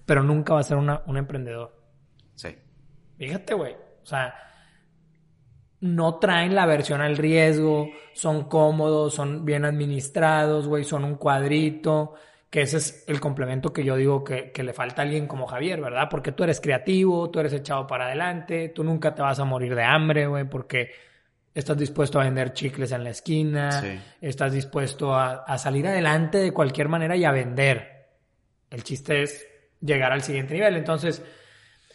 Pero 0.05 0.21
nunca 0.21 0.53
va 0.53 0.59
a 0.59 0.63
ser 0.63 0.77
una, 0.77 1.01
un 1.07 1.17
emprendedor. 1.17 1.75
Sí. 2.35 2.55
Fíjate, 3.17 3.55
güey. 3.55 3.73
O 3.73 4.05
sea, 4.05 4.35
no 5.83 6.15
traen 6.15 6.55
la 6.55 6.65
versión 6.65 7.01
al 7.01 7.17
riesgo, 7.17 7.89
son 8.13 8.45
cómodos, 8.45 9.13
son 9.13 9.43
bien 9.43 9.65
administrados, 9.65 10.65
güey, 10.65 10.85
son 10.85 11.03
un 11.03 11.15
cuadrito, 11.15 12.13
que 12.49 12.61
ese 12.61 12.77
es 12.77 13.03
el 13.07 13.19
complemento 13.19 13.73
que 13.73 13.83
yo 13.83 13.97
digo 13.97 14.23
que, 14.23 14.51
que 14.51 14.63
le 14.63 14.71
falta 14.71 15.01
a 15.01 15.05
alguien 15.05 15.27
como 15.27 15.45
Javier, 15.45 15.81
¿verdad? 15.81 16.07
Porque 16.09 16.31
tú 16.31 16.45
eres 16.45 16.61
creativo, 16.61 17.29
tú 17.29 17.39
eres 17.41 17.51
echado 17.51 17.85
para 17.85 18.05
adelante, 18.05 18.69
tú 18.69 18.83
nunca 18.85 19.13
te 19.13 19.21
vas 19.21 19.39
a 19.39 19.43
morir 19.43 19.75
de 19.75 19.83
hambre, 19.83 20.25
güey, 20.27 20.45
porque 20.45 20.91
estás 21.53 21.77
dispuesto 21.77 22.17
a 22.19 22.23
vender 22.23 22.53
chicles 22.53 22.93
en 22.93 23.03
la 23.03 23.09
esquina, 23.09 23.69
Sí. 23.81 23.99
estás 24.21 24.53
dispuesto 24.53 25.13
a, 25.13 25.43
a 25.43 25.57
salir 25.57 25.85
adelante 25.85 26.37
de 26.37 26.53
cualquier 26.53 26.87
manera 26.87 27.17
y 27.17 27.25
a 27.25 27.31
vender. 27.31 28.07
El 28.69 28.83
chiste 28.83 29.23
es 29.23 29.45
llegar 29.81 30.13
al 30.13 30.21
siguiente 30.21 30.53
nivel. 30.53 30.77
Entonces, 30.77 31.21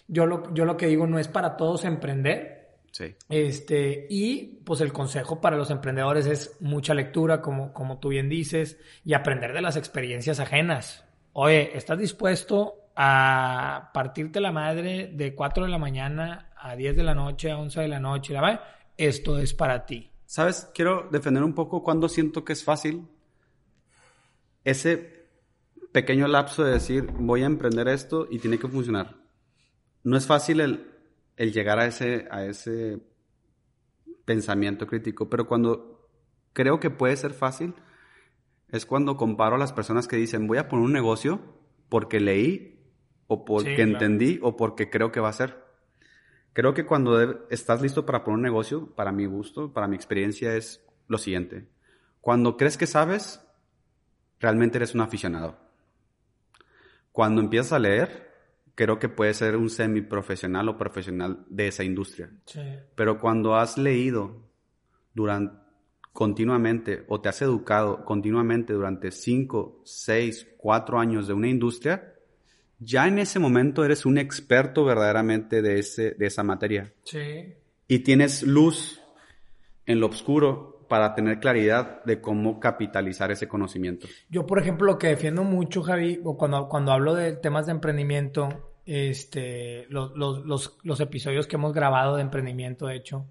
yo 0.07 0.26
lo, 0.26 0.53
yo 0.53 0.64
lo 0.66 0.76
que 0.76 0.86
digo 0.89 1.07
no 1.07 1.18
es 1.18 1.28
para 1.28 1.57
todos 1.57 1.84
emprender. 1.86 2.57
Sí. 2.93 3.14
Este, 3.28 4.07
y 4.11 4.61
pues 4.64 4.80
el 4.80 4.93
consejo 4.93 5.41
para 5.41 5.57
los 5.57 5.70
emprendedores 5.70 6.26
es 6.26 6.57
mucha 6.61 6.95
lectura, 6.95 7.41
como, 7.41 7.72
como 7.72 7.99
tú 7.99 8.09
bien 8.09 8.28
dices, 8.28 8.78
y 9.05 9.14
aprender 9.14 9.53
de 9.53 9.61
las 9.61 9.76
experiencias 9.76 10.41
ajenas. 10.41 11.05
Oye, 11.32 11.76
¿estás 11.76 11.99
dispuesto 11.99 12.91
a 12.97 13.91
partirte 13.95 14.41
la 14.41 14.51
madre 14.51 15.11
de 15.12 15.34
4 15.34 15.64
de 15.64 15.70
la 15.70 15.78
mañana 15.78 16.51
a 16.57 16.74
10 16.74 16.97
de 16.97 17.03
la 17.05 17.14
noche, 17.14 17.51
a 17.51 17.59
11 17.59 17.82
de 17.82 17.89
la 17.89 18.01
noche? 18.01 18.34
¿la? 18.34 18.61
Esto 18.97 19.39
es 19.39 19.55
para 19.55 19.86
ti. 19.86 20.11
¿Sabes? 20.26 20.68
Quiero 20.74 21.09
defender 21.11 21.43
un 21.43 21.55
poco 21.55 21.82
cuando 21.82 22.09
siento 22.09 22.45
que 22.45 22.53
es 22.53 22.64
fácil. 22.64 23.07
Ese 24.64 25.26
pequeño 25.93 26.26
lapso 26.26 26.64
de 26.64 26.72
decir, 26.72 27.07
voy 27.12 27.43
a 27.43 27.47
emprender 27.47 27.89
esto 27.89 28.26
y 28.30 28.39
tiene 28.39 28.59
que 28.59 28.68
funcionar. 28.68 29.14
No 30.03 30.16
es 30.16 30.26
fácil 30.26 30.61
el, 30.61 30.97
el 31.39 31.53
llegar 31.53 31.78
a 31.78 31.86
ese, 31.86 32.26
a 32.30 32.45
ese 32.45 33.01
pensamiento 34.24 34.86
crítico, 34.86 35.30
pero 35.30 35.47
cuando 35.47 36.11
creo 36.53 36.80
que 36.80 36.91
puede 36.91 37.16
ser 37.16 37.32
fácil, 37.32 37.74
es 38.68 38.84
cuando 38.84 39.16
comparo 39.16 39.55
a 39.57 39.59
las 39.59 39.72
personas 39.72 40.09
que 40.09 40.16
dicen, 40.16 40.47
voy 40.47 40.59
a 40.59 40.68
poner 40.68 40.84
un 40.84 40.93
negocio 40.93 41.41
porque 41.89 42.20
leí 42.20 42.80
o 43.28 43.45
porque 43.45 43.70
Sí, 43.70 43.74
claro. 43.76 43.93
entendí 43.93 44.41
o 44.43 44.57
porque 44.57 44.91
creo 44.91 45.12
que 45.12 45.20
va 45.20 45.28
a 45.30 45.32
ser. 45.32 45.64
Creo 46.53 46.74
que 46.74 46.84
cuando 46.84 47.49
estás 47.51 47.80
listo 47.80 48.05
para 48.05 48.24
poner 48.24 48.36
un 48.36 48.43
negocio, 48.43 48.95
para 48.97 49.12
mi 49.12 49.26
gusto, 49.26 49.72
para 49.72 49.86
mi 49.86 49.95
experiencia, 49.95 50.57
es 50.57 50.84
lo 51.07 51.16
siguiente. 51.18 51.68
Cuando 52.20 52.57
crees 52.57 52.76
que 52.76 52.89
sabes, 52.89 53.41
realmente 54.41 54.78
eres 54.78 54.95
un 54.95 55.03
aficionado. 55.03 55.57
Cuando 57.12 57.41
empiezas 57.41 57.72
a 57.72 57.78
leer, 57.78 58.28
creo 58.79 59.01
que 59.01 59.09
puedes 59.09 59.39
ser 59.39 59.57
un 59.57 59.70
semiprofesional 59.70 60.68
o 60.68 60.79
profesional 60.79 61.45
de 61.49 61.66
esa 61.66 61.83
industria. 61.83 62.31
Sí. 62.45 62.61
Pero 62.95 63.18
cuando 63.18 63.57
has 63.57 63.76
leído 63.76 64.41
durante, 65.12 65.59
continuamente 66.12 67.05
o 67.09 67.20
te 67.20 67.29
has 67.29 67.43
educado 67.43 68.05
continuamente 68.05 68.72
durante 68.74 69.11
5, 69.11 69.83
6, 69.85 70.55
4 70.57 71.01
años 71.01 71.26
de 71.26 71.33
una 71.33 71.49
industria, 71.49 72.14
ya 72.79 73.09
en 73.09 73.18
ese 73.18 73.41
momento 73.41 73.85
eres 73.85 74.07
un 74.07 74.16
experto 74.16 74.85
verdaderamente 74.85 75.61
de, 75.61 75.81
ese, 75.81 76.12
de 76.12 76.26
esa 76.26 76.45
materia. 76.45 76.93
Sí. 77.03 77.55
Y 77.89 77.99
tienes 77.99 78.45
luz 78.45 79.03
en 79.87 79.99
lo 79.99 80.07
oscuro 80.07 80.87
para 80.89 81.16
tener 81.16 81.41
claridad 81.41 82.05
de 82.05 82.20
cómo 82.20 82.61
capitalizar 82.61 83.33
ese 83.33 83.49
conocimiento. 83.49 84.07
Yo, 84.31 84.47
por 84.47 84.61
ejemplo, 84.61 84.87
lo 84.87 84.99
que 84.99 85.09
defiendo 85.09 85.43
mucho, 85.43 85.83
Javi, 85.83 86.20
o 86.22 86.37
cuando, 86.37 86.68
cuando 86.68 86.93
hablo 86.93 87.16
de 87.16 87.33
temas 87.33 87.66
de 87.66 87.72
emprendimiento, 87.72 88.68
este, 88.89 89.86
los, 89.91 90.16
los, 90.16 90.78
los, 90.82 91.01
episodios 91.01 91.47
que 91.47 91.57
hemos 91.57 91.74
grabado 91.74 92.16
de 92.16 92.22
emprendimiento, 92.22 92.86
de 92.86 92.97
hecho, 92.97 93.26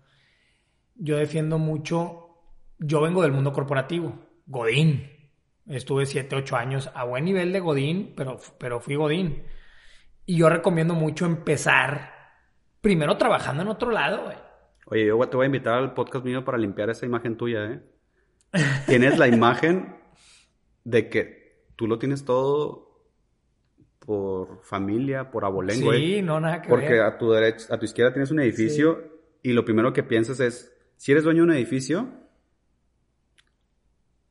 yo 0.94 1.18
defiendo 1.18 1.58
mucho, 1.58 2.44
yo 2.78 3.02
vengo 3.02 3.24
del 3.24 3.32
mundo 3.32 3.54
corporativo, 3.54 4.20
Godín. 4.46 5.10
Estuve 5.66 6.06
7, 6.06 6.36
8 6.36 6.56
años 6.56 6.92
a 6.94 7.06
buen 7.06 7.26
nivel 7.26 7.52
de 7.52 7.60
Godín, 7.60 8.14
pero, 8.16 8.40
pero 8.60 8.80
fui 8.80 8.94
Godín. 8.98 9.46
Y 10.28 10.38
yo 10.38 10.48
recomiendo 10.48 10.94
mucho 10.94 11.26
empezar 11.26 12.12
primero 12.80 13.18
trabajando 13.18 13.64
en 13.64 13.70
otro 13.70 13.90
lado, 13.90 14.26
güey. 14.26 14.38
Oye, 14.86 15.08
yo 15.08 15.20
te 15.28 15.38
voy 15.38 15.46
a 15.46 15.48
invitar 15.48 15.74
al 15.74 15.96
podcast 15.96 16.24
mío 16.24 16.46
para 16.46 16.60
limpiar 16.60 16.92
esa 16.92 17.08
imagen 17.08 17.36
tuya, 17.36 17.66
¿eh? 17.66 17.82
Tienes 18.86 19.18
la 19.18 19.28
imagen 19.28 19.98
de 20.84 21.10
que 21.10 21.66
tú 21.76 21.88
lo 21.88 21.98
tienes 21.98 22.26
todo 22.26 22.87
por 24.08 24.64
familia, 24.64 25.30
por 25.30 25.44
abolengo, 25.44 25.92
Sí, 25.92 26.16
¿eh? 26.16 26.22
no, 26.22 26.40
nada 26.40 26.62
que 26.62 26.70
Porque 26.70 26.94
ver. 26.94 27.02
a 27.02 27.18
tu 27.18 27.30
derecha, 27.30 27.76
a 27.76 27.78
tu 27.78 27.84
izquierda 27.84 28.14
tienes 28.14 28.32
un 28.32 28.40
edificio 28.40 29.04
y 29.44 29.52
lo 29.52 29.66
primero 29.66 29.92
que 29.92 30.02
piensas 30.02 30.40
es, 30.40 30.74
si 30.96 31.12
eres 31.12 31.26
dueño 31.26 31.40
de 31.44 31.50
un 31.50 31.54
edificio, 31.58 32.08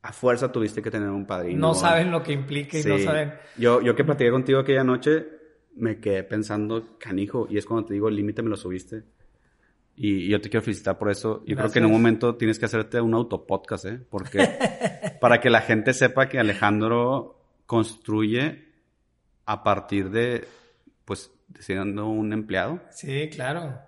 a 0.01 0.11
fuerza 0.11 0.51
tuviste 0.51 0.81
que 0.81 0.89
tener 0.89 1.09
un 1.09 1.27
padrino. 1.27 1.59
No 1.59 1.73
saben 1.75 2.09
lo 2.11 2.23
que 2.23 2.31
implica 2.33 2.79
y 2.79 2.83
no 2.83 2.97
Sí. 2.97 3.03
saben. 3.03 3.33
Yo, 3.57 3.79
yo 3.81 3.95
que 3.95 4.03
platiqué 4.03 4.31
contigo 4.31 4.59
aquella 4.59 4.83
noche, 4.83 5.27
me 5.75 5.99
quedé 5.99 6.23
pensando, 6.23 6.97
canijo, 6.97 7.45
y 7.47 7.59
es 7.59 7.65
cuando 7.67 7.85
te 7.85 7.93
digo, 7.93 8.07
el 8.07 8.15
límite 8.15 8.41
me 8.41 8.49
lo 8.49 8.55
subiste. 8.57 9.03
Y, 9.95 10.27
yo 10.27 10.41
te 10.41 10.49
quiero 10.49 10.63
felicitar 10.63 10.97
por 10.97 11.11
eso. 11.11 11.43
Yo 11.45 11.55
creo 11.55 11.71
que 11.71 11.77
en 11.79 11.85
un 11.85 11.91
momento 11.91 12.35
tienes 12.35 12.57
que 12.57 12.65
hacerte 12.65 12.99
un 12.99 13.13
autopodcast, 13.13 13.85
¿eh? 13.85 13.99
Porque 14.09 14.39
para 15.21 15.39
que 15.39 15.51
la 15.51 15.61
gente 15.61 15.93
sepa 15.93 16.27
que 16.29 16.39
Alejandro 16.39 17.39
construye 17.67 18.66
a 19.47 19.63
partir 19.63 20.11
de, 20.11 20.45
pues, 21.05 21.31
siendo 21.57 22.07
un 22.07 22.33
empleado. 22.33 22.81
Sí, 22.91 23.29
claro. 23.29 23.79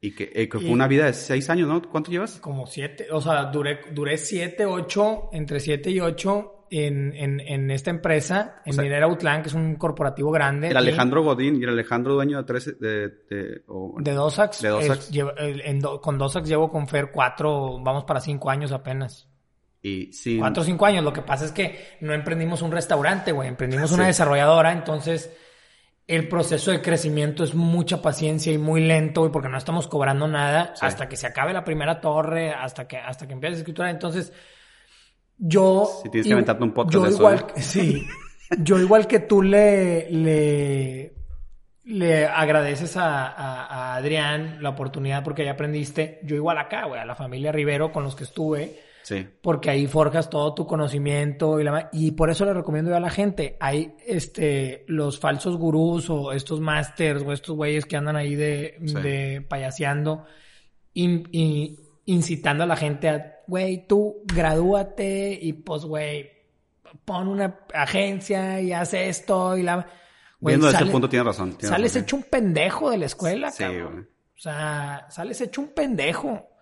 Y 0.00 0.14
que, 0.14 0.30
eh, 0.32 0.48
fue 0.48 0.70
una 0.70 0.86
vida 0.86 1.06
de 1.06 1.12
seis 1.12 1.50
años, 1.50 1.68
¿no? 1.68 1.82
¿Cuánto 1.82 2.10
llevas? 2.10 2.38
Como 2.38 2.66
siete. 2.66 3.08
O 3.10 3.20
sea, 3.20 3.46
duré, 3.46 3.80
duré 3.92 4.16
siete, 4.16 4.64
ocho, 4.64 5.28
entre 5.32 5.58
siete 5.58 5.90
y 5.90 5.98
ocho 5.98 6.66
en, 6.70 7.12
en, 7.16 7.40
en 7.40 7.70
esta 7.72 7.90
empresa, 7.90 8.62
en 8.64 8.76
Minera 8.76 9.06
Outland, 9.06 9.42
que 9.42 9.48
es 9.48 9.54
un 9.54 9.74
corporativo 9.74 10.30
grande. 10.30 10.68
El 10.68 10.76
Alejandro 10.76 11.24
Godín 11.24 11.56
y 11.56 11.64
el 11.64 11.70
Alejandro 11.70 12.14
dueño 12.14 12.38
de 12.38 12.44
tres... 12.44 12.78
De, 12.78 13.08
de, 13.08 13.62
de 13.98 14.12
Dosax. 14.12 14.62
De 14.62 14.68
Dosax. 14.68 15.10
con 16.00 16.16
Dosax 16.16 16.48
llevo 16.48 16.70
con 16.70 16.86
Fer 16.86 17.10
cuatro, 17.10 17.80
vamos 17.82 18.04
para 18.04 18.20
cinco 18.20 18.50
años 18.50 18.70
apenas. 18.70 19.27
Y. 19.82 20.10
Cuatro 20.38 20.62
o 20.62 20.66
cinco 20.66 20.86
años. 20.86 21.04
Lo 21.04 21.12
que 21.12 21.22
pasa 21.22 21.44
es 21.44 21.52
que 21.52 21.96
no 22.00 22.12
emprendimos 22.12 22.62
un 22.62 22.72
restaurante, 22.72 23.32
güey. 23.32 23.48
Emprendimos 23.48 23.92
una 23.92 24.06
desarrolladora, 24.06 24.72
entonces 24.72 25.30
el 26.08 26.26
proceso 26.26 26.70
de 26.70 26.80
crecimiento 26.80 27.44
es 27.44 27.54
mucha 27.54 28.00
paciencia 28.00 28.50
y 28.50 28.56
muy 28.56 28.80
lento, 28.80 29.20
güey, 29.20 29.30
porque 29.30 29.50
no 29.50 29.58
estamos 29.58 29.86
cobrando 29.86 30.26
nada 30.26 30.72
hasta 30.80 31.06
que 31.06 31.16
se 31.16 31.26
acabe 31.26 31.52
la 31.52 31.64
primera 31.64 32.00
torre, 32.00 32.50
hasta 32.50 32.88
que, 32.88 32.96
hasta 32.96 33.26
que 33.26 33.34
empiece 33.34 33.52
la 33.52 33.58
escritura. 33.58 33.90
Entonces, 33.90 34.32
yo... 35.36 35.86
Si 36.02 36.08
tienes 36.08 36.26
que 36.26 36.30
inventarte 36.30 36.64
un 36.64 36.72
podcast 36.72 36.94
yo 36.94 37.02
de 37.04 37.10
igual, 37.10 37.34
eso, 37.34 37.46
¿eh? 37.56 37.62
Sí. 37.62 38.06
yo 38.62 38.78
igual 38.78 39.06
que 39.06 39.20
tú 39.20 39.42
le, 39.42 40.10
le, 40.10 41.12
le 41.84 42.26
agradeces 42.26 42.96
a, 42.96 43.26
a, 43.26 43.96
Adrián 43.96 44.62
la 44.62 44.70
oportunidad 44.70 45.22
porque 45.22 45.42
ahí 45.42 45.48
aprendiste. 45.48 46.20
Yo 46.22 46.36
igual 46.36 46.56
acá, 46.56 46.86
güey, 46.86 47.02
a 47.02 47.04
la 47.04 47.16
familia 47.16 47.52
Rivero 47.52 47.92
con 47.92 48.02
los 48.02 48.16
que 48.16 48.24
estuve. 48.24 48.80
Sí. 49.08 49.26
Porque 49.40 49.70
ahí 49.70 49.86
forjas 49.86 50.28
todo 50.28 50.52
tu 50.52 50.66
conocimiento 50.66 51.58
y, 51.58 51.64
la, 51.64 51.88
y 51.94 52.10
por 52.10 52.28
eso 52.28 52.44
le 52.44 52.52
recomiendo 52.52 52.90
yo 52.90 52.96
a 52.98 53.00
la 53.00 53.08
gente. 53.08 53.56
Hay 53.58 53.94
este, 54.06 54.84
los 54.86 55.18
falsos 55.18 55.56
gurús 55.56 56.10
o 56.10 56.32
estos 56.32 56.60
masters 56.60 57.22
o 57.22 57.32
estos 57.32 57.56
güeyes 57.56 57.86
que 57.86 57.96
andan 57.96 58.16
ahí 58.16 58.34
de, 58.34 58.76
de 58.80 59.40
payaseando 59.48 60.26
y 60.92 61.78
incitando 62.04 62.64
a 62.64 62.66
la 62.66 62.76
gente 62.76 63.08
a, 63.08 63.36
güey, 63.46 63.86
tú 63.86 64.16
gradúate 64.26 65.38
y 65.40 65.54
pues, 65.54 65.86
güey, 65.86 66.30
pon 67.06 67.28
una 67.28 67.60
agencia 67.72 68.60
y 68.60 68.74
haz 68.74 68.92
esto 68.92 69.56
y 69.56 69.62
la... 69.62 69.86
Viendo 70.38 70.66
desde 70.66 70.82
ese 70.82 70.92
punto 70.92 71.08
tiene 71.08 71.24
razón. 71.24 71.56
sales 71.58 71.96
hecho 71.96 72.16
un 72.16 72.24
pendejo 72.24 72.90
de 72.90 72.98
la 72.98 73.06
escuela, 73.06 73.50
sí, 73.50 73.64
güey. 73.64 73.84
O 73.84 74.40
sea, 74.40 75.06
sales 75.08 75.40
hecho 75.40 75.62
un 75.62 75.68
pendejo. 75.68 76.57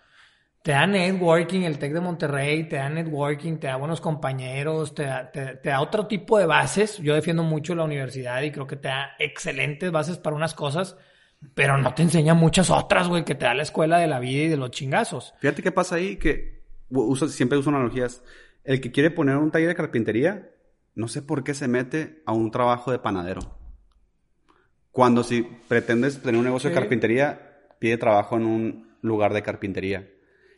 Te 0.66 0.72
da 0.72 0.84
networking, 0.84 1.62
el 1.62 1.78
TEC 1.78 1.92
de 1.92 2.00
Monterrey, 2.00 2.68
te 2.68 2.74
da 2.74 2.88
networking, 2.88 3.58
te 3.58 3.68
da 3.68 3.76
buenos 3.76 4.00
compañeros, 4.00 4.96
te 4.96 5.04
da, 5.04 5.30
te 5.30 5.60
da 5.62 5.80
otro 5.80 6.08
tipo 6.08 6.40
de 6.40 6.46
bases. 6.46 6.98
Yo 6.98 7.14
defiendo 7.14 7.44
mucho 7.44 7.76
la 7.76 7.84
universidad 7.84 8.42
y 8.42 8.50
creo 8.50 8.66
que 8.66 8.74
te 8.74 8.88
da 8.88 9.10
excelentes 9.20 9.92
bases 9.92 10.18
para 10.18 10.34
unas 10.34 10.54
cosas 10.54 10.96
pero 11.54 11.78
no 11.78 11.94
te 11.94 12.02
enseña 12.02 12.34
muchas 12.34 12.70
otras, 12.70 13.08
güey, 13.08 13.24
que 13.24 13.34
te 13.34 13.44
da 13.44 13.54
la 13.54 13.62
escuela 13.62 13.98
de 13.98 14.06
la 14.06 14.18
vida 14.18 14.44
y 14.44 14.48
de 14.48 14.56
los 14.56 14.70
chingazos. 14.70 15.34
Fíjate 15.38 15.62
qué 15.62 15.72
pasa 15.72 15.96
ahí, 15.96 16.16
que 16.16 16.62
uso, 16.88 17.28
siempre 17.28 17.58
uso 17.58 17.70
analogías. 17.70 18.22
El 18.64 18.80
que 18.80 18.90
quiere 18.90 19.10
poner 19.10 19.36
un 19.36 19.50
taller 19.50 19.68
de 19.68 19.74
carpintería, 19.74 20.50
no 20.94 21.08
sé 21.08 21.22
por 21.22 21.44
qué 21.44 21.54
se 21.54 21.68
mete 21.68 22.22
a 22.26 22.32
un 22.32 22.50
trabajo 22.50 22.90
de 22.90 22.98
panadero. 22.98 23.58
Cuando 24.90 25.22
si 25.22 25.42
pretendes 25.68 26.20
tener 26.20 26.38
un 26.38 26.44
negocio 26.44 26.70
de 26.70 26.74
carpintería, 26.74 27.60
pide 27.78 27.98
trabajo 27.98 28.36
en 28.36 28.46
un 28.46 28.96
lugar 29.02 29.34
de 29.34 29.42
carpintería. 29.42 30.08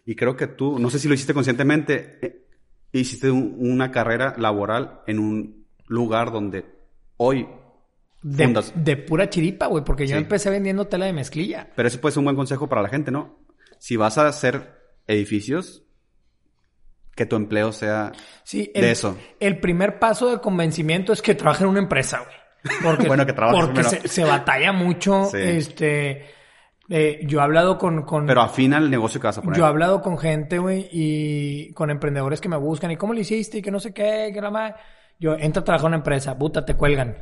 Y 0.09 0.17
creo 0.17 0.37
que 0.37 0.47
tú, 0.47 0.79
no 0.79 0.89
sé 0.89 0.99
si 0.99 1.07
lo 1.07 1.13
hiciste 1.13 1.35
conscientemente, 1.35 2.19
eh, 2.23 2.47
hiciste 2.93 3.31
una 3.31 3.91
carrera 3.91 4.35
laboral 4.39 5.03
en 5.07 5.19
un 5.19 5.67
lugar 5.87 6.33
donde 6.33 6.65
hoy 7.19 7.47
de, 8.23 8.97
pura 8.97 9.29
chiripa, 9.29 9.67
güey, 9.67 9.85
porque 9.85 10.07
yo 10.07 10.17
empecé 10.17 10.49
vendiendo 10.49 10.87
tela 10.87 11.05
de 11.05 11.13
mezclilla. 11.13 11.69
Pero 11.77 11.89
eso 11.89 12.01
puede 12.01 12.15
ser 12.15 12.21
un 12.21 12.25
buen 12.25 12.37
consejo 12.37 12.71
para 12.71 12.81
la 12.81 12.89
gente, 12.89 13.11
¿no? 13.11 13.39
Si 13.81 13.99
vas 13.99 14.17
a 14.17 14.27
hacer 14.27 14.79
edificios, 15.07 15.83
que 17.15 17.27
tu 17.27 17.37
empleo 17.37 17.71
sea 17.73 18.13
sí, 18.45 18.73
de 18.75 18.91
eso. 18.91 19.15
El 19.39 19.61
primer 19.61 19.99
paso 19.99 20.31
de 20.31 20.41
convencimiento 20.41 21.13
es 21.13 21.21
que 21.21 21.35
trabaje 21.35 21.65
en 21.65 21.69
una 21.69 21.81
empresa, 21.81 22.21
güey. 22.21 22.79
Porque, 22.83 23.09
bueno, 23.09 23.27
que 23.27 23.35
porque 23.35 23.85
se, 23.85 24.25
batalla 24.25 24.73
mucho. 24.73 25.31
Este, 25.35 26.25
eh, 26.91 27.21
yo 27.25 27.41
he 27.41 27.43
hablado 27.43 27.77
con, 27.77 28.03
con, 28.03 28.27
Pero 28.27 28.41
afina 28.41 28.79
el 28.79 28.91
negocio 28.91 29.21
que 29.21 29.27
vas 29.27 29.39
a 29.39 29.43
poner. 29.43 29.59
Yo 29.59 29.65
he 29.65 29.69
hablado 29.69 30.01
con 30.01 30.17
gente, 30.17 30.59
güey, 30.59 30.89
y 30.91 31.73
con 31.75 31.91
emprendedores 31.91 32.41
que 32.41 32.49
me 32.49 32.57
buscan. 32.57 32.91
¿Y 32.91 32.97
cómo 32.97 33.13
lo 33.13 33.21
hiciste? 33.21 33.59
Y 33.59 33.63
que 33.63 33.71
no 33.71 33.79
sé 33.79 33.93
qué, 33.93 34.31
que 34.33 34.41
la 34.41 34.51
más. 34.51 34.75
Yo 35.19 35.35
entro 35.35 35.61
a 35.61 35.65
trabajar 35.65 35.87
en 35.87 35.89
una 35.89 35.97
empresa, 35.99 36.39
puta, 36.39 36.65
te 36.65 36.75
cuelgan. 36.75 37.17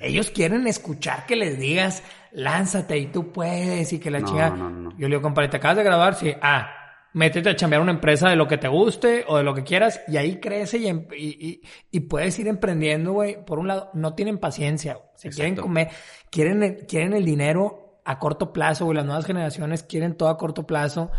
Ellos 0.00 0.30
quieren 0.30 0.66
escuchar 0.66 1.26
que 1.26 1.36
les 1.36 1.58
digas, 1.58 2.02
lánzate 2.32 2.98
y 2.98 3.06
tú 3.06 3.30
puedes 3.30 3.92
y 3.92 4.00
que 4.00 4.10
la 4.10 4.24
chica. 4.24 4.52
Yo 4.96 5.08
le 5.08 5.08
digo, 5.08 5.22
compadre, 5.22 5.48
¿te 5.48 5.58
acabas 5.58 5.76
de 5.76 5.84
grabar? 5.84 6.14
Sí. 6.16 6.34
Ah, 6.42 6.68
métete 7.12 7.50
a 7.50 7.54
chambear 7.54 7.80
una 7.80 7.92
empresa 7.92 8.28
de 8.28 8.34
lo 8.34 8.48
que 8.48 8.58
te 8.58 8.66
guste 8.66 9.24
o 9.28 9.36
de 9.36 9.44
lo 9.44 9.54
que 9.54 9.62
quieras 9.62 10.00
y 10.08 10.16
ahí 10.16 10.40
crece 10.40 10.78
y, 10.78 10.88
em, 10.88 11.06
y, 11.12 12.00
puedes 12.00 12.36
ir 12.40 12.48
emprendiendo, 12.48 13.12
güey. 13.12 13.44
Por 13.44 13.60
un 13.60 13.68
lado, 13.68 13.90
no 13.94 14.14
tienen 14.14 14.38
paciencia, 14.38 14.98
Se 15.14 15.30
quieren 15.30 15.54
comer, 15.54 15.90
quieren, 16.30 16.84
quieren 16.88 17.12
el 17.12 17.24
dinero 17.24 17.83
a 18.04 18.18
corto 18.18 18.52
plazo, 18.52 18.84
güey. 18.84 18.96
Las 18.96 19.06
nuevas 19.06 19.26
generaciones 19.26 19.82
quieren 19.82 20.16
todo 20.16 20.28
a 20.28 20.38
corto 20.38 20.66
plazo. 20.66 21.10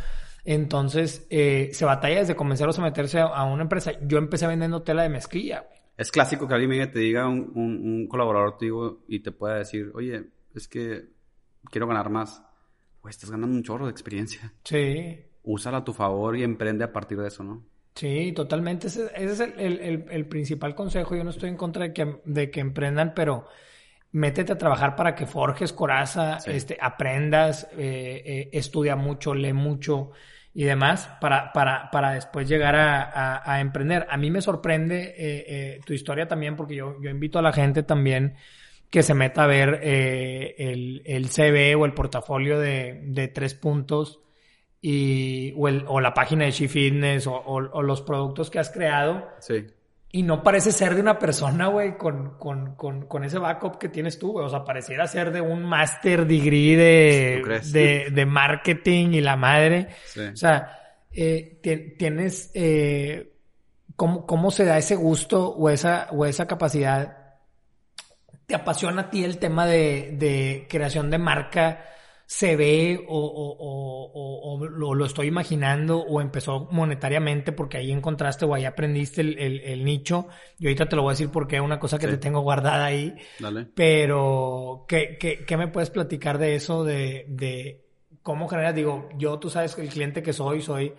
Entonces, 0.43 1.25
eh, 1.29 1.69
se 1.73 1.85
batalla 1.85 2.19
desde 2.19 2.35
convencerlos 2.35 2.77
a 2.77 2.83
meterse 2.83 3.19
a, 3.19 3.43
una 3.45 3.63
empresa. 3.63 3.93
Yo 4.01 4.17
empecé 4.17 4.45
vendiendo 4.47 4.83
tela 4.83 5.03
de 5.03 5.09
mezclilla, 5.09 5.61
güey. 5.61 5.79
Es 5.97 6.11
clásico 6.11 6.47
que 6.47 6.53
alguien 6.53 6.91
te 6.91 6.99
diga, 6.99 7.27
un, 7.27 7.51
un, 7.55 8.07
colaborador 8.07 8.57
te 8.57 8.65
digo, 8.65 9.03
y 9.07 9.21
te 9.21 9.31
pueda 9.31 9.55
decir, 9.55 9.91
oye, 9.95 10.25
es 10.53 10.67
que 10.67 11.05
quiero 11.71 11.87
ganar 11.87 12.09
más. 12.09 12.43
Pues 13.01 13.15
estás 13.15 13.31
ganando 13.31 13.55
un 13.55 13.63
chorro 13.63 13.85
de 13.85 13.91
experiencia. 13.91 14.53
Sí. 14.63 15.19
Úsala 15.43 15.77
a 15.79 15.83
tu 15.83 15.93
favor 15.93 16.35
y 16.37 16.43
emprende 16.43 16.83
a 16.83 16.91
partir 16.91 17.19
de 17.19 17.27
eso, 17.27 17.43
¿no? 17.43 17.63
Sí, 17.95 18.33
totalmente. 18.33 18.87
Ese, 18.87 19.09
es 19.15 19.39
el, 19.39 20.25
principal 20.27 20.75
consejo. 20.75 21.15
Yo 21.15 21.23
no 21.23 21.29
estoy 21.29 21.49
en 21.49 21.55
contra 21.55 21.83
de 21.83 21.93
que, 21.93 22.21
de 22.25 22.51
que 22.51 22.59
emprendan, 22.59 23.13
pero 23.15 23.47
métete 24.15 24.53
a 24.53 24.57
trabajar 24.57 24.95
para 24.95 25.13
que 25.13 25.25
forjes 25.25 25.73
coraza, 25.73 26.37
este, 26.45 26.77
aprendas, 26.79 27.67
eh, 27.77 28.23
eh, 28.25 28.49
estudia 28.53 28.95
mucho, 28.95 29.33
lee 29.35 29.53
mucho 29.53 30.11
y 30.53 30.63
demás 30.63 31.09
para, 31.19 31.51
para, 31.51 31.91
para 31.91 32.11
después 32.11 32.47
llegar 32.47 32.75
a, 32.75 33.41
a, 33.43 33.59
emprender. 33.59 34.07
A 34.09 34.15
mí 34.15 34.31
me 34.31 34.41
sorprende 34.41 35.13
eh, 35.17 35.81
tu 35.85 35.93
historia 35.93 36.27
también 36.27 36.55
porque 36.55 36.75
yo, 36.75 36.95
yo 37.01 37.09
invito 37.09 37.39
a 37.39 37.41
la 37.41 37.51
gente 37.51 37.83
también 37.83 38.35
que 38.89 39.03
se 39.03 39.13
meta 39.13 39.43
a 39.43 39.47
ver 39.47 39.81
eh, 39.83 40.55
el, 40.57 41.01
el 41.03 41.27
CV 41.29 41.75
o 41.75 41.83
el 41.83 41.93
portafolio 41.93 42.57
de, 42.57 43.01
de 43.03 43.27
tres 43.27 43.53
puntos 43.53 44.21
y, 44.81 45.53
o, 45.57 45.67
el, 45.67 45.83
o 45.89 45.99
la 45.99 46.13
página 46.13 46.45
de 46.45 46.51
She 46.51 46.69
Fitness 46.69 47.27
o, 47.27 47.35
o, 47.35 47.81
los 47.81 48.01
productos 48.01 48.49
que 48.49 48.59
has 48.59 48.69
creado. 48.69 49.27
Sí. 49.39 49.65
Y 50.11 50.23
no 50.23 50.43
parece 50.43 50.71
ser 50.71 50.95
de 50.95 51.01
una 51.01 51.19
persona, 51.19 51.67
güey, 51.67 51.97
con, 51.97 52.37
con, 52.37 52.75
con, 52.75 53.05
con, 53.05 53.23
ese 53.25 53.37
backup 53.37 53.77
que 53.77 53.89
tienes 53.89 54.17
tú, 54.17 54.31
güey. 54.31 54.45
O 54.45 54.49
sea, 54.49 54.63
pareciera 54.63 55.07
ser 55.07 55.31
de 55.31 55.41
un 55.41 55.63
master 55.63 56.25
degree 56.25 56.77
de, 56.77 57.61
de, 57.71 58.09
de, 58.11 58.25
marketing 58.25 59.09
y 59.09 59.21
la 59.21 59.35
madre. 59.35 59.89
O 60.31 60.35
sea, 60.37 60.79
eh, 61.11 61.59
tienes, 61.97 62.51
eh, 62.53 63.33
¿cómo, 63.95 64.25
¿cómo 64.25 64.51
se 64.51 64.63
da 64.63 64.77
ese 64.77 64.95
gusto 64.95 65.49
o 65.49 65.69
esa, 65.69 66.07
o 66.11 66.25
esa 66.25 66.47
capacidad? 66.47 67.17
¿Te 68.45 68.55
apasiona 68.55 69.01
a 69.01 69.09
ti 69.09 69.23
el 69.25 69.37
tema 69.37 69.65
de, 69.65 70.15
de 70.17 70.65
creación 70.69 71.09
de 71.09 71.17
marca? 71.17 71.83
Se 72.27 72.55
ve 72.55 73.05
o, 73.07 73.19
o, 73.19 74.57
o, 74.57 74.65
lo, 74.65 75.05
estoy 75.05 75.27
imaginando 75.27 75.99
o 75.99 76.21
empezó 76.21 76.67
monetariamente 76.71 77.51
porque 77.51 77.77
ahí 77.77 77.91
encontraste 77.91 78.45
o 78.45 78.55
ahí 78.55 78.65
aprendiste 78.65 79.21
el, 79.21 79.83
nicho. 79.85 80.27
Y 80.57 80.65
ahorita 80.65 80.87
te 80.87 80.95
lo 80.95 81.03
voy 81.03 81.11
a 81.11 81.13
decir 81.13 81.29
porque 81.29 81.57
es 81.57 81.61
una 81.61 81.79
cosa 81.79 81.99
que 81.99 82.07
te 82.07 82.17
tengo 82.17 82.41
guardada 82.41 82.85
ahí. 82.85 83.15
Dale. 83.39 83.67
Pero, 83.75 84.85
¿qué, 84.87 85.17
qué, 85.19 85.45
qué 85.45 85.57
me 85.57 85.67
puedes 85.67 85.91
platicar 85.91 86.39
de 86.39 86.55
eso? 86.55 86.83
De, 86.83 87.25
de 87.27 87.85
cómo 88.23 88.47
generas, 88.47 88.73
digo, 88.73 89.09
yo 89.17 89.37
tú 89.37 89.51
sabes 89.51 89.75
que 89.75 89.81
el 89.81 89.89
cliente 89.89 90.23
que 90.23 90.33
soy, 90.33 90.61
soy 90.61 90.93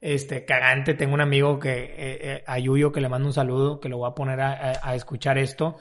este 0.00 0.44
cagante. 0.44 0.94
Tengo 0.94 1.14
un 1.14 1.20
amigo 1.20 1.60
que, 1.60 1.72
eh, 1.72 1.94
eh, 1.96 2.44
a 2.46 2.58
Yuyo, 2.58 2.90
que 2.90 3.00
le 3.00 3.08
mando 3.08 3.28
un 3.28 3.32
saludo, 3.32 3.78
que 3.78 3.88
lo 3.88 3.98
voy 3.98 4.10
a 4.10 4.14
poner 4.14 4.40
a, 4.40 4.80
a 4.82 4.94
escuchar 4.96 5.38
esto. 5.38 5.76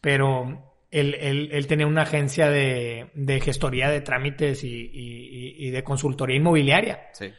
Pero 0.00 0.75
él, 1.00 1.14
él, 1.20 1.48
él, 1.52 1.66
tenía 1.66 1.86
una 1.86 2.02
agencia 2.02 2.48
de, 2.50 3.10
de 3.14 3.40
gestoría 3.40 3.88
de 3.90 4.00
trámites 4.00 4.64
y, 4.64 4.68
y, 4.68 5.66
y, 5.66 5.70
de 5.70 5.84
consultoría 5.84 6.36
inmobiliaria. 6.36 7.08
Sí. 7.12 7.32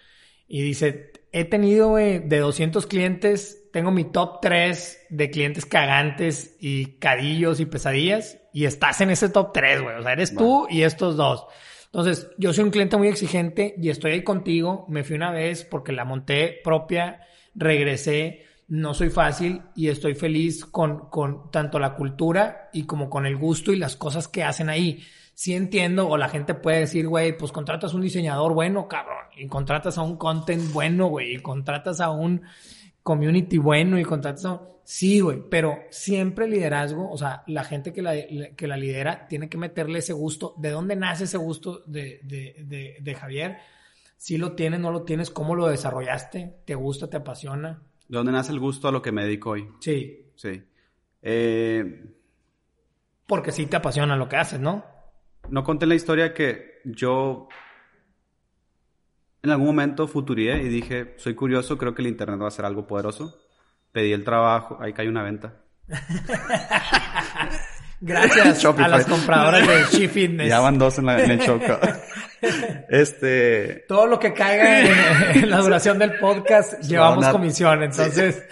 Y 0.48 0.62
dice, 0.62 1.12
he 1.32 1.46
tenido 1.46 1.96
de 1.96 2.40
200 2.40 2.88
clientes, 2.88 3.70
tengo 3.74 3.92
mi 3.92 4.06
top 4.06 4.40
3 4.42 5.08
de 5.10 5.30
clientes 5.30 5.66
cagantes 5.66 6.56
y 6.60 6.98
cadillos 7.00 7.60
y 7.60 7.66
pesadillas 7.66 8.40
y 8.54 8.66
estás 8.66 9.02
en 9.02 9.12
ese 9.12 9.30
top 9.30 9.52
3, 9.54 9.82
güey. 9.82 9.96
O 9.98 10.02
sea, 10.02 10.14
eres 10.14 10.34
tú 10.34 10.68
y 10.70 10.84
estos 10.84 11.16
dos. 11.16 11.46
Entonces, 11.86 12.32
yo 12.38 12.54
soy 12.54 12.64
un 12.64 12.72
cliente 12.72 12.98
muy 12.98 13.08
exigente 13.08 13.76
y 13.78 13.90
estoy 13.90 14.14
ahí 14.14 14.24
contigo. 14.24 14.86
Me 14.90 15.04
fui 15.04 15.16
una 15.16 15.32
vez 15.32 15.64
porque 15.64 15.92
la 15.92 16.06
monté 16.06 16.60
propia, 16.64 17.22
regresé. 17.54 18.47
No 18.68 18.94
soy 18.94 19.10
fácil 19.10 19.62
y 19.76 19.88
estoy 19.88 20.14
feliz 20.16 20.66
con, 20.66 21.10
con 21.10 21.52
tanto 21.52 21.80
la 21.80 21.96
cultura 21.96 22.70
y 22.74 22.84
como 22.84 23.10
con 23.10 23.26
el 23.26 23.38
gusto 23.38 23.72
y 23.72 23.78
las 23.78 23.96
cosas 23.96 24.28
que 24.28 24.44
hacen 24.44 24.70
ahí. 24.70 25.04
Sí 25.34 25.54
entiendo, 25.54 26.10
o 26.10 26.18
la 26.18 26.30
gente 26.30 26.54
puede 26.54 26.80
decir, 26.80 27.08
güey, 27.08 27.38
pues 27.38 27.52
contratas 27.52 27.94
un 27.94 28.02
diseñador 28.02 28.54
bueno, 28.54 28.88
cabrón, 28.88 29.26
y 29.38 29.48
contratas 29.48 29.98
a 29.98 30.02
un 30.02 30.18
content 30.18 30.74
bueno, 30.74 31.08
güey, 31.08 31.36
y 31.36 31.40
contratas 31.40 32.02
a 32.02 32.10
un 32.10 32.42
community 33.04 33.60
bueno 33.60 34.00
y 34.00 34.04
contratas 34.04 34.46
a 34.46 34.62
Sí, 34.90 35.20
güey, 35.20 35.44
pero 35.50 35.80
siempre 35.90 36.48
liderazgo, 36.48 37.12
o 37.12 37.18
sea, 37.18 37.44
la 37.48 37.66
gente 37.66 37.92
que 37.92 38.02
la, 38.02 38.14
que 38.56 38.68
la 38.68 38.78
lidera 38.78 39.28
tiene 39.28 39.50
que 39.50 39.58
meterle 39.58 40.00
ese 40.00 40.14
gusto. 40.14 40.56
¿De 40.56 40.70
dónde 40.70 40.96
nace 40.96 41.26
ese 41.26 41.36
gusto 41.36 41.84
de, 41.86 42.22
de, 42.24 42.96
de, 42.98 43.14
Javier? 43.16 43.58
Si 44.16 44.38
lo 44.38 44.54
tienes, 44.54 44.80
no 44.80 44.92
lo 44.92 45.04
tienes, 45.04 45.30
¿cómo 45.30 45.56
lo 45.56 45.68
desarrollaste? 45.68 46.60
¿Te 46.64 46.76
gusta, 46.76 47.10
te 47.10 47.18
apasiona? 47.18 47.82
¿De 48.08 48.18
dónde 48.18 48.32
nace 48.32 48.52
el 48.52 48.60
gusto 48.60 48.88
a 48.88 48.92
lo 48.92 49.02
que 49.02 49.12
me 49.12 49.24
dedico 49.24 49.52
hoy? 49.52 49.70
Sí. 49.80 50.32
Sí. 50.36 50.64
Eh... 51.22 52.14
Porque 53.26 53.52
sí 53.52 53.66
te 53.66 53.76
apasiona 53.76 54.16
lo 54.16 54.30
que 54.30 54.38
haces, 54.38 54.60
¿no? 54.60 54.86
No 55.50 55.64
conté 55.64 55.86
la 55.86 55.96
historia 55.96 56.34
que 56.34 56.82
yo 56.86 57.48
en 59.44 59.50
algún 59.50 59.68
momento 59.68 60.08
futurié 60.08 60.62
y 60.62 60.70
dije, 60.70 61.16
soy 61.18 61.36
curioso, 61.36 61.78
creo 61.78 61.94
que 61.94 62.02
el 62.02 62.08
Internet 62.08 62.42
va 62.42 62.48
a 62.48 62.52
ser 62.52 62.66
algo 62.66 62.88
poderoso 62.88 63.48
pedí 63.98 64.14
el 64.14 64.24
trabajo, 64.24 64.78
ahí 64.80 64.94
cae 64.94 65.10
una 65.10 65.24
venta. 65.24 65.56
Gracias 68.00 68.66
a 68.80 68.88
las 68.88 69.06
compradoras 69.06 69.68
de 69.68 69.98
She 69.98 70.08
Fitness. 70.08 70.50
Ya 70.50 70.60
van 70.60 70.78
dos 70.78 71.00
en, 71.00 71.06
la, 71.06 71.24
en 71.24 71.32
el 71.32 71.40
choco. 71.40 71.80
este... 72.90 73.86
Todo 73.88 74.08
lo 74.08 74.20
que 74.20 74.34
caiga 74.34 75.32
en, 75.32 75.50
la 75.50 75.58
duración 75.58 75.98
del 75.98 76.18
podcast 76.20 76.82
llevamos 76.82 77.28
comisión, 77.28 77.84
entonces... 77.84 78.44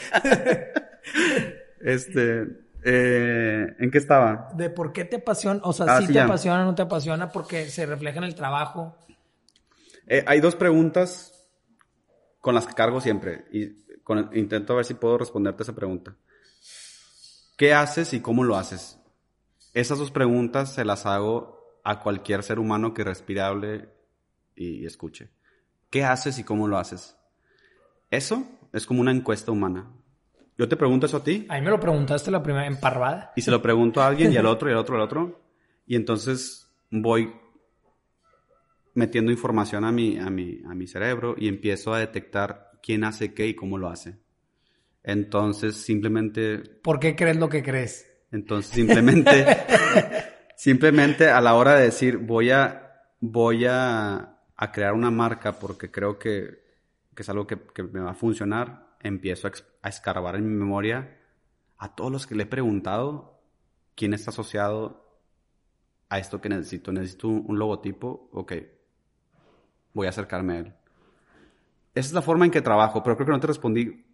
este... 1.81 2.65
Eh, 2.87 3.65
¿En 3.79 3.89
qué 3.89 3.97
estaba? 3.97 4.49
De 4.53 4.69
por 4.69 4.93
qué 4.93 5.05
te 5.05 5.15
apasiona, 5.15 5.59
o 5.63 5.73
sea, 5.73 6.01
si 6.01 6.03
ah, 6.03 6.07
te 6.07 6.19
apasiona 6.19 6.61
o 6.61 6.65
no 6.65 6.75
te 6.75 6.83
apasiona, 6.83 7.31
porque 7.31 7.67
se 7.67 7.87
refleja 7.87 8.19
en 8.19 8.25
el 8.25 8.35
trabajo. 8.35 8.95
Eh, 10.05 10.23
hay 10.27 10.39
dos 10.39 10.55
preguntas 10.55 11.33
con 12.41 12.53
las 12.53 12.67
que 12.67 12.75
cargo 12.75 13.01
siempre. 13.01 13.45
Y 13.51 13.71
intento 14.33 14.75
ver 14.75 14.85
si 14.85 14.93
puedo 14.93 15.17
responderte 15.17 15.63
esa 15.63 15.73
pregunta. 15.73 16.15
¿Qué 17.57 17.73
haces 17.73 18.13
y 18.13 18.19
cómo 18.19 18.43
lo 18.43 18.55
haces? 18.55 18.99
Esas 19.75 19.99
dos 19.99 20.09
preguntas 20.09 20.73
se 20.73 20.85
las 20.85 21.05
hago 21.05 21.79
a 21.83 21.99
cualquier 21.99 22.43
ser 22.43 22.59
humano 22.59 22.93
que 22.93 23.03
respirable 23.03 23.89
y 24.55 24.85
escuche. 24.85 25.31
¿Qué 25.89 26.05
haces 26.05 26.39
y 26.39 26.45
cómo 26.45 26.69
lo 26.69 26.77
haces? 26.77 27.17
Eso 28.09 28.47
es 28.71 28.85
como 28.85 29.01
una 29.01 29.11
encuesta 29.11 29.51
humana. 29.51 29.91
Yo 30.57 30.69
te 30.69 30.77
pregunto 30.77 31.07
eso 31.07 31.17
a 31.17 31.23
ti. 31.25 31.45
A 31.49 31.55
mí 31.55 31.61
me 31.61 31.71
lo 31.71 31.79
preguntaste 31.81 32.31
la 32.31 32.41
primera 32.41 32.65
en 32.65 32.79
Parvada. 32.79 33.33
Y 33.35 33.41
se 33.41 33.51
lo 33.51 33.61
pregunto 33.61 34.01
a 34.01 34.07
alguien 34.07 34.31
y 34.31 34.37
al 34.37 34.45
otro 34.45 34.69
y 34.69 34.71
al 34.71 34.77
otro 34.77 34.95
y 34.95 34.97
al 34.97 35.03
otro. 35.03 35.41
Y 35.85 35.97
entonces 35.97 36.73
voy 36.89 37.33
metiendo 38.93 39.29
información 39.29 39.83
a 39.83 39.91
mi, 39.91 40.17
a 40.17 40.29
mi, 40.29 40.61
a 40.65 40.73
mi 40.73 40.87
cerebro 40.87 41.35
y 41.37 41.49
empiezo 41.49 41.93
a 41.93 41.99
detectar 41.99 42.79
quién 42.81 43.03
hace 43.03 43.33
qué 43.33 43.47
y 43.47 43.55
cómo 43.55 43.77
lo 43.77 43.89
hace. 43.89 44.19
Entonces, 45.03 45.75
simplemente... 45.75 46.59
¿Por 46.59 46.97
qué 47.01 47.13
crees 47.17 47.35
lo 47.35 47.49
que 47.49 47.61
crees? 47.61 48.14
Entonces, 48.35 48.69
simplemente, 48.73 49.45
simplemente 50.57 51.29
a 51.29 51.39
la 51.39 51.55
hora 51.55 51.75
de 51.75 51.85
decir, 51.85 52.17
voy 52.17 52.51
a, 52.51 53.07
voy 53.21 53.65
a, 53.65 54.39
a 54.57 54.71
crear 54.73 54.93
una 54.93 55.09
marca 55.09 55.57
porque 55.57 55.89
creo 55.89 56.19
que, 56.19 56.61
que 57.15 57.21
es 57.21 57.29
algo 57.29 57.47
que, 57.47 57.57
que, 57.73 57.83
me 57.83 58.01
va 58.01 58.11
a 58.11 58.15
funcionar, 58.15 58.97
empiezo 58.99 59.47
a, 59.47 59.51
a 59.81 59.87
escarbar 59.87 60.35
en 60.35 60.49
mi 60.49 60.53
memoria 60.53 61.17
a 61.77 61.95
todos 61.95 62.11
los 62.11 62.27
que 62.27 62.35
le 62.35 62.43
he 62.43 62.45
preguntado 62.45 63.41
quién 63.95 64.13
está 64.13 64.31
asociado 64.31 65.17
a 66.09 66.19
esto 66.19 66.41
que 66.41 66.49
necesito. 66.49 66.91
Necesito 66.91 67.29
un 67.29 67.57
logotipo, 67.57 68.29
ok, 68.33 68.53
voy 69.93 70.07
a 70.07 70.09
acercarme 70.09 70.53
a 70.53 70.59
él. 70.59 70.73
Esa 71.93 72.07
es 72.09 72.13
la 72.13 72.21
forma 72.21 72.43
en 72.43 72.51
que 72.51 72.61
trabajo, 72.61 73.01
pero 73.01 73.15
creo 73.15 73.27
que 73.27 73.31
no 73.31 73.39
te 73.39 73.47
respondí 73.47 74.05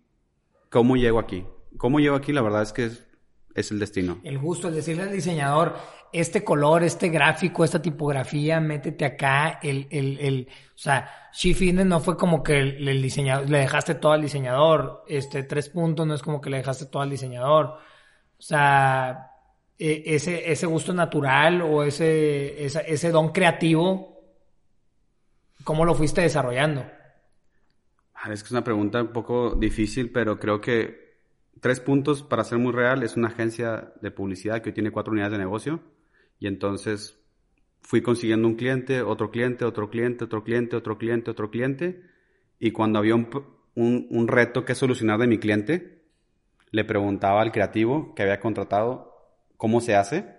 cómo 0.70 0.96
llego 0.96 1.18
aquí. 1.18 1.44
¿Cómo 1.78 2.00
llego 2.00 2.16
aquí? 2.16 2.34
La 2.34 2.44
verdad 2.44 2.62
es 2.62 2.72
que 2.72 2.86
es, 2.86 3.11
el 3.56 3.80
destino. 3.80 4.20
El 4.24 4.38
gusto, 4.38 4.68
el 4.68 4.76
decirle 4.76 5.04
al 5.04 5.12
diseñador, 5.12 5.76
este 6.14 6.44
color, 6.44 6.84
este 6.84 7.10
gráfico, 7.10 7.64
esta 7.64 7.82
tipografía, 7.82 8.60
métete 8.60 9.06
acá, 9.06 9.60
el, 9.62 9.88
el, 9.90 10.18
el, 10.20 10.48
o 10.50 10.78
sea, 10.78 11.30
She 11.34 11.54
Fitness 11.54 11.86
no 11.86 12.00
fue 12.00 12.18
como 12.18 12.44
que 12.44 12.60
el, 12.60 13.02
diseñador, 13.02 13.50
le 13.50 13.60
dejaste 13.60 13.96
todo 13.96 14.12
al 14.12 14.22
diseñador, 14.22 15.04
este, 15.08 15.44
tres 15.44 15.70
puntos 15.70 16.06
no 16.06 16.14
es 16.14 16.22
como 16.22 16.42
que 16.42 16.50
le 16.50 16.58
dejaste 16.58 16.86
todo 16.86 17.02
al 17.02 17.10
diseñador, 17.10 17.66
o 17.66 18.42
sea, 18.42 19.32
e, 19.78 20.04
ese, 20.06 20.52
ese 20.52 20.66
gusto 20.66 20.94
natural 20.94 21.62
o 21.62 21.84
ese, 21.84 22.66
ese 22.66 23.12
don 23.12 23.32
creativo, 23.32 24.20
¿cómo 25.64 25.86
lo 25.86 25.96
fuiste 25.96 26.22
desarrollando? 26.22 26.86
Es 28.30 28.44
que 28.44 28.48
es 28.48 28.52
una 28.52 28.64
pregunta 28.64 29.02
un 29.02 29.14
poco 29.14 29.56
difícil, 29.56 30.12
pero 30.12 30.40
creo 30.40 30.62
que 30.62 31.11
tres 31.60 31.80
puntos 31.80 32.24
para 32.24 32.44
ser 32.44 32.58
muy 32.58 32.72
real 32.72 33.04
es 33.04 33.18
una 33.18 33.28
agencia 33.28 33.94
de 34.02 34.12
publicidad 34.12 34.62
que 34.62 34.70
hoy 34.70 34.74
tiene 34.74 34.92
cuatro 34.92 35.12
unidades 35.12 35.34
de 35.34 35.40
negocio 35.40 35.82
y 36.40 36.48
entonces 36.48 37.20
fui 37.82 38.02
consiguiendo 38.02 38.48
un 38.48 38.56
cliente, 38.56 39.02
otro 39.02 39.32
cliente, 39.32 39.66
otro 39.66 39.90
cliente, 39.90 40.26
otro 40.26 40.44
cliente, 40.44 40.76
otro 40.76 40.98
cliente, 40.98 41.32
otro 41.32 41.52
cliente 41.52 42.02
y 42.60 42.72
cuando 42.72 43.00
había 43.00 43.16
un, 43.16 43.30
un, 43.76 44.28
reto 44.28 44.66
que 44.66 44.76
solucionar 44.76 45.20
de 45.20 45.28
mi 45.28 45.40
cliente, 45.40 46.04
le 46.70 46.86
preguntaba 46.86 47.42
al 47.42 47.52
creativo 47.52 48.14
que 48.16 48.22
había 48.24 48.40
contratado 48.40 49.12
cómo 49.58 49.82
se 49.82 49.96
hace, 49.96 50.38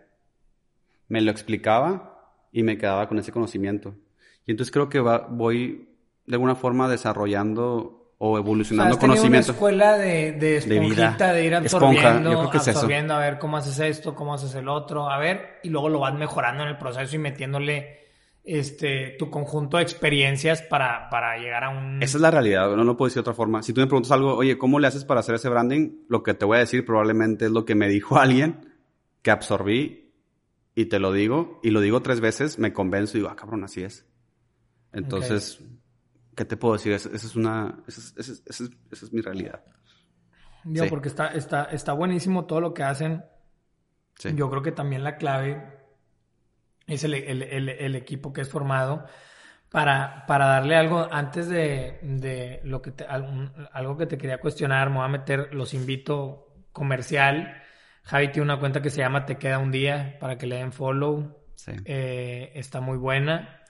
me 1.08 1.20
lo 1.20 1.30
explicaba 1.30 2.36
y 2.52 2.62
me 2.62 2.78
quedaba 2.78 3.08
con 3.08 3.18
ese 3.18 3.32
conocimiento. 3.32 3.94
Y 4.46 4.52
entonces 4.52 4.72
creo 4.72 4.88
que 4.88 5.00
voy 5.00 5.88
de 6.26 6.34
alguna 6.34 6.54
forma 6.54 6.88
desarrollando 6.88 8.01
o 8.24 8.38
evolucionando 8.38 8.94
o 8.94 8.98
sea, 8.98 9.00
conocimiento. 9.00 9.50
una 9.50 9.54
escuela 9.54 9.98
de, 9.98 10.30
de 10.30 10.58
esponjita, 10.58 11.32
de, 11.32 11.44
ir 11.44 11.56
absorbiendo, 11.56 12.40
absorbiendo, 12.40 13.14
a 13.14 13.18
ver 13.18 13.40
cómo 13.40 13.56
haces 13.56 13.80
esto, 13.80 14.14
cómo 14.14 14.32
haces 14.32 14.54
el 14.54 14.68
otro, 14.68 15.10
a 15.10 15.18
ver, 15.18 15.58
y 15.64 15.70
luego 15.70 15.88
lo 15.88 15.98
vas 15.98 16.14
mejorando 16.14 16.62
en 16.62 16.68
el 16.68 16.78
proceso 16.78 17.16
y 17.16 17.18
metiéndole 17.18 17.98
este 18.44 19.16
tu 19.18 19.28
conjunto 19.28 19.76
de 19.76 19.82
experiencias 19.82 20.62
para, 20.62 21.10
para 21.10 21.36
llegar 21.36 21.64
a 21.64 21.70
un... 21.70 22.00
Esa 22.00 22.18
es 22.18 22.20
la 22.20 22.30
realidad, 22.30 22.76
no 22.76 22.84
lo 22.84 22.96
puedo 22.96 23.08
decir 23.08 23.16
de 23.16 23.22
otra 23.22 23.34
forma. 23.34 23.60
Si 23.60 23.72
tú 23.72 23.80
me 23.80 23.88
preguntas 23.88 24.12
algo, 24.12 24.36
oye, 24.36 24.56
¿cómo 24.56 24.78
le 24.78 24.86
haces 24.86 25.04
para 25.04 25.18
hacer 25.18 25.34
ese 25.34 25.48
branding? 25.48 26.04
Lo 26.06 26.22
que 26.22 26.34
te 26.34 26.44
voy 26.44 26.58
a 26.58 26.60
decir 26.60 26.86
probablemente 26.86 27.46
es 27.46 27.50
lo 27.50 27.64
que 27.64 27.74
me 27.74 27.88
dijo 27.88 28.18
alguien 28.20 28.68
que 29.22 29.32
absorbí 29.32 30.12
y 30.76 30.84
te 30.84 31.00
lo 31.00 31.12
digo, 31.12 31.58
y 31.64 31.70
lo 31.70 31.80
digo 31.80 32.02
tres 32.02 32.20
veces, 32.20 32.60
me 32.60 32.72
convenzo 32.72 33.16
y 33.16 33.20
digo, 33.22 33.32
ah, 33.32 33.36
cabrón, 33.36 33.64
así 33.64 33.82
es. 33.82 34.06
Entonces... 34.92 35.60
¿qué 36.36 36.44
te 36.44 36.56
puedo 36.56 36.74
decir? 36.74 36.92
Esa, 36.92 37.08
es 37.10 37.36
una, 37.36 37.82
esa 37.86 38.22
es, 38.90 39.12
mi 39.12 39.20
realidad. 39.20 39.62
Yo, 40.64 40.88
porque 40.88 41.08
está, 41.08 41.28
está, 41.28 41.64
está 41.64 41.92
buenísimo 41.92 42.46
todo 42.46 42.60
lo 42.60 42.74
que 42.74 42.82
hacen. 42.82 43.24
Yo 44.34 44.50
creo 44.50 44.62
que 44.62 44.72
también 44.72 45.02
la 45.02 45.16
clave 45.16 45.82
es 46.86 47.04
el, 47.04 47.94
equipo 47.96 48.32
que 48.32 48.42
es 48.42 48.48
formado 48.48 49.06
para, 49.70 50.26
para 50.26 50.46
darle 50.46 50.76
algo, 50.76 51.08
antes 51.10 51.48
de, 51.48 52.60
lo 52.64 52.82
que 52.82 52.92
algo 53.72 53.96
que 53.96 54.06
te 54.06 54.18
quería 54.18 54.38
cuestionar, 54.38 54.90
me 54.90 54.96
voy 54.96 55.04
a 55.06 55.08
meter, 55.08 55.54
los 55.54 55.74
invito 55.74 56.54
comercial. 56.72 57.62
Javi 58.04 58.28
tiene 58.28 58.44
una 58.44 58.60
cuenta 58.60 58.82
que 58.82 58.90
se 58.90 58.98
llama 58.98 59.24
Te 59.26 59.38
Queda 59.38 59.58
un 59.58 59.70
Día 59.70 60.16
para 60.20 60.36
que 60.36 60.46
le 60.46 60.56
den 60.56 60.72
follow. 60.72 61.42
Eh, 61.84 62.52
está 62.54 62.80
muy 62.80 62.96
buena. 62.96 63.62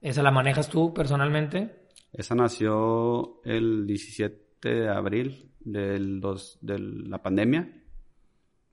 ¿Esa 0.00 0.22
la 0.22 0.30
manejas 0.30 0.68
tú 0.68 0.92
personalmente? 0.92 1.85
Esa 2.16 2.34
nació 2.34 3.42
el 3.44 3.86
17 3.86 4.68
de 4.68 4.88
abril 4.88 5.52
del 5.60 6.20
dos, 6.20 6.58
de 6.62 6.78
la 6.78 7.22
pandemia, 7.22 7.84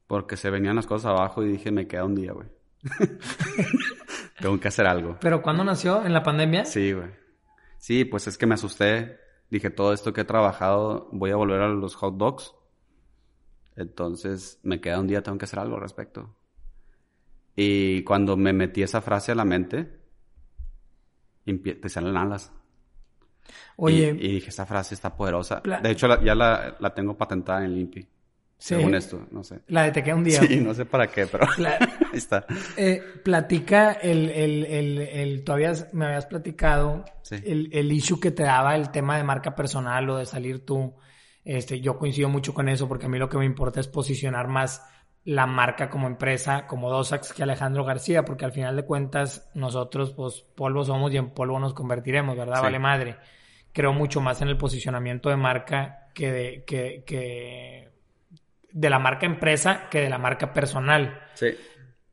porque 0.07 0.37
se 0.37 0.49
venían 0.49 0.77
las 0.77 0.87
cosas 0.87 1.07
abajo 1.07 1.43
y 1.43 1.51
dije, 1.51 1.69
me 1.69 1.87
queda 1.87 2.05
un 2.05 2.15
día, 2.15 2.31
güey. 2.31 2.47
Tengo 4.39 4.59
que 4.59 4.69
hacer 4.69 4.87
algo. 4.87 5.17
¿Pero 5.19 5.41
cuándo 5.41 5.63
nació? 5.63 6.05
¿En 6.05 6.13
la 6.13 6.23
pandemia? 6.23 6.63
Sí, 6.63 6.93
güey. 6.93 7.09
Sí, 7.77 8.05
pues 8.05 8.27
es 8.27 8.37
que 8.37 8.45
me 8.45 8.55
asusté. 8.55 9.19
Dije, 9.49 9.69
todo 9.69 9.91
esto 9.91 10.13
que 10.13 10.21
he 10.21 10.25
trabajado, 10.25 11.09
voy 11.11 11.31
a 11.31 11.35
volver 11.35 11.61
a 11.61 11.67
los 11.67 11.95
hot 11.95 12.15
dogs. 12.15 12.55
Entonces, 13.75 14.59
me 14.63 14.79
queda 14.79 15.01
un 15.01 15.07
día, 15.07 15.21
tengo 15.21 15.37
que 15.37 15.45
hacer 15.45 15.59
algo 15.59 15.75
al 15.75 15.81
respecto. 15.81 16.33
Y 17.55 18.03
cuando 18.03 18.37
me 18.37 18.53
metí 18.53 18.83
esa 18.83 19.01
frase 19.01 19.33
a 19.33 19.35
la 19.35 19.45
mente, 19.45 19.99
te 21.45 21.89
salen 21.89 22.15
alas. 22.15 22.53
Oye. 23.77 24.15
Y, 24.19 24.33
dije, 24.33 24.49
esta 24.49 24.65
frase 24.65 24.95
está 24.95 25.15
poderosa. 25.15 25.61
De 25.81 25.91
hecho, 25.91 26.07
ya 26.21 26.35
la, 26.35 26.93
tengo 26.95 27.17
patentada 27.17 27.65
en 27.65 27.75
Limpi. 27.75 28.07
según 28.57 28.95
esto, 28.95 29.25
no 29.31 29.43
sé. 29.43 29.61
La 29.67 29.83
de 29.83 29.91
te 29.91 30.03
queda 30.03 30.15
un 30.15 30.23
día. 30.23 30.41
Sí, 30.41 30.57
no 30.57 30.73
sé 30.73 30.85
para 30.85 31.07
qué, 31.07 31.27
pero 31.27 31.45
ahí 31.57 31.87
está. 32.13 32.45
Eh, 32.77 33.01
platica 33.23 33.93
el, 33.93 34.29
el, 34.29 34.65
el, 34.65 34.97
el, 34.99 35.43
todavía 35.43 35.73
me 35.93 36.05
habías 36.05 36.25
platicado 36.25 37.05
el, 37.31 37.69
el 37.73 37.91
issue 37.91 38.19
que 38.19 38.31
te 38.31 38.43
daba 38.43 38.75
el 38.75 38.91
tema 38.91 39.17
de 39.17 39.23
marca 39.23 39.55
personal 39.55 40.09
o 40.09 40.17
de 40.17 40.25
salir 40.25 40.65
tú. 40.65 40.93
Este, 41.45 41.81
yo 41.81 41.97
coincido 41.97 42.29
mucho 42.29 42.53
con 42.53 42.69
eso 42.69 42.87
porque 42.87 43.07
a 43.07 43.09
mí 43.09 43.17
lo 43.17 43.27
que 43.27 43.37
me 43.37 43.45
importa 43.45 43.79
es 43.79 43.87
posicionar 43.87 44.47
más 44.47 44.81
la 45.25 45.45
marca 45.45 45.89
como 45.89 46.07
empresa, 46.07 46.67
como 46.67 46.89
Dosax 46.89 47.33
que 47.33 47.43
Alejandro 47.43 47.85
García, 47.85 48.25
porque 48.25 48.45
al 48.45 48.51
final 48.51 48.75
de 48.75 48.85
cuentas 48.85 49.49
nosotros 49.53 50.11
pues 50.11 50.41
polvo 50.55 50.83
somos 50.83 51.13
y 51.13 51.17
en 51.17 51.29
polvo 51.29 51.59
nos 51.59 51.73
convertiremos, 51.73 52.35
¿verdad? 52.35 52.61
Vale 52.61 52.79
madre. 52.79 53.15
Creo 53.71 53.93
mucho 53.93 54.21
más 54.21 54.41
en 54.41 54.49
el 54.49 54.57
posicionamiento 54.57 55.29
de 55.29 55.37
marca 55.37 56.09
que 56.13 56.31
de, 56.31 56.63
que, 56.65 57.03
que 57.05 57.89
de 58.71 58.89
la 58.89 58.99
marca 58.99 59.25
empresa 59.25 59.87
que 59.89 60.01
de 60.01 60.09
la 60.09 60.17
marca 60.17 60.51
personal. 60.51 61.21
Sí. 61.35 61.47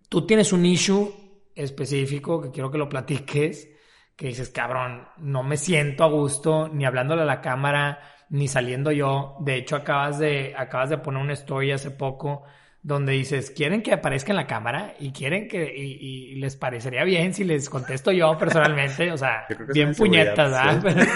Tú 0.08 0.24
tienes 0.24 0.52
un 0.52 0.64
issue 0.64 1.12
específico 1.54 2.40
que 2.40 2.50
quiero 2.50 2.70
que 2.70 2.78
lo 2.78 2.88
platiques, 2.88 3.68
que 4.14 4.28
dices, 4.28 4.50
cabrón, 4.50 5.08
no 5.18 5.42
me 5.42 5.56
siento 5.56 6.04
a 6.04 6.08
gusto 6.08 6.68
ni 6.68 6.84
hablándole 6.84 7.22
a 7.22 7.26
la 7.26 7.40
cámara, 7.40 8.00
ni 8.28 8.46
saliendo 8.46 8.92
yo. 8.92 9.36
De 9.40 9.56
hecho, 9.56 9.76
acabas 9.76 10.18
de, 10.18 10.54
acabas 10.56 10.90
de 10.90 10.98
poner 10.98 11.22
una 11.22 11.32
story 11.32 11.72
hace 11.72 11.90
poco 11.90 12.44
donde 12.82 13.12
dices, 13.12 13.50
quieren 13.50 13.82
que 13.82 13.92
aparezca 13.92 14.32
en 14.32 14.36
la 14.36 14.46
cámara 14.46 14.94
y 14.98 15.12
quieren 15.12 15.48
que, 15.48 15.74
y, 15.76 16.34
les 16.36 16.56
parecería 16.56 17.04
bien 17.04 17.34
si 17.34 17.44
les 17.44 17.68
contesto 17.68 18.10
yo 18.12 18.36
personalmente, 18.38 19.12
o 19.12 19.18
sea, 19.18 19.46
bien 19.74 19.94
puñetas, 19.94 20.82
¿verdad? 20.82 21.08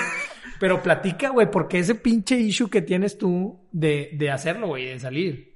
Pero 0.61 0.83
platica, 0.83 1.31
güey, 1.31 1.51
¿por 1.51 1.69
qué 1.69 1.79
ese 1.79 1.95
pinche 1.95 2.37
issue 2.37 2.71
que 2.71 2.83
tienes 2.83 3.19
tú 3.19 3.67
de, 3.73 4.11
de 4.13 4.31
hacerlo, 4.31 4.69
güey, 4.69 4.87
de 4.87 4.99
salir? 5.01 5.55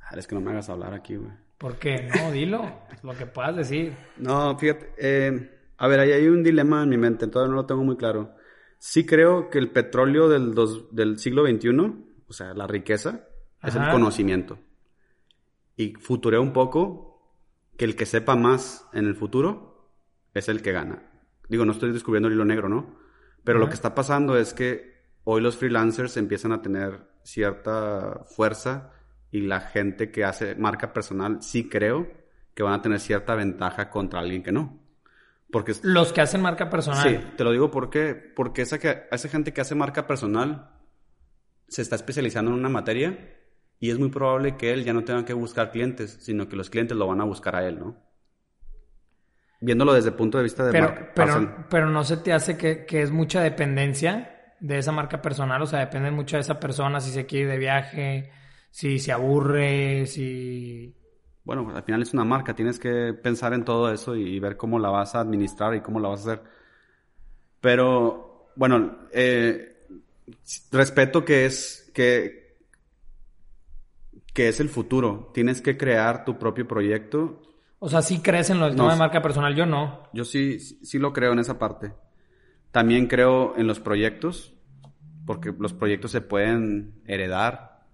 Ah, 0.00 0.14
es 0.16 0.26
que 0.26 0.34
no 0.34 0.40
me 0.40 0.50
hagas 0.50 0.68
hablar 0.68 0.94
aquí, 0.94 1.16
güey. 1.16 1.32
¿Por 1.56 1.76
qué? 1.76 2.08
No, 2.14 2.30
dilo, 2.32 2.82
lo 3.02 3.14
que 3.14 3.26
puedas 3.26 3.56
decir. 3.56 3.92
No, 4.16 4.56
fíjate, 4.58 4.94
eh, 4.98 5.50
a 5.76 5.88
ver, 5.88 6.00
ahí 6.00 6.12
hay 6.12 6.26
un 6.28 6.42
dilema 6.42 6.82
en 6.82 6.88
mi 6.88 6.96
mente, 6.96 7.26
todavía 7.26 7.50
no 7.50 7.56
lo 7.56 7.66
tengo 7.66 7.84
muy 7.84 7.96
claro. 7.96 8.34
Sí 8.78 9.04
creo 9.04 9.50
que 9.50 9.58
el 9.58 9.70
petróleo 9.70 10.28
del, 10.28 10.54
del 10.90 11.18
siglo 11.18 11.46
XXI, 11.46 11.68
o 12.26 12.32
sea, 12.32 12.54
la 12.54 12.66
riqueza, 12.66 13.26
es 13.62 13.74
el 13.76 13.90
conocimiento. 13.90 14.58
Y 15.76 15.94
futureo 15.94 16.42
un 16.42 16.52
poco 16.52 17.10
que 17.76 17.84
el 17.84 17.96
que 17.96 18.06
sepa 18.06 18.36
más 18.36 18.86
en 18.92 19.06
el 19.06 19.14
futuro 19.14 19.90
es 20.34 20.48
el 20.48 20.62
que 20.62 20.72
gana. 20.72 21.02
Digo, 21.48 21.64
no 21.64 21.72
estoy 21.72 21.92
descubriendo 21.92 22.28
el 22.28 22.34
hilo 22.34 22.44
negro, 22.44 22.68
¿no? 22.68 22.98
Pero 23.44 23.58
lo 23.58 23.68
que 23.68 23.74
está 23.74 23.94
pasando 23.94 24.36
es 24.36 24.52
que 24.52 25.00
hoy 25.24 25.40
los 25.40 25.56
freelancers 25.56 26.16
empiezan 26.16 26.52
a 26.52 26.62
tener 26.62 27.08
cierta 27.22 28.24
fuerza 28.26 28.92
y 29.30 29.40
la 29.42 29.60
gente 29.60 30.10
que 30.10 30.24
hace 30.24 30.54
marca 30.54 30.92
personal 30.92 31.42
sí 31.42 31.68
creo 31.68 32.08
que 32.54 32.62
van 32.62 32.74
a 32.74 32.82
tener 32.82 33.00
cierta 33.00 33.34
ventaja 33.34 33.90
contra 33.90 34.20
alguien 34.20 34.42
que 34.42 34.52
no. 34.52 34.78
Porque 35.50 35.74
los 35.82 36.12
que 36.12 36.20
hacen 36.20 36.42
marca 36.42 36.70
personal. 36.70 37.02
Sí, 37.02 37.18
te 37.36 37.44
lo 37.44 37.50
digo 37.50 37.70
porque 37.70 38.14
porque 38.14 38.62
esa 38.62 38.78
que 38.78 39.08
esa 39.10 39.28
gente 39.28 39.52
que 39.52 39.60
hace 39.60 39.74
marca 39.74 40.06
personal 40.06 40.70
se 41.66 41.82
está 41.82 41.96
especializando 41.96 42.50
en 42.52 42.58
una 42.58 42.68
materia 42.68 43.39
y 43.80 43.90
es 43.90 43.98
muy 43.98 44.10
probable 44.10 44.56
que 44.56 44.72
él 44.72 44.84
ya 44.84 44.92
no 44.92 45.02
tenga 45.02 45.24
que 45.24 45.32
buscar 45.32 45.72
clientes, 45.72 46.18
sino 46.20 46.48
que 46.48 46.54
los 46.54 46.70
clientes 46.70 46.96
lo 46.96 47.08
van 47.08 47.20
a 47.20 47.24
buscar 47.24 47.56
a 47.56 47.66
él, 47.66 47.78
¿no? 47.80 48.10
viéndolo 49.60 49.92
desde 49.92 50.08
el 50.08 50.14
punto 50.14 50.38
de 50.38 50.44
vista 50.44 50.64
de 50.64 50.72
pero, 50.72 50.94
pero, 51.14 51.66
pero 51.68 51.90
no 51.90 52.02
se 52.02 52.16
te 52.16 52.32
hace 52.32 52.56
que, 52.56 52.86
es 52.88 53.10
mucha 53.10 53.42
dependencia 53.42 54.54
de 54.58 54.78
esa 54.78 54.92
marca 54.92 55.22
personal, 55.22 55.62
o 55.62 55.66
sea, 55.66 55.80
depende 55.80 56.10
mucho 56.10 56.36
de 56.36 56.42
esa 56.42 56.58
persona, 56.58 57.00
si 57.00 57.10
se 57.10 57.26
quiere 57.26 57.44
ir 57.44 57.50
de 57.50 57.58
viaje, 57.58 58.30
si 58.70 58.98
se 58.98 59.12
aburre, 59.12 60.06
si... 60.06 60.96
Bueno, 61.44 61.72
al 61.74 61.82
final 61.82 62.02
es 62.02 62.12
una 62.12 62.24
marca, 62.24 62.54
tienes 62.54 62.78
que 62.78 63.14
pensar 63.14 63.54
en 63.54 63.64
todo 63.64 63.92
eso 63.92 64.14
y, 64.14 64.38
ver 64.38 64.56
cómo 64.56 64.78
la 64.78 64.90
vas 64.90 65.14
a 65.14 65.20
administrar 65.20 65.74
y 65.74 65.80
cómo 65.80 65.98
la 65.98 66.08
vas 66.08 66.26
a 66.26 66.32
hacer. 66.32 66.44
Pero, 67.60 68.52
bueno, 68.56 68.98
eh, 69.12 69.86
respeto 70.70 71.24
que 71.24 71.46
es, 71.46 71.90
que, 71.94 72.49
que 74.34 74.48
es 74.48 74.60
el 74.60 74.68
futuro. 74.68 75.30
Tienes 75.34 75.60
que 75.60 75.76
crear 75.76 76.24
tu 76.24 76.38
propio 76.38 76.66
proyecto 76.66 77.40
o 77.82 77.88
sea, 77.88 78.02
sí 78.02 78.20
crees 78.20 78.50
en 78.50 78.60
lo 78.60 78.70
tema 78.70 78.92
de 78.92 78.98
marca 78.98 79.22
personal, 79.22 79.56
yo 79.56 79.64
no. 79.64 80.02
Yo 80.12 80.24
sí, 80.24 80.60
sí 80.60 80.98
lo 80.98 81.14
creo 81.14 81.32
en 81.32 81.38
esa 81.38 81.58
parte. 81.58 81.94
También 82.72 83.06
creo 83.06 83.56
en 83.56 83.66
los 83.66 83.80
proyectos, 83.80 84.54
porque 85.24 85.54
los 85.58 85.72
proyectos 85.72 86.10
se 86.10 86.20
pueden 86.20 87.00
heredar, 87.06 87.86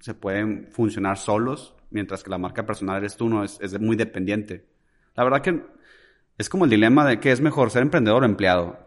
se 0.00 0.14
pueden 0.14 0.68
funcionar 0.72 1.16
solos, 1.16 1.76
mientras 1.90 2.24
que 2.24 2.30
la 2.30 2.38
marca 2.38 2.66
personal 2.66 2.96
eres 2.96 3.16
tú, 3.16 3.28
no, 3.28 3.44
es, 3.44 3.60
es 3.60 3.78
muy 3.80 3.94
dependiente. 3.94 4.66
La 5.14 5.22
verdad 5.22 5.40
que 5.40 5.62
es 6.38 6.48
como 6.48 6.64
el 6.64 6.70
dilema 6.70 7.06
de 7.06 7.20
que 7.20 7.30
es 7.30 7.40
mejor 7.40 7.70
ser 7.70 7.82
emprendedor 7.82 8.24
o 8.24 8.26
empleado. 8.26 8.80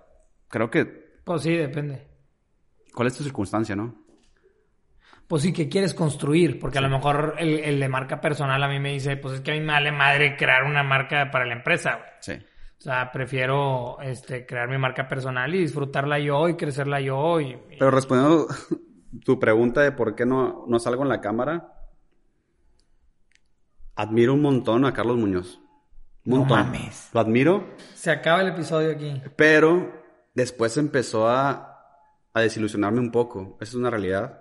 Creo 0.49 0.69
que... 0.69 0.83
Pues 1.23 1.43
sí, 1.43 1.55
depende. 1.55 2.05
¿Cuál 2.93 3.07
es 3.07 3.15
tu 3.15 3.23
circunstancia, 3.23 3.77
no? 3.77 4.00
Pues 5.31 5.43
sí, 5.43 5.53
que 5.53 5.69
quieres 5.69 5.93
construir? 5.93 6.59
Porque 6.59 6.79
a 6.79 6.81
lo 6.81 6.89
mejor 6.89 7.35
el, 7.39 7.79
de 7.79 7.87
marca 7.87 8.19
personal 8.19 8.61
a 8.61 8.67
mí 8.67 8.81
me 8.81 8.91
dice, 8.91 9.15
pues 9.15 9.35
es 9.35 9.39
que 9.39 9.51
a 9.51 9.53
mí 9.53 9.61
me 9.61 9.71
vale 9.71 9.89
madre 9.89 10.35
crear 10.35 10.65
una 10.65 10.83
marca 10.83 11.31
para 11.31 11.45
la 11.45 11.53
empresa, 11.53 12.01
Sí. 12.19 12.33
O 12.33 12.81
sea, 12.81 13.13
prefiero 13.13 13.97
este, 14.01 14.45
crear 14.45 14.67
mi 14.67 14.77
marca 14.77 15.07
personal 15.07 15.55
y 15.55 15.59
disfrutarla 15.59 16.19
yo 16.19 16.49
y 16.49 16.57
crecerla 16.57 16.99
yo. 16.99 17.39
Y, 17.39 17.57
Pero 17.79 17.91
respondiendo 17.91 18.47
tu 19.25 19.39
pregunta 19.39 19.79
de 19.79 19.93
por 19.93 20.15
qué 20.15 20.25
no, 20.25 20.65
no 20.67 20.79
salgo 20.79 21.03
en 21.03 21.09
la 21.09 21.21
cámara, 21.21 21.75
admiro 23.95 24.33
un 24.33 24.41
montón 24.41 24.83
a 24.83 24.91
Carlos 24.91 25.15
Muñoz. 25.15 25.61
Un 26.25 26.39
montón. 26.39 26.57
No 26.59 26.65
mames. 26.65 27.09
Lo 27.13 27.21
admiro. 27.21 27.69
Se 27.93 28.11
acaba 28.11 28.41
el 28.41 28.49
episodio 28.49 28.91
aquí. 28.91 29.21
Pero 29.37 29.93
después 30.33 30.75
empezó 30.75 31.29
a, 31.29 31.85
a 32.33 32.41
desilusionarme 32.41 32.99
un 32.99 33.11
poco. 33.11 33.57
Esa 33.61 33.69
es 33.69 33.75
una 33.75 33.89
realidad. 33.89 34.40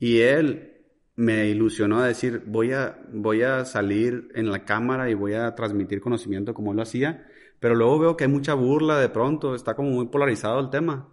Y 0.00 0.22
él 0.22 0.70
me 1.14 1.46
ilusionó 1.48 2.00
a 2.00 2.06
decir, 2.06 2.42
voy 2.46 2.72
a, 2.72 2.98
voy 3.12 3.42
a 3.42 3.66
salir 3.66 4.30
en 4.34 4.50
la 4.50 4.64
cámara 4.64 5.10
y 5.10 5.14
voy 5.14 5.34
a 5.34 5.54
transmitir 5.54 6.00
conocimiento 6.00 6.54
como 6.54 6.70
él 6.70 6.78
lo 6.78 6.82
hacía. 6.82 7.26
Pero 7.60 7.74
luego 7.74 7.98
veo 7.98 8.16
que 8.16 8.24
hay 8.24 8.30
mucha 8.30 8.54
burla 8.54 8.98
de 8.98 9.10
pronto, 9.10 9.54
está 9.54 9.74
como 9.74 9.90
muy 9.90 10.06
polarizado 10.06 10.58
el 10.58 10.70
tema. 10.70 11.08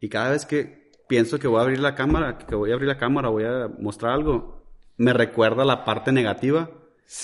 Y 0.00 0.08
cada 0.08 0.30
vez 0.30 0.46
que 0.46 0.90
pienso 1.06 1.38
que 1.38 1.46
voy 1.46 1.58
a 1.58 1.62
abrir 1.62 1.78
la 1.78 1.94
cámara, 1.94 2.38
que 2.38 2.54
voy 2.54 2.70
a 2.70 2.74
abrir 2.74 2.88
la 2.88 2.96
cámara, 2.96 3.28
voy 3.28 3.44
a 3.44 3.68
mostrar 3.78 4.12
algo, 4.12 4.64
me 4.96 5.12
recuerda 5.12 5.66
la 5.66 5.84
parte 5.84 6.10
negativa. 6.10 6.70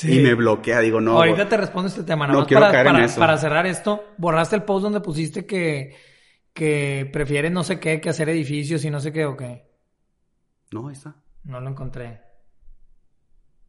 Y 0.03 0.21
me 0.21 0.35
bloquea, 0.35 0.81
digo, 0.81 1.01
no. 1.01 1.13
Ahorita 1.13 1.49
te 1.49 1.57
respondo 1.57 1.89
este 1.89 2.03
tema, 2.03 2.27
nada 2.27 2.41
no 2.41 2.47
quiero 2.47 2.63
para, 2.63 2.73
caer 2.73 2.87
en 2.87 3.05
eso. 3.05 3.21
para 3.21 3.39
cerrar 3.39 3.67
esto, 3.67 4.03
borraste 4.19 4.57
el 4.57 4.63
post 4.63 4.83
donde 4.83 5.01
pusiste 5.01 5.47
que, 5.47 5.95
que 6.53 7.09
prefieres 7.13 7.53
no 7.53 7.65
sé 7.65 7.81
qué 7.81 8.01
que 8.01 8.09
hacer 8.11 8.31
edificios 8.31 8.85
y 8.85 8.91
no 8.91 9.01
sé 9.01 9.13
qué 9.13 9.25
o 9.25 9.37
qué. 9.37 9.74
No, 10.75 10.89
ahí 10.89 10.95
está. 10.95 11.15
No 11.45 11.61
lo 11.61 11.71
encontré. 11.71 12.21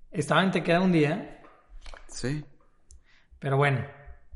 Estaba 0.10 0.44
en 0.44 0.50
Te 0.50 0.64
queda 0.64 0.82
un 0.82 0.92
día. 0.92 1.40
Sí. 2.08 2.44
Pero 3.38 3.58
bueno, 3.58 3.86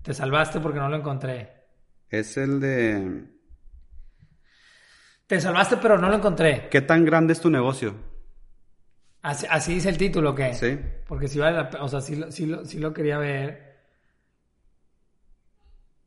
te 0.03 0.13
salvaste 0.13 0.59
porque 0.59 0.77
no 0.77 0.87
lo 0.87 0.97
encontré. 0.97 1.51
Es 2.11 2.37
el 2.37 2.59
de... 2.59 3.25
Te 5.25 5.41
salvaste 5.41 5.77
pero 5.77 5.97
no 5.97 6.09
lo 6.09 6.17
encontré. 6.17 6.69
¿Qué 6.69 6.81
tan 6.81 7.03
grande 7.05 7.33
es 7.33 7.41
tu 7.41 7.49
negocio? 7.49 7.95
Así, 9.23 9.73
dice 9.73 9.89
el 9.89 9.97
título, 9.97 10.35
¿qué? 10.35 10.53
Sí. 10.53 10.79
Porque 11.07 11.27
si 11.27 11.39
vale 11.39 11.57
la 11.57 11.83
O 11.83 11.87
sea, 11.87 12.01
sí, 12.01 12.23
sí 12.31 12.77
lo 12.77 12.93
quería 12.93 13.17
ver. 13.17 13.79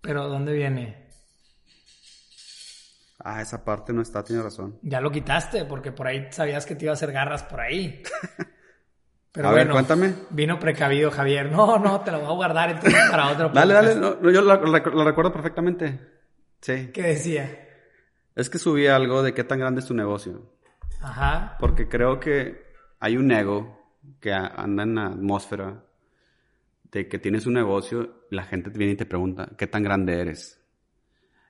Pero 0.00 0.28
¿dónde 0.28 0.52
viene? 0.52 1.08
Ah, 3.24 3.40
esa 3.40 3.64
parte 3.64 3.92
no 3.92 4.02
está, 4.02 4.24
tiene 4.24 4.42
razón. 4.42 4.78
Ya 4.82 5.00
lo 5.00 5.10
quitaste, 5.10 5.64
porque 5.64 5.92
por 5.92 6.08
ahí 6.08 6.26
sabías 6.30 6.66
que 6.66 6.74
te 6.74 6.86
iba 6.86 6.92
a 6.92 6.94
hacer 6.94 7.12
garras 7.12 7.44
por 7.44 7.60
ahí. 7.60 8.02
Pero 9.32 9.48
a 9.48 9.52
ver, 9.52 9.70
cuéntame. 9.70 10.14
Vino 10.30 10.58
precavido, 10.58 11.10
Javier. 11.10 11.50
No, 11.50 11.78
no, 11.78 12.00
te 12.02 12.10
lo 12.10 12.18
voy 12.20 12.28
a 12.28 12.32
guardar 12.32 12.70
entonces 12.70 13.00
para 13.10 13.30
otro 13.30 13.48
Dale, 13.54 13.72
dale, 13.72 13.94
yo 13.94 14.42
lo, 14.42 15.04
recuerdo 15.04 15.32
perfectamente. 15.32 16.00
Sí. 16.60 16.90
¿Qué 16.92 17.02
decía? 17.02 17.68
Es 18.34 18.50
que 18.50 18.58
subí 18.58 18.88
algo 18.88 19.22
de 19.22 19.32
qué 19.32 19.42
tan 19.42 19.58
grande 19.58 19.80
es 19.80 19.86
tu 19.86 19.94
negocio. 19.94 20.52
Ajá. 21.00 21.56
Porque 21.58 21.88
creo 21.88 22.20
que 22.20 22.62
hay 23.00 23.16
un 23.16 23.30
ego 23.32 23.96
que 24.20 24.34
anda 24.34 24.82
en 24.82 24.96
la 24.96 25.06
atmósfera 25.06 25.84
de 26.90 27.08
que 27.08 27.18
tienes 27.18 27.46
un 27.46 27.54
negocio, 27.54 28.26
la 28.30 28.44
gente 28.44 28.68
viene 28.68 28.92
y 28.92 28.96
te 28.96 29.06
pregunta, 29.06 29.48
¿qué 29.56 29.66
tan 29.66 29.82
grande 29.82 30.20
eres? 30.20 30.62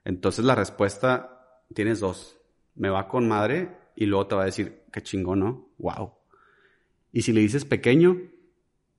Entonces 0.05 0.45
la 0.45 0.55
respuesta 0.55 1.32
tienes 1.73 1.99
dos. 1.99 2.39
Me 2.75 2.89
va 2.89 3.07
con 3.07 3.27
madre 3.27 3.77
y 3.95 4.05
luego 4.05 4.27
te 4.27 4.35
va 4.35 4.43
a 4.43 4.45
decir, 4.45 4.83
qué 4.91 5.01
chingón, 5.01 5.39
¿no? 5.39 5.69
Wow. 5.77 6.13
Y 7.11 7.21
si 7.21 7.31
le 7.33 7.41
dices 7.41 7.65
pequeño, 7.65 8.19